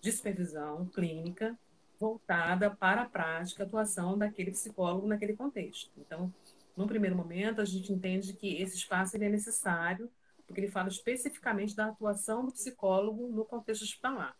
de 0.00 0.12
supervisão 0.12 0.86
clínica 0.86 1.58
voltada 1.98 2.70
para 2.70 3.02
a 3.02 3.08
prática, 3.08 3.62
a 3.62 3.66
atuação 3.66 4.18
daquele 4.18 4.50
psicólogo 4.50 5.06
naquele 5.06 5.34
contexto. 5.34 5.90
Então, 5.96 6.32
no 6.76 6.86
primeiro 6.86 7.16
momento, 7.16 7.60
a 7.60 7.64
gente 7.64 7.92
entende 7.92 8.34
que 8.34 8.60
esse 8.60 8.76
espaço 8.76 9.16
ele 9.16 9.24
é 9.24 9.30
necessário, 9.30 10.10
porque 10.46 10.60
ele 10.60 10.70
fala 10.70 10.88
especificamente 10.88 11.74
da 11.74 11.86
atuação 11.86 12.44
do 12.44 12.52
psicólogo 12.52 13.28
no 13.28 13.44
contexto 13.44 13.82
hospitalar. 13.82 14.36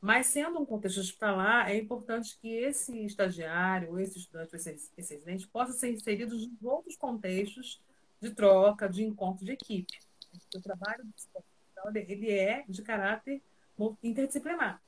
Mas, 0.00 0.26
sendo 0.26 0.58
um 0.60 0.66
contexto 0.66 0.98
hospitalar, 0.98 1.70
é 1.70 1.78
importante 1.78 2.36
que 2.40 2.48
esse 2.48 3.04
estagiário, 3.04 4.00
esse 4.00 4.18
estudante, 4.18 4.56
esse, 4.56 4.90
esse 4.96 5.14
residente, 5.14 5.46
possa 5.46 5.72
ser 5.72 5.92
inserido 5.92 6.34
em 6.34 6.58
outros 6.60 6.96
contextos 6.96 7.80
de 8.22 8.30
troca, 8.30 8.88
de 8.88 9.02
encontro 9.02 9.44
de 9.44 9.52
equipe. 9.52 9.98
O 10.54 10.60
trabalho 10.60 11.04
do 11.04 11.12
psicólogo 11.12 11.98
ele 11.98 12.30
é 12.30 12.64
de 12.68 12.80
caráter 12.82 13.42
interdisciplinar. 14.02 14.80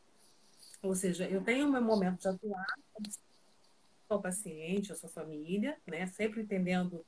Ou 0.81 0.95
seja, 0.95 1.29
eu 1.29 1.43
tenho 1.43 1.67
o 1.67 1.73
meu 1.73 1.83
momento 1.83 2.21
de 2.21 2.29
atuar 2.29 2.67
com 4.07 4.15
o 4.15 4.23
paciente, 4.23 4.93
a 4.93 4.95
sua 4.95 5.09
família, 5.09 5.77
né? 5.87 6.07
sempre 6.07 6.43
entendendo 6.43 7.05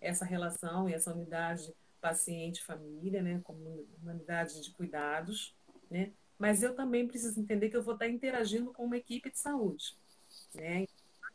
essa 0.00 0.24
relação 0.24 0.88
e 0.88 0.94
essa 0.94 1.14
unidade 1.14 1.72
paciente-família, 2.00 3.22
né? 3.22 3.40
como 3.44 3.86
unidade 4.02 4.60
de 4.60 4.70
cuidados, 4.72 5.54
né? 5.90 6.12
mas 6.38 6.62
eu 6.62 6.74
também 6.74 7.06
preciso 7.06 7.38
entender 7.38 7.68
que 7.68 7.76
eu 7.76 7.82
vou 7.82 7.94
estar 7.94 8.08
interagindo 8.08 8.72
com 8.72 8.84
uma 8.84 8.96
equipe 8.96 9.30
de 9.30 9.38
saúde. 9.38 9.94
Né? 10.54 10.86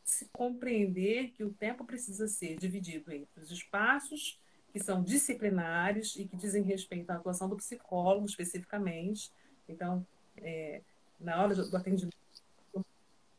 Se 0.04 0.26
compreender 0.32 1.32
que 1.32 1.44
o 1.44 1.54
tempo 1.54 1.86
precisa 1.86 2.28
ser 2.28 2.58
dividido 2.58 3.12
entre 3.12 3.42
os 3.42 3.52
espaços 3.52 4.40
que 4.72 4.80
são 4.80 5.04
disciplinares 5.04 6.16
e 6.16 6.26
que 6.26 6.36
dizem 6.36 6.64
respeito 6.64 7.10
à 7.12 7.16
atuação 7.16 7.48
do 7.48 7.56
psicólogo 7.56 8.26
especificamente. 8.26 9.32
Então, 9.70 10.06
é, 10.38 10.82
na 11.20 11.42
hora 11.42 11.54
do 11.56 11.78
atendimento, 11.78 12.18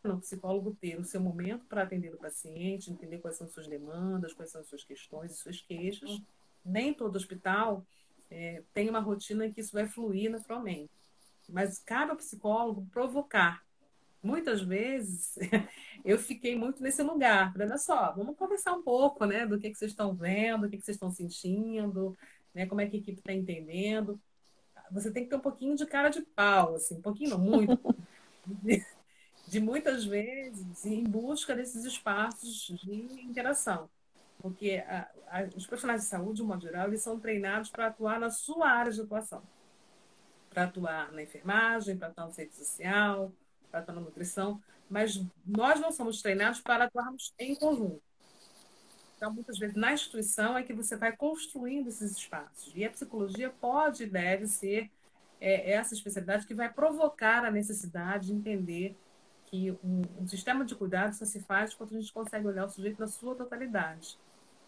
o 0.04 0.18
psicólogo 0.18 0.76
ter 0.80 0.98
o 0.98 1.04
seu 1.04 1.20
momento 1.20 1.64
para 1.66 1.82
atender 1.82 2.14
o 2.14 2.18
paciente, 2.18 2.90
entender 2.90 3.18
quais 3.18 3.36
são 3.36 3.48
suas 3.48 3.66
demandas, 3.66 4.32
quais 4.32 4.50
são 4.50 4.62
suas 4.62 4.84
questões 4.84 5.32
e 5.32 5.36
suas 5.36 5.60
queixas. 5.60 6.22
Nem 6.64 6.94
todo 6.94 7.16
hospital 7.16 7.84
é, 8.30 8.62
tem 8.72 8.88
uma 8.88 9.00
rotina 9.00 9.50
que 9.50 9.60
isso 9.60 9.72
vai 9.72 9.88
fluir 9.88 10.30
naturalmente. 10.30 10.90
Mas 11.48 11.78
cabe 11.78 12.10
ao 12.10 12.16
psicólogo 12.16 12.86
provocar. 12.92 13.64
Muitas 14.24 14.62
vezes 14.62 15.38
eu 16.04 16.18
fiquei 16.18 16.56
muito 16.56 16.82
nesse 16.82 17.02
lugar. 17.02 17.52
Olha 17.54 17.76
só, 17.76 18.10
vamos 18.12 18.36
conversar 18.36 18.72
um 18.72 18.82
pouco, 18.82 19.26
né? 19.26 19.46
Do 19.46 19.58
que, 19.58 19.70
que 19.70 19.76
vocês 19.76 19.90
estão 19.90 20.14
vendo, 20.14 20.64
o 20.64 20.70
que, 20.70 20.78
que 20.78 20.84
vocês 20.84 20.96
estão 20.96 21.10
sentindo, 21.10 22.16
né? 22.54 22.64
Como 22.64 22.80
é 22.80 22.86
que 22.86 22.96
a 22.96 22.98
equipe 22.98 23.18
está 23.18 23.34
entendendo. 23.34 24.18
Você 24.90 25.10
tem 25.10 25.24
que 25.24 25.30
ter 25.30 25.36
um 25.36 25.40
pouquinho 25.40 25.76
de 25.76 25.84
cara 25.84 26.08
de 26.08 26.22
pau, 26.22 26.74
assim, 26.74 26.96
um 26.96 27.02
pouquinho, 27.02 27.30
não 27.30 27.38
muito. 27.38 27.78
de 29.46 29.60
muitas 29.60 30.04
vezes 30.04 30.86
em 30.86 31.04
busca 31.04 31.54
desses 31.54 31.84
espaços 31.84 32.66
de 32.82 32.94
interação. 33.22 33.90
Porque 34.38 34.82
a, 34.86 35.10
a, 35.28 35.42
os 35.54 35.66
profissionais 35.66 36.02
de 36.02 36.08
saúde, 36.08 36.36
de 36.36 36.42
um 36.42 36.46
modo 36.46 36.62
geral, 36.62 36.88
eles 36.88 37.02
são 37.02 37.20
treinados 37.20 37.70
para 37.70 37.88
atuar 37.88 38.18
na 38.18 38.30
sua 38.30 38.68
área 38.70 38.90
de 38.90 39.00
atuação 39.02 39.42
para 40.54 40.64
atuar 40.64 41.12
na 41.12 41.22
enfermagem, 41.22 41.98
para 41.98 42.08
atuar 42.08 42.26
no 42.26 42.32
centro 42.32 42.56
social, 42.56 43.32
atuar 43.78 43.94
na 43.94 44.00
nutrição, 44.00 44.60
mas 44.88 45.20
nós 45.46 45.80
não 45.80 45.90
somos 45.90 46.20
treinados 46.22 46.60
para 46.60 46.84
atuarmos 46.84 47.32
em 47.38 47.54
conjunto. 47.54 48.02
Então, 49.16 49.32
muitas 49.32 49.58
vezes, 49.58 49.76
na 49.76 49.92
instituição 49.92 50.58
é 50.58 50.62
que 50.62 50.72
você 50.72 50.96
vai 50.96 51.16
construindo 51.16 51.88
esses 51.88 52.12
espaços. 52.12 52.72
E 52.74 52.84
a 52.84 52.90
psicologia 52.90 53.48
pode 53.48 54.02
e 54.02 54.06
deve 54.06 54.46
ser 54.46 54.90
é, 55.40 55.72
essa 55.72 55.94
especialidade 55.94 56.46
que 56.46 56.54
vai 56.54 56.72
provocar 56.72 57.44
a 57.44 57.50
necessidade 57.50 58.26
de 58.26 58.32
entender 58.32 58.96
que 59.46 59.70
um, 59.84 60.02
um, 60.20 60.26
sistema 60.26 60.64
de 60.64 60.74
cuidado 60.74 61.14
só 61.14 61.24
se 61.24 61.40
faz 61.40 61.72
quando 61.74 61.94
a 61.94 62.00
gente 62.00 62.12
consegue 62.12 62.46
olhar 62.46 62.66
o 62.66 62.70
sujeito 62.70 62.98
na 62.98 63.06
sua 63.06 63.34
totalidade. 63.34 64.18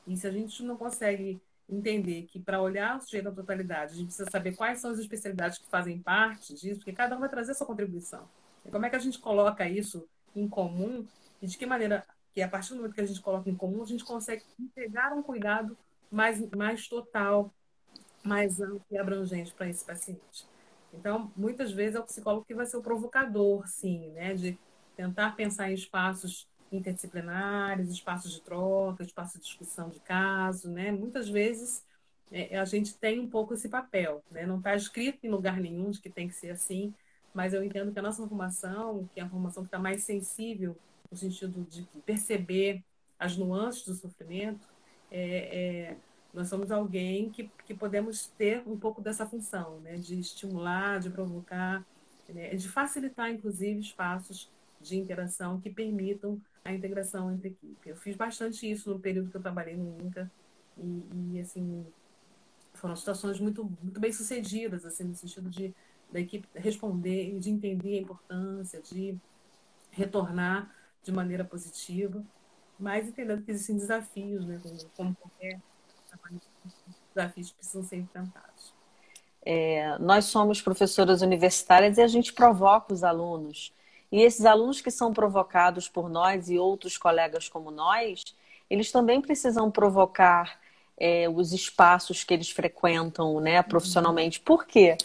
E 0.07 0.17
se 0.17 0.27
a 0.27 0.31
gente 0.31 0.63
não 0.63 0.77
consegue 0.77 1.41
entender 1.69 2.23
que 2.23 2.39
para 2.39 2.61
olhar 2.61 2.97
o 2.97 3.01
sujeito 3.01 3.25
na 3.25 3.33
totalidade, 3.33 3.93
a 3.93 3.97
gente 3.97 4.07
precisa 4.07 4.31
saber 4.31 4.55
quais 4.55 4.79
são 4.79 4.91
as 4.91 4.99
especialidades 4.99 5.59
que 5.59 5.69
fazem 5.69 5.99
parte 5.99 6.55
disso, 6.55 6.77
porque 6.77 6.93
cada 6.93 7.17
um 7.17 7.21
vai 7.21 7.29
trazer 7.29 7.55
sua 7.55 7.67
contribuição. 7.67 8.29
Como 8.71 8.85
é 8.87 8.91
que 8.91 8.97
a 8.97 9.01
gente 9.01 9.19
coloca 9.19 9.69
isso 9.69 10.09
em 10.35 10.49
comum 10.49 11.07
e 11.41 11.47
de 11.47 11.57
que 11.57 11.67
maneira 11.67 12.07
que 12.33 12.43
a 12.43 12.49
partir 12.49 12.71
do 12.71 12.77
momento 12.77 12.95
que 12.95 13.01
a 13.01 13.07
gente 13.07 13.21
coloca 13.21 13.49
em 13.49 13.55
comum, 13.55 13.83
a 13.83 13.87
gente 13.87 14.05
consegue 14.05 14.43
entregar 14.61 15.13
um 15.13 15.23
cuidado 15.23 15.77
mais, 16.11 16.41
mais 16.51 16.87
total, 16.87 17.53
mais 18.23 18.61
amplo 18.61 18.85
e 18.91 18.99
abrangente 18.99 19.55
para 19.55 19.69
esse 19.69 19.85
paciente. 19.85 20.47
Então, 20.93 21.33
muitas 21.37 21.73
vezes 21.73 21.97
é 21.97 22.01
o 22.01 22.05
psicólogo 22.05 22.45
que 22.45 22.55
vai 22.55 22.67
ser 22.67 22.77
o 22.77 22.83
provocador, 22.83 23.67
sim, 23.67 24.11
né? 24.11 24.35
De 24.35 24.59
tentar 24.95 25.37
pensar 25.37 25.71
em 25.71 25.75
espaços 25.75 26.47
interdisciplinares, 26.71 27.91
espaços 27.91 28.33
de 28.33 28.41
troca, 28.41 29.03
espaços 29.03 29.41
de 29.41 29.47
discussão 29.47 29.89
de 29.89 30.01
caso, 30.01 30.71
né? 30.71 30.91
Muitas 30.91 31.29
vezes 31.29 31.85
é, 32.31 32.59
a 32.59 32.65
gente 32.65 32.97
tem 32.99 33.21
um 33.21 33.29
pouco 33.29 33.55
esse 33.55 33.69
papel, 33.69 34.23
né? 34.31 34.47
Não 34.47 34.59
está 34.59 34.75
escrito 34.75 35.25
em 35.25 35.31
lugar 35.31 35.59
nenhum 35.59 35.91
de 35.91 36.01
que 36.01 36.11
tem 36.11 36.29
que 36.29 36.35
ser 36.35 36.51
assim, 36.51 36.95
mas 37.37 37.53
eu 37.53 37.63
entendo 37.63 37.93
que 37.93 37.99
a 37.99 38.03
nossa 38.03 38.27
formação, 38.27 39.07
que 39.13 39.21
é 39.21 39.23
a 39.23 39.29
formação 39.29 39.63
que 39.63 39.69
está 39.69 39.79
mais 39.79 40.03
sensível 40.05 40.75
no 41.11 41.17
sentido 41.19 41.67
de 41.69 41.83
perceber 42.07 42.83
as 43.19 43.37
nuances 43.37 43.85
do 43.85 43.95
sofrimento, 43.95 44.67
é, 45.11 45.91
é, 45.91 45.97
nós 46.33 46.49
somos 46.49 46.71
alguém 46.71 47.29
que, 47.29 47.51
que 47.67 47.75
podemos 47.75 48.29
ter 48.39 48.63
um 48.67 48.79
pouco 48.79 49.03
dessa 49.03 49.27
função, 49.27 49.81
né? 49.81 49.97
De 49.97 50.19
estimular, 50.19 50.99
de 50.99 51.11
provocar, 51.11 51.85
né? 52.27 52.55
de 52.55 52.71
facilitar, 52.71 53.31
inclusive, 53.31 53.81
espaços 53.81 54.51
de 54.81 54.97
interação 54.97 55.61
que 55.61 55.69
permitam 55.69 56.41
a 56.65 56.73
integração 56.73 57.31
entre 57.31 57.49
equipe. 57.49 57.91
Eu 57.91 57.97
fiz 57.97 58.17
bastante 58.17 58.69
isso 58.69 58.91
no 58.91 58.99
período 58.99 59.31
que 59.31 59.37
eu 59.37 59.43
trabalhei 59.43 59.77
no 59.77 59.95
INCA 60.01 60.31
e, 60.79 61.35
e 61.35 61.41
assim 61.41 61.87
foram 62.73 62.97
situações 62.97 63.39
muito 63.41 63.65
muito 63.83 63.99
bem 63.99 64.13
sucedidas 64.13 64.85
assim 64.85 65.05
no 65.05 65.15
sentido 65.15 65.49
de 65.49 65.75
da 66.11 66.21
equipe 66.21 66.47
responder, 66.55 67.39
de 67.39 67.51
entender 67.51 67.99
a 67.99 68.03
importância, 68.03 68.81
de 68.81 69.17
retornar 69.91 70.75
de 71.03 71.13
maneira 71.13 71.45
positiva, 71.45 72.23
mas 72.79 73.09
entendendo 73.09 73.43
que 73.43 73.51
existem 73.51 73.77
desafios, 73.77 74.45
né, 74.45 74.61
como 74.97 75.15
qualquer 75.15 75.61
desafios 77.15 77.51
que 77.51 77.57
precisam 77.57 77.83
ser 77.83 77.97
enfrentados. 77.97 78.75
É, 79.45 79.97
nós 79.99 80.25
somos 80.25 80.61
professoras 80.61 81.23
universitárias 81.23 81.99
e 81.99 82.03
a 82.03 82.09
gente 82.09 82.33
provoca 82.33 82.93
os 82.93 83.05
alunos. 83.05 83.73
E 84.11 84.21
esses 84.23 84.45
alunos 84.45 84.81
que 84.81 84.91
são 84.91 85.13
provocados 85.13 85.89
por 85.89 86.09
nós 86.09 86.49
e 86.49 86.59
outros 86.59 86.97
colegas 86.99 87.49
como 87.49 87.71
nós, 87.71 88.23
eles 88.69 88.91
também 88.91 89.21
precisam 89.21 89.71
provocar 89.71 90.61
é, 90.99 91.29
os 91.29 91.53
espaços 91.53 92.25
que 92.25 92.35
eles 92.35 92.51
frequentam 92.51 93.41
né, 93.41 93.63
profissionalmente. 93.63 94.41
Por 94.41 94.67
quê? 94.67 94.97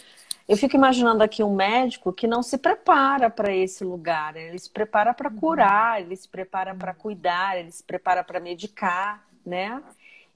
Eu 0.52 0.56
fico 0.58 0.76
imaginando 0.76 1.22
aqui 1.22 1.42
um 1.42 1.54
médico 1.54 2.12
que 2.12 2.26
não 2.26 2.42
se 2.42 2.58
prepara 2.58 3.30
para 3.30 3.56
esse 3.56 3.82
lugar. 3.82 4.36
Ele 4.36 4.58
se 4.58 4.68
prepara 4.68 5.14
para 5.14 5.30
curar, 5.30 6.02
ele 6.02 6.14
se 6.14 6.28
prepara 6.28 6.74
para 6.74 6.92
cuidar, 6.92 7.58
ele 7.58 7.70
se 7.70 7.82
prepara 7.82 8.22
para 8.22 8.38
medicar, 8.38 9.26
né? 9.46 9.82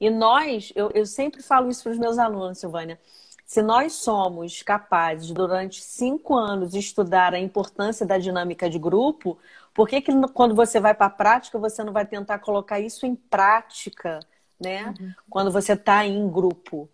E 0.01 0.09
nós, 0.09 0.73
eu, 0.75 0.91
eu 0.95 1.05
sempre 1.05 1.43
falo 1.43 1.69
isso 1.69 1.83
para 1.83 1.93
os 1.93 1.99
meus 1.99 2.17
alunos, 2.17 2.57
Silvânia. 2.57 2.99
Se 3.45 3.61
nós 3.61 3.93
somos 3.93 4.63
capazes, 4.63 5.31
durante 5.33 5.83
cinco 5.83 6.35
anos, 6.35 6.71
de 6.71 6.79
estudar 6.79 7.35
a 7.35 7.39
importância 7.39 8.07
da 8.07 8.17
dinâmica 8.17 8.71
de 8.71 8.79
grupo, 8.79 9.39
por 9.75 9.87
que, 9.87 10.01
que 10.01 10.13
quando 10.33 10.55
você 10.55 10.81
vai 10.81 10.95
para 10.95 11.09
a 11.09 11.11
prática, 11.11 11.59
você 11.59 11.85
não 11.85 11.93
vai 11.93 12.07
tentar 12.07 12.39
colocar 12.39 12.81
isso 12.81 13.05
em 13.05 13.15
prática, 13.15 14.21
né? 14.59 14.95
Uhum. 14.99 15.13
Quando 15.29 15.53
você 15.53 15.75
está 15.75 16.07
em 16.07 16.27
grupo. 16.27 16.89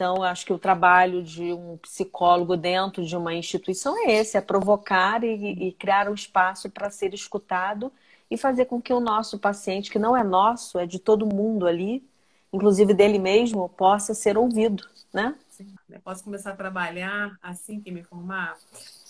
Então, 0.00 0.22
acho 0.22 0.46
que 0.46 0.52
o 0.54 0.58
trabalho 0.58 1.22
de 1.22 1.52
um 1.52 1.76
psicólogo 1.76 2.56
dentro 2.56 3.04
de 3.04 3.14
uma 3.14 3.34
instituição 3.34 3.94
é 3.98 4.12
esse: 4.12 4.34
é 4.34 4.40
provocar 4.40 5.22
e, 5.22 5.68
e 5.68 5.72
criar 5.72 6.08
um 6.08 6.14
espaço 6.14 6.70
para 6.70 6.88
ser 6.88 7.12
escutado 7.12 7.92
e 8.30 8.38
fazer 8.38 8.64
com 8.64 8.80
que 8.80 8.94
o 8.94 8.98
nosso 8.98 9.38
paciente, 9.38 9.90
que 9.90 9.98
não 9.98 10.16
é 10.16 10.24
nosso, 10.24 10.78
é 10.78 10.86
de 10.86 10.98
todo 10.98 11.26
mundo 11.26 11.66
ali, 11.66 12.02
inclusive 12.50 12.94
dele 12.94 13.18
mesmo, 13.18 13.68
possa 13.68 14.14
ser 14.14 14.38
ouvido, 14.38 14.88
né? 15.12 15.36
Sim. 15.50 15.74
Posso 16.02 16.24
começar 16.24 16.52
a 16.52 16.56
trabalhar 16.56 17.36
assim 17.42 17.78
que 17.78 17.90
me 17.90 18.02
formar? 18.02 18.56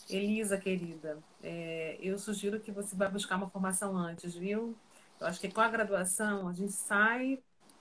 Elisa, 0.09 0.59
querida, 0.59 1.18
é, 1.41 1.99
eu 2.03 2.18
sugiro 2.18 2.59
que 2.59 2.72
você 2.72 2.97
vá 2.97 3.09
buscar 3.09 3.36
uma 3.36 3.49
formação 3.49 3.97
antes, 3.97 4.34
viu? 4.34 4.74
Eu 5.20 5.26
acho 5.28 5.38
que 5.41 5.49
com 5.49 5.61
a 5.61 5.68
graduação 5.68 6.49
a 6.49 6.53
gente 6.53 6.72
sai 6.72 7.38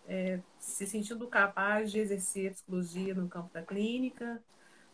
é, 0.09 0.39
se 0.57 0.87
sentindo 0.87 1.27
capaz 1.27 1.91
de 1.91 1.99
exercer 1.99 2.51
psicologia 2.51 3.13
no 3.13 3.29
campo 3.29 3.53
da 3.53 3.61
clínica, 3.61 4.41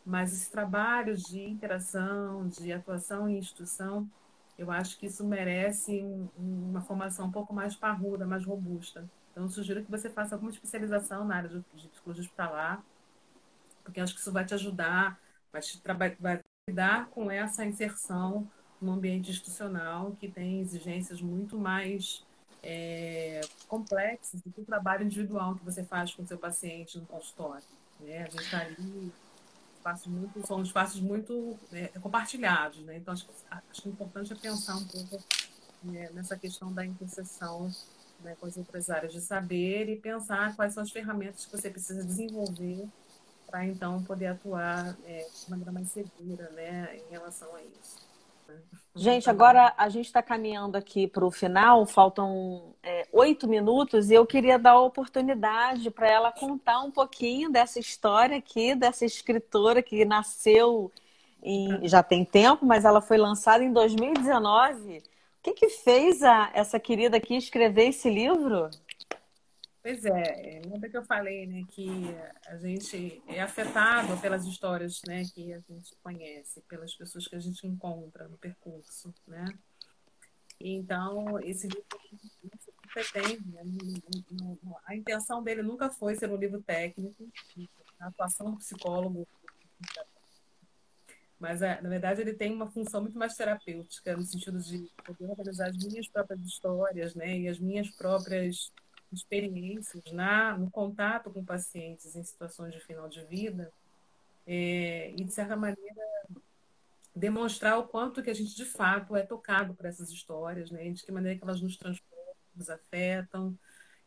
mas 0.05 0.33
esses 0.33 0.49
trabalhos 0.49 1.23
de 1.23 1.41
interação, 1.41 2.47
de 2.49 2.71
atuação 2.73 3.27
em 3.27 3.37
instituição, 3.37 4.07
eu 4.57 4.69
acho 4.69 4.97
que 4.99 5.05
isso 5.05 5.25
merece 5.25 6.03
um, 6.03 6.29
uma 6.37 6.81
formação 6.81 7.27
um 7.27 7.31
pouco 7.31 7.53
mais 7.53 7.75
parruda, 7.75 8.27
mais 8.27 8.45
robusta. 8.45 9.09
Então, 9.31 9.43
eu 9.43 9.49
sugiro 9.49 9.83
que 9.83 9.89
você 9.89 10.09
faça 10.09 10.35
alguma 10.35 10.51
especialização 10.51 11.25
na 11.25 11.37
área 11.37 11.49
de, 11.49 11.63
de 11.73 11.87
psicologia 11.87 12.23
hospitalar, 12.23 12.83
porque 13.83 13.99
acho 14.01 14.13
que 14.13 14.19
isso 14.19 14.31
vai 14.31 14.45
te 14.45 14.53
ajudar, 14.53 15.19
vai 15.51 15.61
te 15.61 15.81
vai 16.19 16.39
lidar 16.67 17.07
com 17.07 17.31
essa 17.31 17.65
inserção 17.65 18.49
no 18.81 18.93
ambiente 18.93 19.31
institucional 19.31 20.11
que 20.19 20.27
tem 20.27 20.59
exigências 20.59 21.21
muito 21.21 21.57
mais 21.57 22.25
é, 22.65 23.41
complexas 23.67 24.41
do 24.41 24.65
trabalho 24.65 25.05
individual 25.05 25.55
que 25.55 25.63
você 25.63 25.83
faz 25.83 26.13
com 26.13 26.23
o 26.23 26.27
seu 26.27 26.37
paciente 26.37 26.97
no 26.97 27.05
consultório. 27.05 27.63
Né? 27.99 28.23
A 28.23 28.29
gente 28.29 28.43
está 28.43 28.59
ali, 28.59 29.13
espaços 29.77 30.07
muito, 30.07 30.47
são 30.47 30.63
espaços 30.63 30.99
muito 30.99 31.57
é, 31.71 31.87
compartilhados. 31.99 32.79
Né? 32.79 32.97
Então, 32.97 33.13
acho, 33.13 33.27
acho 33.51 33.81
que 33.83 33.87
o 33.87 33.91
importante 33.91 34.33
é 34.33 34.35
pensar 34.35 34.75
um 34.77 34.85
pouco 34.85 35.23
né, 35.83 36.09
nessa 36.11 36.35
questão 36.35 36.73
da 36.73 36.83
interseção 36.83 37.71
né, 38.21 38.35
com 38.39 38.47
as 38.47 38.57
outras 38.57 38.89
áreas 38.89 39.13
de 39.13 39.21
saber 39.21 39.87
e 39.87 39.95
pensar 39.95 40.55
quais 40.55 40.73
são 40.73 40.81
as 40.81 40.89
ferramentas 40.89 41.45
que 41.45 41.51
você 41.51 41.69
precisa 41.69 42.03
desenvolver 42.03 42.87
para 43.45 43.63
então 43.63 44.03
poder 44.03 44.27
atuar 44.27 44.97
é, 45.05 45.27
de 45.29 45.49
maneira 45.51 45.71
mais 45.71 45.91
segura 45.91 46.49
né, 46.49 46.97
em 46.97 47.11
relação 47.11 47.55
a 47.55 47.61
isso. 47.61 48.14
Gente, 48.95 49.29
agora 49.29 49.73
a 49.77 49.89
gente 49.89 50.05
está 50.05 50.21
caminhando 50.23 50.77
aqui 50.77 51.05
para 51.05 51.25
o 51.25 51.31
final, 51.31 51.85
faltam 51.85 52.75
é, 52.81 53.07
oito 53.11 53.47
minutos, 53.47 54.09
e 54.09 54.13
eu 54.13 54.25
queria 54.25 54.57
dar 54.57 54.71
a 54.71 54.79
oportunidade 54.79 55.91
para 55.91 56.09
ela 56.09 56.31
contar 56.31 56.79
um 56.79 56.91
pouquinho 56.91 57.51
dessa 57.51 57.77
história 57.77 58.37
aqui, 58.37 58.73
dessa 58.73 59.03
escritora 59.03 59.81
que 59.81 60.05
nasceu 60.05 60.89
em, 61.43 61.85
já 61.87 62.01
tem 62.01 62.23
tempo, 62.23 62.65
mas 62.65 62.85
ela 62.85 63.01
foi 63.01 63.17
lançada 63.17 63.63
em 63.63 63.73
2019 63.73 65.03
que, 65.45 65.53
que 65.53 65.69
fez 65.69 66.23
a, 66.23 66.49
essa 66.53 66.79
querida 66.79 67.17
aqui 67.17 67.35
escrever 67.35 67.89
esse 67.89 68.09
livro? 68.09 68.69
Pois 69.85 70.03
é, 70.03 70.61
lembra 70.65 70.89
que 70.89 70.97
eu 70.97 71.05
falei 71.05 71.45
né, 71.45 71.63
que 71.69 71.85
a 72.47 72.57
gente 72.57 73.21
é 73.27 73.39
afetado 73.39 74.19
pelas 74.19 74.43
histórias 74.43 74.99
né, 75.07 75.21
que 75.31 75.53
a 75.53 75.59
gente 75.59 75.95
conhece, 76.01 76.59
pelas 76.61 76.95
pessoas 76.95 77.27
que 77.27 77.35
a 77.35 77.39
gente 77.39 77.67
encontra 77.67 78.27
no 78.27 78.35
percurso. 78.35 79.13
Né? 79.27 79.45
Então, 80.59 81.39
esse 81.41 81.67
livro 81.67 81.85
pretende, 82.91 83.47
né, 83.47 83.61
a 84.87 84.95
intenção 84.95 85.43
dele 85.43 85.61
nunca 85.61 85.87
foi 85.91 86.15
ser 86.15 86.31
um 86.31 86.35
livro 86.35 86.63
técnico, 86.63 87.23
a 87.99 88.07
atuação 88.07 88.49
do 88.49 88.57
psicólogo 88.57 89.27
mas, 91.37 91.61
é, 91.61 91.79
na 91.81 91.89
verdade, 91.89 92.21
ele 92.21 92.33
tem 92.33 92.51
uma 92.51 92.71
função 92.71 93.01
muito 93.01 93.19
mais 93.19 93.35
terapêutica, 93.35 94.15
no 94.17 94.23
sentido 94.23 94.57
de 94.57 94.89
poder 95.03 95.29
organizar 95.29 95.67
as 95.67 95.77
minhas 95.77 96.07
próprias 96.07 96.41
histórias 96.41 97.13
né, 97.13 97.37
e 97.37 97.47
as 97.47 97.59
minhas 97.59 97.89
próprias 97.91 98.71
experiências 99.15 100.03
na, 100.11 100.57
no 100.57 100.69
contato 100.69 101.31
com 101.31 101.43
pacientes 101.43 102.15
em 102.15 102.23
situações 102.23 102.73
de 102.73 102.79
final 102.79 103.07
de 103.07 103.23
vida 103.25 103.71
é, 104.45 105.11
e, 105.11 105.23
de 105.23 105.31
certa 105.31 105.55
maneira, 105.55 106.05
demonstrar 107.15 107.79
o 107.79 107.87
quanto 107.87 108.21
que 108.21 108.29
a 108.29 108.33
gente, 108.33 108.55
de 108.55 108.65
fato, 108.65 109.15
é 109.15 109.23
tocado 109.23 109.73
por 109.73 109.85
essas 109.85 110.09
histórias, 110.09 110.69
né, 110.69 110.89
de 110.89 111.03
que 111.03 111.11
maneira 111.11 111.37
que 111.37 111.43
elas 111.43 111.61
nos 111.61 111.77
transformam, 111.77 112.35
nos 112.55 112.69
afetam 112.69 113.57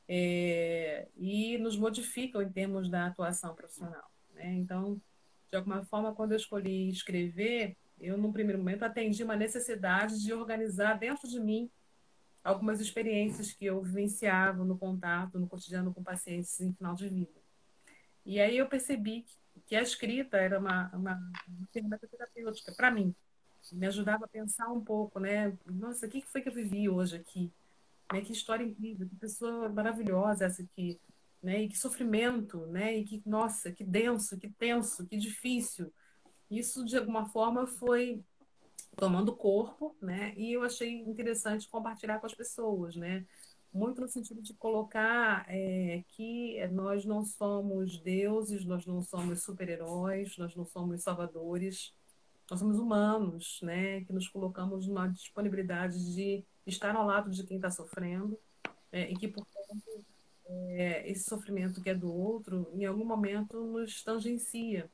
é, 0.09 1.09
e 1.17 1.59
nos 1.59 1.77
modificam 1.77 2.43
em 2.43 2.51
termos 2.51 2.89
da 2.89 3.07
atuação 3.07 3.55
profissional. 3.55 4.11
Né? 4.35 4.55
Então, 4.55 5.01
de 5.51 5.57
alguma 5.57 5.85
forma, 5.85 6.15
quando 6.15 6.33
eu 6.33 6.37
escolhi 6.37 6.89
escrever, 6.89 7.77
eu, 8.01 8.17
num 8.17 8.33
primeiro 8.33 8.59
momento, 8.59 8.85
atendi 8.85 9.25
uma 9.25 9.37
necessidade 9.37 10.23
de 10.23 10.33
organizar 10.33 10.99
dentro 10.99 11.29
de 11.29 11.41
mim 11.41 11.71
algumas 12.43 12.81
experiências 12.81 13.53
que 13.53 13.67
eu 13.67 13.81
vivenciava 13.83 14.65
no 14.65 14.79
contato, 14.79 15.39
no 15.39 15.47
cotidiano 15.47 15.93
com 15.93 16.03
pacientes 16.03 16.61
em 16.61 16.73
final 16.73 16.95
de 16.95 17.09
vida. 17.09 17.41
E 18.25 18.41
aí 18.41 18.59
eu 18.59 18.69
percebi 18.69 19.27
que 19.67 19.75
a 19.77 19.83
escrita 19.83 20.37
era 20.37 20.59
uma, 20.59 20.91
uma, 20.95 21.33
ferramenta 21.73 22.07
terapêutica 22.07 22.73
para 22.73 22.91
mim. 22.91 23.15
Me 23.73 23.87
ajudava 23.87 24.25
a 24.25 24.29
pensar 24.29 24.69
um 24.69 24.83
pouco, 24.83 25.19
né? 25.21 25.57
Nossa, 25.67 26.07
o 26.07 26.09
que 26.09 26.23
foi 26.23 26.41
que 26.41 26.49
eu 26.49 26.55
vivi 26.55 26.89
hoje 26.89 27.17
aqui? 27.17 27.53
Né? 28.13 28.23
Que 28.23 28.33
história 28.33 28.65
incrível, 28.65 29.07
que 29.09 29.17
pessoa 29.17 29.69
maravilhosa 29.69 30.47
essa 30.47 30.63
aqui 30.63 30.99
né? 31.43 31.63
E 31.63 31.69
que 31.69 31.79
sofrimento, 31.79 32.67
né? 32.67 32.97
E 32.97 33.05
que, 33.05 33.23
nossa, 33.25 33.73
que 33.73 33.85
denso, 33.85 34.39
que 34.39 34.49
tenso, 34.49 35.07
que 35.07 35.17
difícil. 35.17 35.93
Isso, 36.51 36.85
de 36.85 36.97
alguma 36.97 37.27
forma, 37.27 37.67
foi 37.67 38.23
tomando 38.99 39.35
corpo, 39.35 39.97
né? 40.03 40.35
E 40.37 40.53
eu 40.53 40.63
achei 40.63 40.93
interessante 41.03 41.69
compartilhar 41.69 42.19
com 42.19 42.27
as 42.27 42.35
pessoas, 42.35 42.97
né? 42.97 43.25
Muito 43.73 44.01
no 44.01 44.09
sentido 44.09 44.43
de 44.43 44.55
colocar 44.55 45.47
é, 45.49 46.03
que 46.09 46.67
nós 46.69 47.05
não 47.05 47.25
somos 47.25 47.99
deuses, 48.01 48.65
nós 48.65 48.85
não 48.87 49.01
somos 49.01 49.43
super-heróis, 49.43 50.37
nós 50.37 50.55
não 50.57 50.65
somos 50.65 51.03
salvadores, 51.03 51.95
nós 52.51 52.59
somos 52.59 52.79
humanos, 52.79 53.61
né? 53.63 54.01
Que 54.05 54.13
nos 54.13 54.29
colocamos 54.29 54.87
numa 54.87 55.07
disponibilidade 55.07 56.15
de 56.15 56.45
estar 56.67 56.97
ao 56.97 57.07
lado 57.07 57.31
de 57.31 57.45
quem 57.45 57.57
está 57.57 57.71
sofrendo 57.71 58.37
é, 58.91 59.11
e 59.11 59.17
que, 59.17 59.29
portanto, 59.29 60.05
é, 60.47 61.09
esse 61.09 61.25
sofrimento 61.25 61.81
que 61.81 61.91
é 61.91 61.95
do 61.95 62.13
outro, 62.13 62.69
em 62.75 62.85
algum 62.85 63.05
momento 63.05 63.63
nos 63.65 64.03
tangencia, 64.03 64.91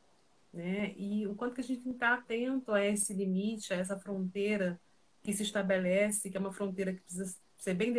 né? 0.55 0.95
E 0.97 1.27
o 1.27 1.35
quanto 1.35 1.55
que 1.55 1.61
a 1.61 1.65
gente 1.65 1.89
está 1.89 2.15
atento 2.15 2.73
a 2.73 2.85
esse 2.85 3.13
limite, 3.13 3.75
a 3.75 3.77
essa 3.77 3.99
fronteira 3.99 4.81
que 5.23 5.33
se 5.33 5.43
estabelece, 5.43 6.31
que 6.31 6.37
é 6.37 6.41
uma 6.41 6.53
fronteira 6.53 6.93
que 6.93 7.01
precisa 7.01 7.37
ser 7.57 7.75
bem 7.75 7.93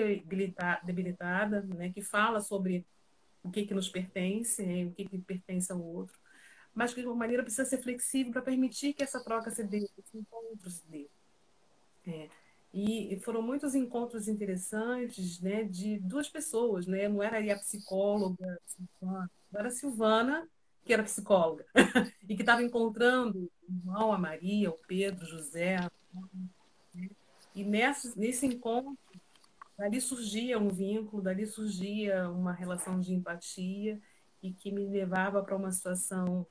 debilitada, 0.83 1.61
né? 1.61 1.91
Que 1.91 2.01
fala 2.01 2.39
sobre 2.39 2.85
o 3.43 3.51
que 3.51 3.65
que 3.65 3.73
nos 3.73 3.89
pertence, 3.89 4.65
né? 4.65 4.85
o 4.85 4.91
que 4.91 5.05
que 5.05 5.17
pertence 5.19 5.71
ao 5.71 5.81
outro, 5.81 6.17
mas 6.73 6.93
que 6.93 7.01
de 7.01 7.07
uma 7.07 7.15
maneira 7.15 7.43
precisa 7.43 7.65
ser 7.65 7.81
flexível 7.81 8.33
para 8.33 8.41
permitir 8.41 8.93
que 8.93 9.03
essa 9.03 9.23
troca 9.23 9.51
se 9.51 9.63
dê, 9.63 9.77
esse 9.97 10.17
encontro 10.17 10.69
se 10.69 10.87
dê. 10.87 11.07
É. 12.07 12.29
E 12.73 13.19
foram 13.23 13.41
muitos 13.41 13.73
encontros 13.73 14.27
interessantes, 14.27 15.39
né, 15.39 15.63
de 15.63 15.97
duas 15.99 16.27
pessoas, 16.27 16.85
né? 16.85 17.07
Não 17.07 17.23
era 17.23 17.39
a 17.53 17.59
psicóloga, 17.59 18.59
Silvana, 18.65 19.31
era 19.53 19.67
a 19.69 19.71
Silvana, 19.71 20.49
que 20.85 20.93
era 20.93 21.03
psicóloga, 21.03 21.65
e 22.29 22.35
que 22.35 22.43
estava 22.43 22.61
encontrando 22.61 23.49
o 23.67 23.73
irmão, 23.73 24.13
a 24.13 24.17
Maria, 24.17 24.69
o 24.69 24.77
Pedro, 24.87 25.25
o 25.25 25.27
José. 25.27 25.79
Né? 26.93 27.09
E 27.55 27.63
nesse, 27.63 28.17
nesse 28.17 28.45
encontro, 28.45 28.95
dali 29.77 29.99
surgia 29.99 30.59
um 30.59 30.69
vínculo, 30.69 31.23
dali 31.23 31.47
surgia 31.47 32.29
uma 32.29 32.53
relação 32.53 32.99
de 32.99 33.13
empatia 33.13 33.99
e 34.43 34.53
que 34.53 34.71
me 34.71 34.85
levava 34.85 35.41
para 35.41 35.55
uma 35.55 35.71
situação 35.71 36.45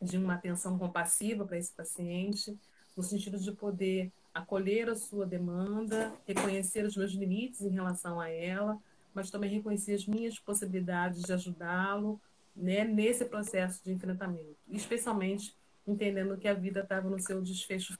de 0.00 0.18
uma 0.18 0.34
atenção 0.34 0.78
compassiva 0.78 1.46
para 1.46 1.56
esse 1.56 1.72
paciente, 1.72 2.56
no 2.94 3.02
sentido 3.02 3.38
de 3.38 3.50
poder 3.52 4.12
acolher 4.34 4.90
a 4.90 4.94
sua 4.94 5.24
demanda, 5.24 6.12
reconhecer 6.26 6.84
os 6.84 6.94
meus 6.94 7.12
limites 7.12 7.62
em 7.62 7.70
relação 7.70 8.20
a 8.20 8.28
ela, 8.28 8.78
mas 9.14 9.30
também 9.30 9.50
reconhecer 9.50 9.94
as 9.94 10.06
minhas 10.06 10.38
possibilidades 10.38 11.22
de 11.22 11.32
ajudá-lo 11.32 12.20
né, 12.56 12.84
nesse 12.84 13.24
processo 13.26 13.84
de 13.84 13.92
enfrentamento, 13.92 14.56
especialmente 14.68 15.54
entendendo 15.86 16.36
que 16.38 16.48
a 16.48 16.54
vida 16.54 16.80
estava 16.80 17.08
no 17.08 17.20
seu 17.20 17.42
desfecho. 17.42 17.98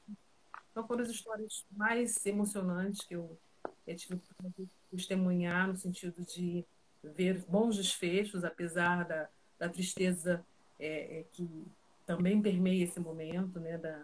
Então 0.71 0.85
foram 0.87 1.03
as 1.03 1.09
histórias 1.09 1.65
mais 1.71 2.25
emocionantes 2.25 3.05
que 3.05 3.15
eu, 3.15 3.37
eu 3.85 3.95
tive 3.95 4.19
para 4.35 4.49
testemunhar, 4.91 5.67
no 5.67 5.75
sentido 5.75 6.25
de 6.25 6.65
ver 7.03 7.45
bons 7.47 7.77
desfechos, 7.77 8.43
apesar 8.43 9.05
da, 9.05 9.29
da 9.59 9.69
tristeza 9.69 10.43
é, 10.79 11.19
é, 11.19 11.23
que 11.31 11.65
também 12.05 12.41
permeia 12.41 12.83
esse 12.83 12.99
momento 12.99 13.59
né, 13.59 13.77
da, 13.77 14.03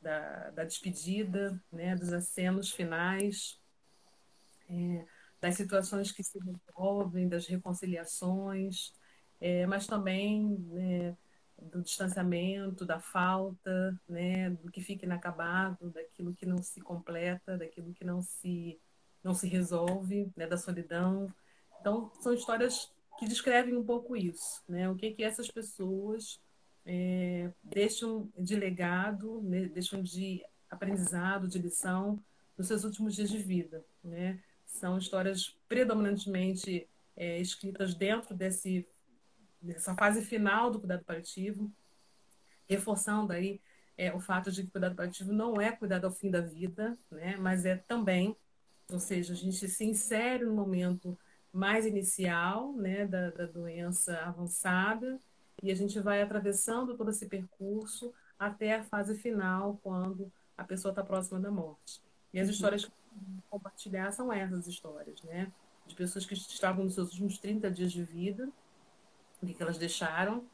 da, 0.00 0.50
da 0.50 0.64
despedida, 0.64 1.62
né, 1.70 1.94
dos 1.94 2.12
acenos 2.12 2.70
finais, 2.70 3.60
é, 4.68 5.04
das 5.40 5.56
situações 5.56 6.12
que 6.12 6.22
se 6.22 6.38
resolvem, 6.38 7.28
das 7.28 7.46
reconciliações, 7.46 8.92
é, 9.40 9.66
mas 9.66 9.86
também 9.86 10.58
né, 10.70 11.16
do 11.58 11.82
distanciamento, 11.82 12.84
da 12.84 13.00
falta, 13.00 13.98
né, 14.08 14.50
do 14.50 14.70
que 14.70 14.80
fica 14.80 15.04
inacabado, 15.04 15.90
daquilo 15.90 16.34
que 16.34 16.46
não 16.46 16.58
se 16.62 16.80
completa, 16.80 17.56
daquilo 17.56 17.92
que 17.92 18.04
não 18.04 18.22
se 18.22 18.78
não 19.22 19.34
se 19.34 19.46
resolve, 19.46 20.32
né, 20.34 20.46
da 20.46 20.56
solidão. 20.56 21.30
Então, 21.78 22.10
são 22.20 22.32
histórias 22.32 22.90
que 23.18 23.26
descrevem 23.28 23.76
um 23.76 23.84
pouco 23.84 24.16
isso, 24.16 24.62
né? 24.66 24.88
O 24.88 24.94
que 24.94 25.10
que 25.10 25.22
essas 25.22 25.46
pessoas 25.50 26.40
é, 26.86 27.50
deixam 27.62 28.32
de 28.38 28.56
legado, 28.56 29.42
né, 29.42 29.66
deixam 29.66 30.02
de 30.02 30.42
aprendizado, 30.70 31.48
de 31.48 31.58
lição 31.58 32.22
nos 32.56 32.68
seus 32.68 32.84
últimos 32.84 33.14
dias 33.14 33.30
de 33.30 33.38
vida. 33.38 33.84
Né? 34.02 34.40
São 34.66 34.96
histórias 34.96 35.56
predominantemente 35.68 36.88
é, 37.16 37.38
escritas 37.40 37.94
dentro 37.94 38.34
desse, 38.34 38.86
dessa 39.60 39.94
fase 39.94 40.24
final 40.24 40.70
do 40.70 40.78
cuidado 40.78 41.04
paliativo, 41.04 41.70
reforçando 42.68 43.32
aí 43.32 43.60
é, 43.96 44.14
o 44.14 44.20
fato 44.20 44.50
de 44.50 44.62
que 44.62 44.68
o 44.68 44.72
cuidado 44.72 44.94
paliativo 44.94 45.32
não 45.32 45.60
é 45.60 45.70
cuidado 45.72 46.06
ao 46.06 46.12
fim 46.12 46.30
da 46.30 46.40
vida, 46.40 46.96
né? 47.10 47.36
mas 47.36 47.64
é 47.64 47.76
também, 47.76 48.36
ou 48.90 48.98
seja, 48.98 49.32
a 49.32 49.36
gente 49.36 49.68
se 49.68 49.84
insere 49.84 50.44
no 50.44 50.54
momento 50.54 51.18
mais 51.52 51.84
inicial 51.84 52.72
né, 52.72 53.06
da, 53.06 53.30
da 53.30 53.46
doença 53.46 54.18
avançada, 54.20 55.18
e 55.62 55.70
a 55.70 55.74
gente 55.74 56.00
vai 56.00 56.22
atravessando 56.22 56.96
todo 56.96 57.10
esse 57.10 57.26
percurso 57.26 58.12
até 58.38 58.76
a 58.76 58.84
fase 58.84 59.18
final, 59.18 59.78
quando 59.82 60.32
a 60.56 60.64
pessoa 60.64 60.90
está 60.90 61.04
próxima 61.04 61.38
da 61.38 61.50
morte. 61.50 62.00
E 62.32 62.40
as 62.40 62.46
uhum. 62.46 62.52
histórias 62.54 62.84
que 62.84 62.90
eu 62.90 63.42
compartilhar 63.50 64.10
são 64.12 64.32
essas 64.32 64.66
histórias, 64.66 65.22
né? 65.22 65.52
De 65.86 65.94
pessoas 65.94 66.24
que 66.24 66.34
estavam 66.34 66.84
nos 66.84 66.94
seus 66.94 67.10
últimos 67.10 67.38
30 67.38 67.70
dias 67.70 67.92
de 67.92 68.02
vida, 68.02 68.48
o 69.42 69.46
que, 69.46 69.54
que 69.54 69.62
elas 69.62 69.78
deixaram, 69.78 70.44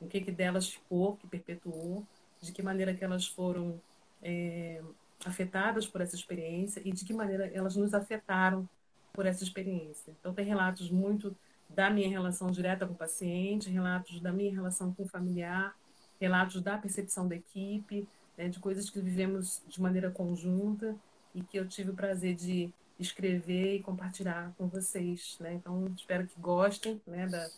o 0.00 0.06
que, 0.06 0.20
que 0.20 0.32
delas 0.32 0.68
ficou, 0.68 1.16
que 1.16 1.26
perpetuou, 1.26 2.06
de 2.40 2.52
que 2.52 2.62
maneira 2.62 2.94
que 2.94 3.04
elas 3.04 3.26
foram 3.26 3.80
é, 4.22 4.82
afetadas 5.24 5.86
por 5.86 6.00
essa 6.00 6.14
experiência 6.14 6.82
e 6.84 6.92
de 6.92 7.04
que 7.04 7.14
maneira 7.14 7.46
elas 7.48 7.76
nos 7.76 7.94
afetaram 7.94 8.68
por 9.12 9.26
essa 9.26 9.44
experiência. 9.44 10.14
Então, 10.20 10.34
tem 10.34 10.44
relatos 10.44 10.90
muito 10.90 11.34
da 11.68 11.88
minha 11.88 12.08
relação 12.08 12.50
direta 12.50 12.86
com 12.86 12.92
o 12.92 12.96
paciente, 12.96 13.70
relatos 13.70 14.20
da 14.20 14.32
minha 14.32 14.52
relação 14.52 14.92
com 14.92 15.04
o 15.04 15.08
familiar, 15.08 15.74
relatos 16.20 16.60
da 16.60 16.76
percepção 16.76 17.26
da 17.26 17.36
equipe, 17.36 18.06
né, 18.36 18.48
de 18.48 18.58
coisas 18.58 18.90
que 18.90 19.00
vivemos 19.00 19.62
de 19.66 19.80
maneira 19.80 20.10
conjunta 20.10 20.96
e 21.34 21.42
que 21.42 21.56
eu 21.58 21.66
tive 21.66 21.90
o 21.90 21.94
prazer 21.94 22.34
de 22.34 22.72
escrever 22.98 23.76
e 23.76 23.82
compartilhar 23.82 24.52
com 24.56 24.68
vocês. 24.68 25.36
Né? 25.40 25.54
Então, 25.54 25.86
espero 25.96 26.26
que 26.26 26.38
gostem 26.40 27.00
né, 27.06 27.26
da, 27.26 27.48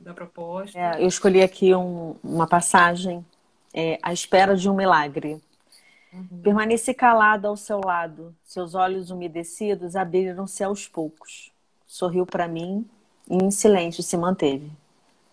da 0.00 0.14
proposta. 0.14 0.78
É, 0.78 1.02
eu 1.02 1.08
escolhi 1.08 1.42
aqui 1.42 1.74
um, 1.74 2.16
uma 2.22 2.46
passagem, 2.46 3.24
é, 3.72 3.98
A 4.02 4.12
Espera 4.12 4.56
de 4.56 4.68
um 4.68 4.74
Milagre. 4.74 5.40
Uhum. 6.12 6.40
Permaneci 6.42 6.94
calada 6.94 7.48
ao 7.48 7.56
seu 7.56 7.80
lado, 7.84 8.34
seus 8.44 8.74
olhos 8.74 9.10
umedecidos 9.10 9.96
abriram-se 9.96 10.62
aos 10.62 10.86
poucos 10.86 11.54
sorriu 11.94 12.26
para 12.26 12.48
mim 12.48 12.84
e 13.30 13.36
em 13.36 13.52
silêncio 13.52 14.02
se 14.02 14.16
manteve. 14.16 14.68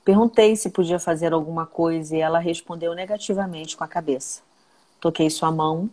Perguntei 0.06 0.56
se 0.56 0.70
podia 0.70 1.00
fazer 1.00 1.34
alguma 1.34 1.66
coisa 1.66 2.16
e 2.16 2.20
ela 2.20 2.38
respondeu 2.38 2.94
negativamente 2.94 3.76
com 3.76 3.84
a 3.84 3.88
cabeça. 3.88 4.44
Toquei 5.00 5.28
sua 5.32 5.52
mão 5.52 5.90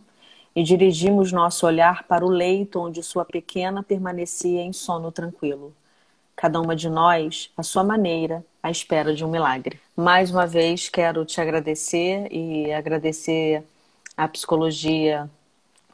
e 0.55 0.61
dirigimos 0.61 1.31
nosso 1.31 1.65
olhar 1.65 2.03
para 2.03 2.23
o 2.23 2.29
leito 2.29 2.79
onde 2.79 3.01
sua 3.01 3.25
pequena 3.25 3.81
permanecia 3.81 4.61
em 4.61 4.71
sono 4.71 5.11
tranquilo. 5.11 5.73
Cada 6.39 6.61
uma 6.61 6.73
de 6.73 6.87
nós, 6.87 7.51
à 7.57 7.61
sua 7.61 7.83
maneira, 7.83 8.45
à 8.63 8.71
espera 8.71 9.13
de 9.13 9.25
um 9.25 9.29
milagre. 9.29 9.77
Mais 9.93 10.31
uma 10.31 10.47
vez, 10.47 10.87
quero 10.87 11.25
te 11.25 11.41
agradecer 11.41 12.31
e 12.31 12.71
agradecer 12.71 13.61
à 14.15 14.25
psicologia 14.25 15.29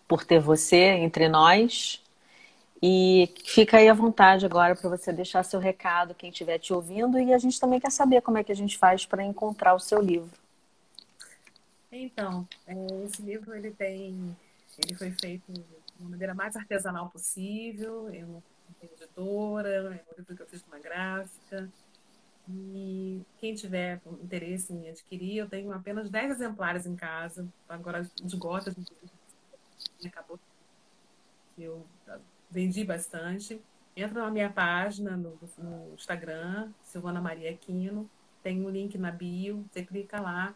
por 0.08 0.24
ter 0.24 0.40
você 0.40 0.78
entre 0.78 1.28
nós 1.28 2.00
e 2.80 3.28
fica 3.44 3.78
aí 3.78 3.90
à 3.90 3.94
vontade 3.96 4.46
agora 4.46 4.76
para 4.76 4.88
você 4.88 5.12
deixar 5.12 5.42
seu 5.42 5.60
recado, 5.60 6.14
quem 6.14 6.30
estiver 6.30 6.60
te 6.60 6.72
ouvindo, 6.72 7.20
e 7.20 7.34
a 7.34 7.40
gente 7.40 7.60
também 7.60 7.80
quer 7.80 7.92
saber 7.92 8.22
como 8.22 8.38
é 8.38 8.44
que 8.44 8.52
a 8.52 8.56
gente 8.56 8.78
faz 8.78 9.04
para 9.04 9.24
encontrar 9.24 9.74
o 9.74 9.80
seu 9.80 10.00
livro. 10.00 10.30
Então, 11.92 12.48
é, 12.68 12.76
esse 13.04 13.20
livro 13.24 13.52
ele 13.56 13.72
tem, 13.72 14.38
ele 14.78 14.94
foi 14.94 15.10
feito 15.10 15.52
uma 16.00 16.12
maneira 16.12 16.36
mais 16.36 16.56
artesanal 16.56 17.10
possível. 17.10 18.14
Eu 18.14 18.44
editora, 18.82 19.70
é 19.70 19.82
um 19.82 20.18
livro 20.18 20.36
que 20.36 20.42
eu 20.42 20.48
fiz 20.48 20.62
com 20.62 20.72
uma 20.72 20.80
gráfica. 20.80 21.70
E 22.48 23.24
quem 23.40 23.56
tiver 23.56 24.02
interesse 24.22 24.72
em 24.72 24.90
adquirir, 24.90 25.38
eu 25.38 25.50
tenho 25.50 25.72
apenas 25.72 26.10
10 26.10 26.32
exemplares 26.32 26.86
em 26.86 26.96
casa. 26.96 27.48
Agora, 27.68 28.04
de 28.04 28.38
gotas, 28.38 28.76
acabou. 30.06 30.40
Eu 31.58 31.86
vendi 32.50 32.84
bastante. 32.84 33.62
Entra 33.96 34.24
na 34.24 34.30
minha 34.30 34.50
página 34.50 35.16
no, 35.16 35.40
no 35.58 35.94
Instagram, 35.94 36.72
Silvana 36.84 37.22
Maria 37.22 37.50
Aquino, 37.50 38.10
tem 38.44 38.64
um 38.64 38.70
link 38.70 38.98
na 38.98 39.10
bio, 39.10 39.66
você 39.72 39.84
clica 39.84 40.20
lá, 40.20 40.54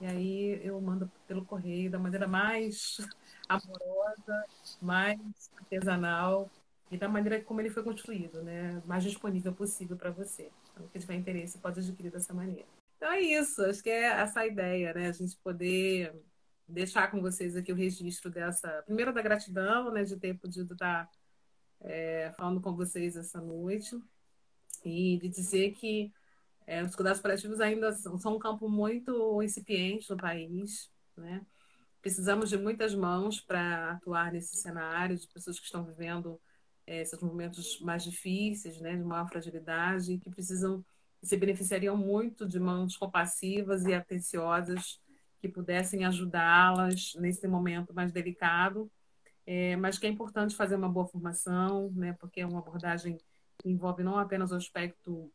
e 0.00 0.06
aí 0.06 0.60
eu 0.66 0.80
mando 0.80 1.10
pelo 1.26 1.44
correio 1.44 1.90
da 1.90 1.98
maneira 1.98 2.26
mais 2.26 2.98
amorosa, 3.48 4.44
mais 4.82 5.18
artesanal 5.56 6.50
e 6.90 6.96
da 6.96 7.08
maneira 7.08 7.42
como 7.42 7.60
ele 7.60 7.70
foi 7.70 7.82
construído, 7.82 8.42
né? 8.42 8.82
Mais 8.84 9.04
disponível 9.04 9.52
possível 9.52 9.96
para 9.96 10.10
você. 10.10 10.50
Então, 10.72 10.88
quem 10.88 11.00
tiver 11.00 11.14
interesse 11.14 11.58
pode 11.58 11.80
adquirir 11.80 12.10
dessa 12.10 12.34
maneira. 12.34 12.66
Então 12.96 13.10
é 13.12 13.20
isso, 13.20 13.62
acho 13.62 13.82
que 13.82 13.88
é 13.88 14.06
essa 14.06 14.40
a 14.40 14.46
ideia, 14.46 14.92
né? 14.92 15.08
A 15.08 15.12
gente 15.12 15.36
poder 15.38 16.12
deixar 16.68 17.10
com 17.10 17.20
vocês 17.20 17.56
aqui 17.56 17.72
o 17.72 17.76
registro 17.76 18.30
dessa, 18.30 18.82
primeiro 18.84 19.12
da 19.12 19.22
gratidão, 19.22 19.90
né, 19.90 20.04
de 20.04 20.16
ter 20.16 20.38
podido 20.38 20.74
estar 20.74 21.10
é, 21.80 22.32
falando 22.36 22.60
com 22.60 22.76
vocês 22.76 23.16
essa 23.16 23.40
noite 23.40 23.98
e 24.84 25.18
de 25.18 25.28
dizer 25.28 25.72
que 25.72 26.12
é, 26.66 26.82
os 26.82 26.94
cuidados 26.94 27.20
paliativos 27.20 27.60
ainda 27.60 27.92
são, 27.92 28.18
são, 28.18 28.36
um 28.36 28.38
campo 28.38 28.68
muito 28.68 29.42
incipiente 29.42 30.08
no 30.10 30.16
país, 30.16 30.90
né? 31.16 31.44
precisamos 32.00 32.48
de 32.48 32.56
muitas 32.56 32.94
mãos 32.94 33.40
para 33.40 33.92
atuar 33.92 34.32
nesse 34.32 34.56
cenário, 34.56 35.16
de 35.16 35.28
pessoas 35.28 35.58
que 35.58 35.64
estão 35.64 35.84
vivendo 35.84 36.40
é, 36.90 37.02
esses 37.02 37.20
momentos 37.20 37.78
mais 37.80 38.02
difíceis, 38.02 38.80
né, 38.80 38.96
de 38.96 39.04
maior 39.04 39.28
fragilidade, 39.28 40.18
que 40.18 40.28
precisam, 40.28 40.84
se 41.22 41.36
beneficiariam 41.36 41.96
muito 41.96 42.48
de 42.48 42.58
mãos 42.58 42.96
compassivas 42.96 43.84
e 43.84 43.94
atenciosas 43.94 45.00
que 45.40 45.48
pudessem 45.48 46.04
ajudá-las 46.04 47.12
nesse 47.14 47.46
momento 47.46 47.94
mais 47.94 48.10
delicado, 48.10 48.90
é, 49.46 49.76
mas 49.76 50.00
que 50.00 50.06
é 50.06 50.10
importante 50.10 50.56
fazer 50.56 50.74
uma 50.74 50.88
boa 50.88 51.06
formação, 51.06 51.92
né, 51.92 52.12
porque 52.18 52.40
é 52.40 52.46
uma 52.46 52.58
abordagem 52.58 53.16
que 53.58 53.70
envolve 53.70 54.02
não 54.02 54.18
apenas 54.18 54.50
o 54.50 54.56
aspecto 54.56 55.30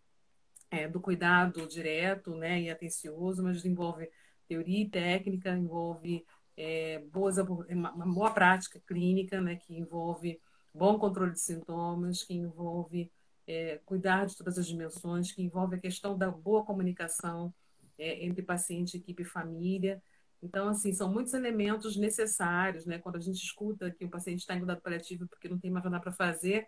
é, 0.70 0.90
do 0.90 1.00
cuidado 1.00 1.66
direto 1.68 2.36
né, 2.36 2.64
e 2.64 2.70
atencioso, 2.70 3.42
mas 3.42 3.64
envolve 3.64 4.10
teoria 4.46 4.82
e 4.82 4.90
técnica, 4.90 5.56
envolve 5.56 6.26
é, 6.58 7.00
boas, 7.14 7.38
uma 7.38 8.14
boa 8.14 8.32
prática 8.32 8.78
clínica, 8.86 9.40
né, 9.40 9.56
que 9.56 9.74
envolve 9.74 10.38
bom 10.76 11.00
controle 11.00 11.32
de 11.32 11.40
sintomas, 11.40 12.24
que 12.24 12.34
envolve 12.34 13.12
é, 13.48 13.80
cuidar 13.86 14.26
de 14.26 14.36
todas 14.36 14.58
as 14.58 14.68
dimensões, 14.68 15.32
que 15.32 15.42
envolve 15.42 15.76
a 15.76 15.80
questão 15.80 16.18
da 16.18 16.30
boa 16.30 16.66
comunicação 16.66 17.54
é, 17.98 18.26
entre 18.26 18.42
paciente, 18.44 18.98
equipe 18.98 19.24
e 19.24 19.26
família. 19.26 20.02
Então, 20.42 20.68
assim, 20.68 20.94
são 20.94 21.12
muitos 21.12 21.34
elementos 21.34 21.96
necessários, 21.96 22.86
né? 22.86 23.00
Quando 23.00 23.16
a 23.16 23.22
gente 23.22 23.42
escuta 23.42 23.90
que 23.90 24.06
o 24.06 24.10
paciente 24.10 24.40
está 24.40 24.54
em 24.54 24.60
cuidado 24.60 24.82
paliativo 24.82 25.28
porque 25.28 25.48
não 25.48 25.58
tem 25.58 25.72
mais 25.72 25.84
nada 25.86 26.00
para 26.00 26.12
fazer, 26.12 26.68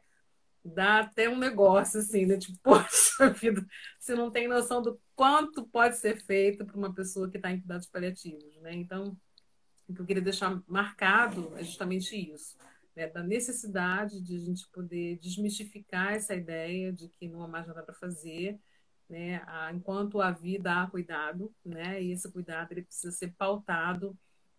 dá 0.64 1.01
até 1.01 1.30
um 1.30 1.38
negócio, 1.38 1.99
assim, 1.99 2.26
né? 2.26 2.38
Tipo, 2.38 2.58
poxa 2.64 3.30
vida, 3.30 3.66
você 3.99 4.16
não 4.16 4.32
tem 4.32 4.47
noção 4.47 4.82
do 4.82 4.99
quanto 5.16 5.68
pode 5.68 5.97
ser 5.97 6.24
feito 6.24 6.66
para 6.66 6.78
uma 6.78 6.93
pessoa 6.93 7.30
que 7.30 7.38
está 7.38 7.51
em 7.51 7.60
cuidados 7.60 7.88
paliativos, 7.88 8.55
né? 8.62 8.74
Então, 8.74 9.18
o 9.88 9.93
que 9.93 10.01
eu 10.01 10.05
queria 10.05 10.24
deixar 10.24 10.62
marcado 10.68 11.53
é 11.58 11.64
justamente 11.64 12.16
isso, 12.16 12.58
né? 12.97 13.07
da 13.07 13.21
necessidade 13.21 14.19
de 14.19 14.35
a 14.35 14.39
gente 14.39 14.67
poder 14.69 15.19
desmistificar 15.19 16.15
essa 16.15 16.33
ideia 16.33 16.91
de 16.91 17.07
que 17.09 17.29
não 17.29 17.43
há 17.43 17.47
mais 17.47 17.67
nada 17.67 17.83
para 17.83 17.93
fazer, 17.93 18.59
né? 19.07 19.39
enquanto 19.71 20.19
a 20.19 20.31
vida 20.31 20.81
há 20.81 20.87
cuidado, 20.87 21.53
né? 21.63 22.01
e 22.01 22.11
esse 22.11 22.29
cuidado 22.31 22.71
ele 22.71 22.81
precisa 22.81 23.11
ser 23.11 23.35
pautado 23.37 24.17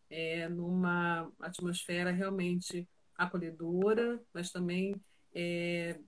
é, 0.09 0.49
numa 0.49 1.29
atmosfera 1.41 2.13
realmente 2.13 2.89
acolhedora, 3.17 4.23
mas 4.33 4.53
também 4.53 4.95
é, 5.35 5.99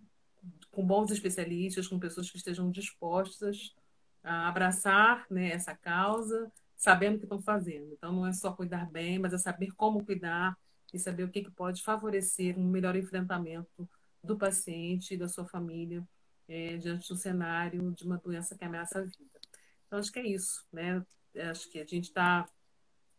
com 0.70 0.86
bons 0.86 1.10
especialistas, 1.10 1.88
com 1.88 1.98
pessoas 1.98 2.30
que 2.30 2.36
estejam 2.36 2.70
dispostas 2.70 3.74
a 4.22 4.46
abraçar 4.48 5.26
né, 5.28 5.50
essa 5.50 5.74
causa, 5.74 6.52
sabendo 6.76 7.16
o 7.16 7.18
que 7.18 7.24
estão 7.24 7.42
fazendo. 7.42 7.92
Então, 7.92 8.12
não 8.12 8.24
é 8.24 8.32
só 8.32 8.52
cuidar 8.52 8.88
bem, 8.88 9.18
mas 9.18 9.32
é 9.32 9.38
saber 9.38 9.72
como 9.72 10.04
cuidar 10.04 10.56
e 10.92 10.98
saber 10.98 11.24
o 11.24 11.30
que, 11.30 11.44
que 11.44 11.50
pode 11.50 11.82
favorecer 11.82 12.58
um 12.58 12.68
melhor 12.68 12.96
enfrentamento 12.96 13.88
do 14.22 14.36
paciente 14.36 15.14
e 15.14 15.16
da 15.16 15.28
sua 15.28 15.46
família 15.46 16.06
é, 16.48 16.76
diante 16.76 17.08
do 17.08 17.16
cenário 17.16 17.92
de 17.92 18.04
uma 18.04 18.18
doença 18.18 18.56
que 18.56 18.64
ameaça 18.64 18.98
a 18.98 19.02
vida. 19.02 19.40
Então, 19.86 19.98
acho 19.98 20.12
que 20.12 20.18
é 20.18 20.26
isso, 20.26 20.66
né? 20.72 21.04
Acho 21.50 21.70
que 21.70 21.78
a 21.78 21.86
gente 21.86 22.04
está 22.04 22.48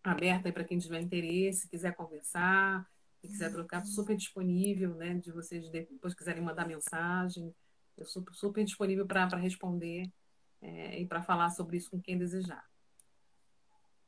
aberta 0.03 0.51
para 0.51 0.63
quem 0.63 0.77
tiver 0.77 1.01
interesse, 1.01 1.69
quiser 1.69 1.95
conversar, 1.95 2.85
quiser 3.21 3.51
trocar, 3.51 3.85
super 3.85 4.15
disponível, 4.15 4.95
né? 4.95 5.15
De 5.15 5.31
vocês 5.31 5.69
depois 5.69 6.13
quiserem 6.13 6.43
mandar 6.43 6.67
mensagem, 6.67 7.53
eu 7.97 8.05
sou 8.05 8.25
super 8.31 8.63
disponível 8.63 9.05
para 9.05 9.37
responder 9.37 10.11
é, 10.61 10.99
e 10.99 11.05
para 11.05 11.21
falar 11.21 11.49
sobre 11.51 11.77
isso 11.77 11.89
com 11.89 12.01
quem 12.01 12.17
desejar. 12.17 12.70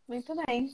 Muito 0.07 0.33
bem. 0.45 0.69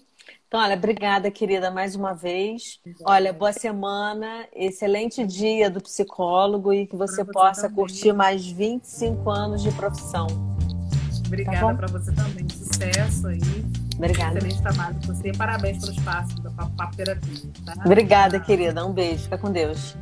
Então, 0.47 0.59
olha, 0.59 0.75
obrigada, 0.75 1.30
querida, 1.30 1.69
mais 1.69 1.95
uma 1.95 2.13
vez. 2.13 2.80
Olha, 3.05 3.32
boa 3.32 3.53
semana, 3.53 4.47
excelente 4.53 5.25
dia 5.25 5.69
do 5.69 5.82
psicólogo 5.82 6.73
e 6.73 6.88
que 6.88 6.95
você, 6.95 7.23
você 7.23 7.32
possa 7.32 7.61
também. 7.63 7.75
curtir 7.75 8.13
mais 8.13 8.45
25 8.45 9.30
anos 9.30 9.61
de 9.61 9.71
profissão. 9.71 10.27
Obrigada 11.27 11.59
tá 11.59 11.73
para 11.75 11.88
você 11.88 12.11
também. 12.11 12.49
Sucesso 12.49 13.27
aí. 13.27 13.39
Obrigada. 13.95 14.39
Excelente 14.39 14.61
trabalho 14.61 14.95
com 14.95 15.13
você. 15.13 15.32
Parabéns 15.32 15.80
pelo 15.80 15.91
espaço 15.91 16.41
da 16.41 16.49
Papo 16.51 16.95
Terapia. 16.95 17.51
Tá? 17.65 17.73
Obrigada, 17.86 18.39
querida. 18.39 18.86
Um 18.86 18.93
beijo. 18.93 19.23
Fica 19.23 19.38
com 19.38 19.51
Deus. 19.51 19.95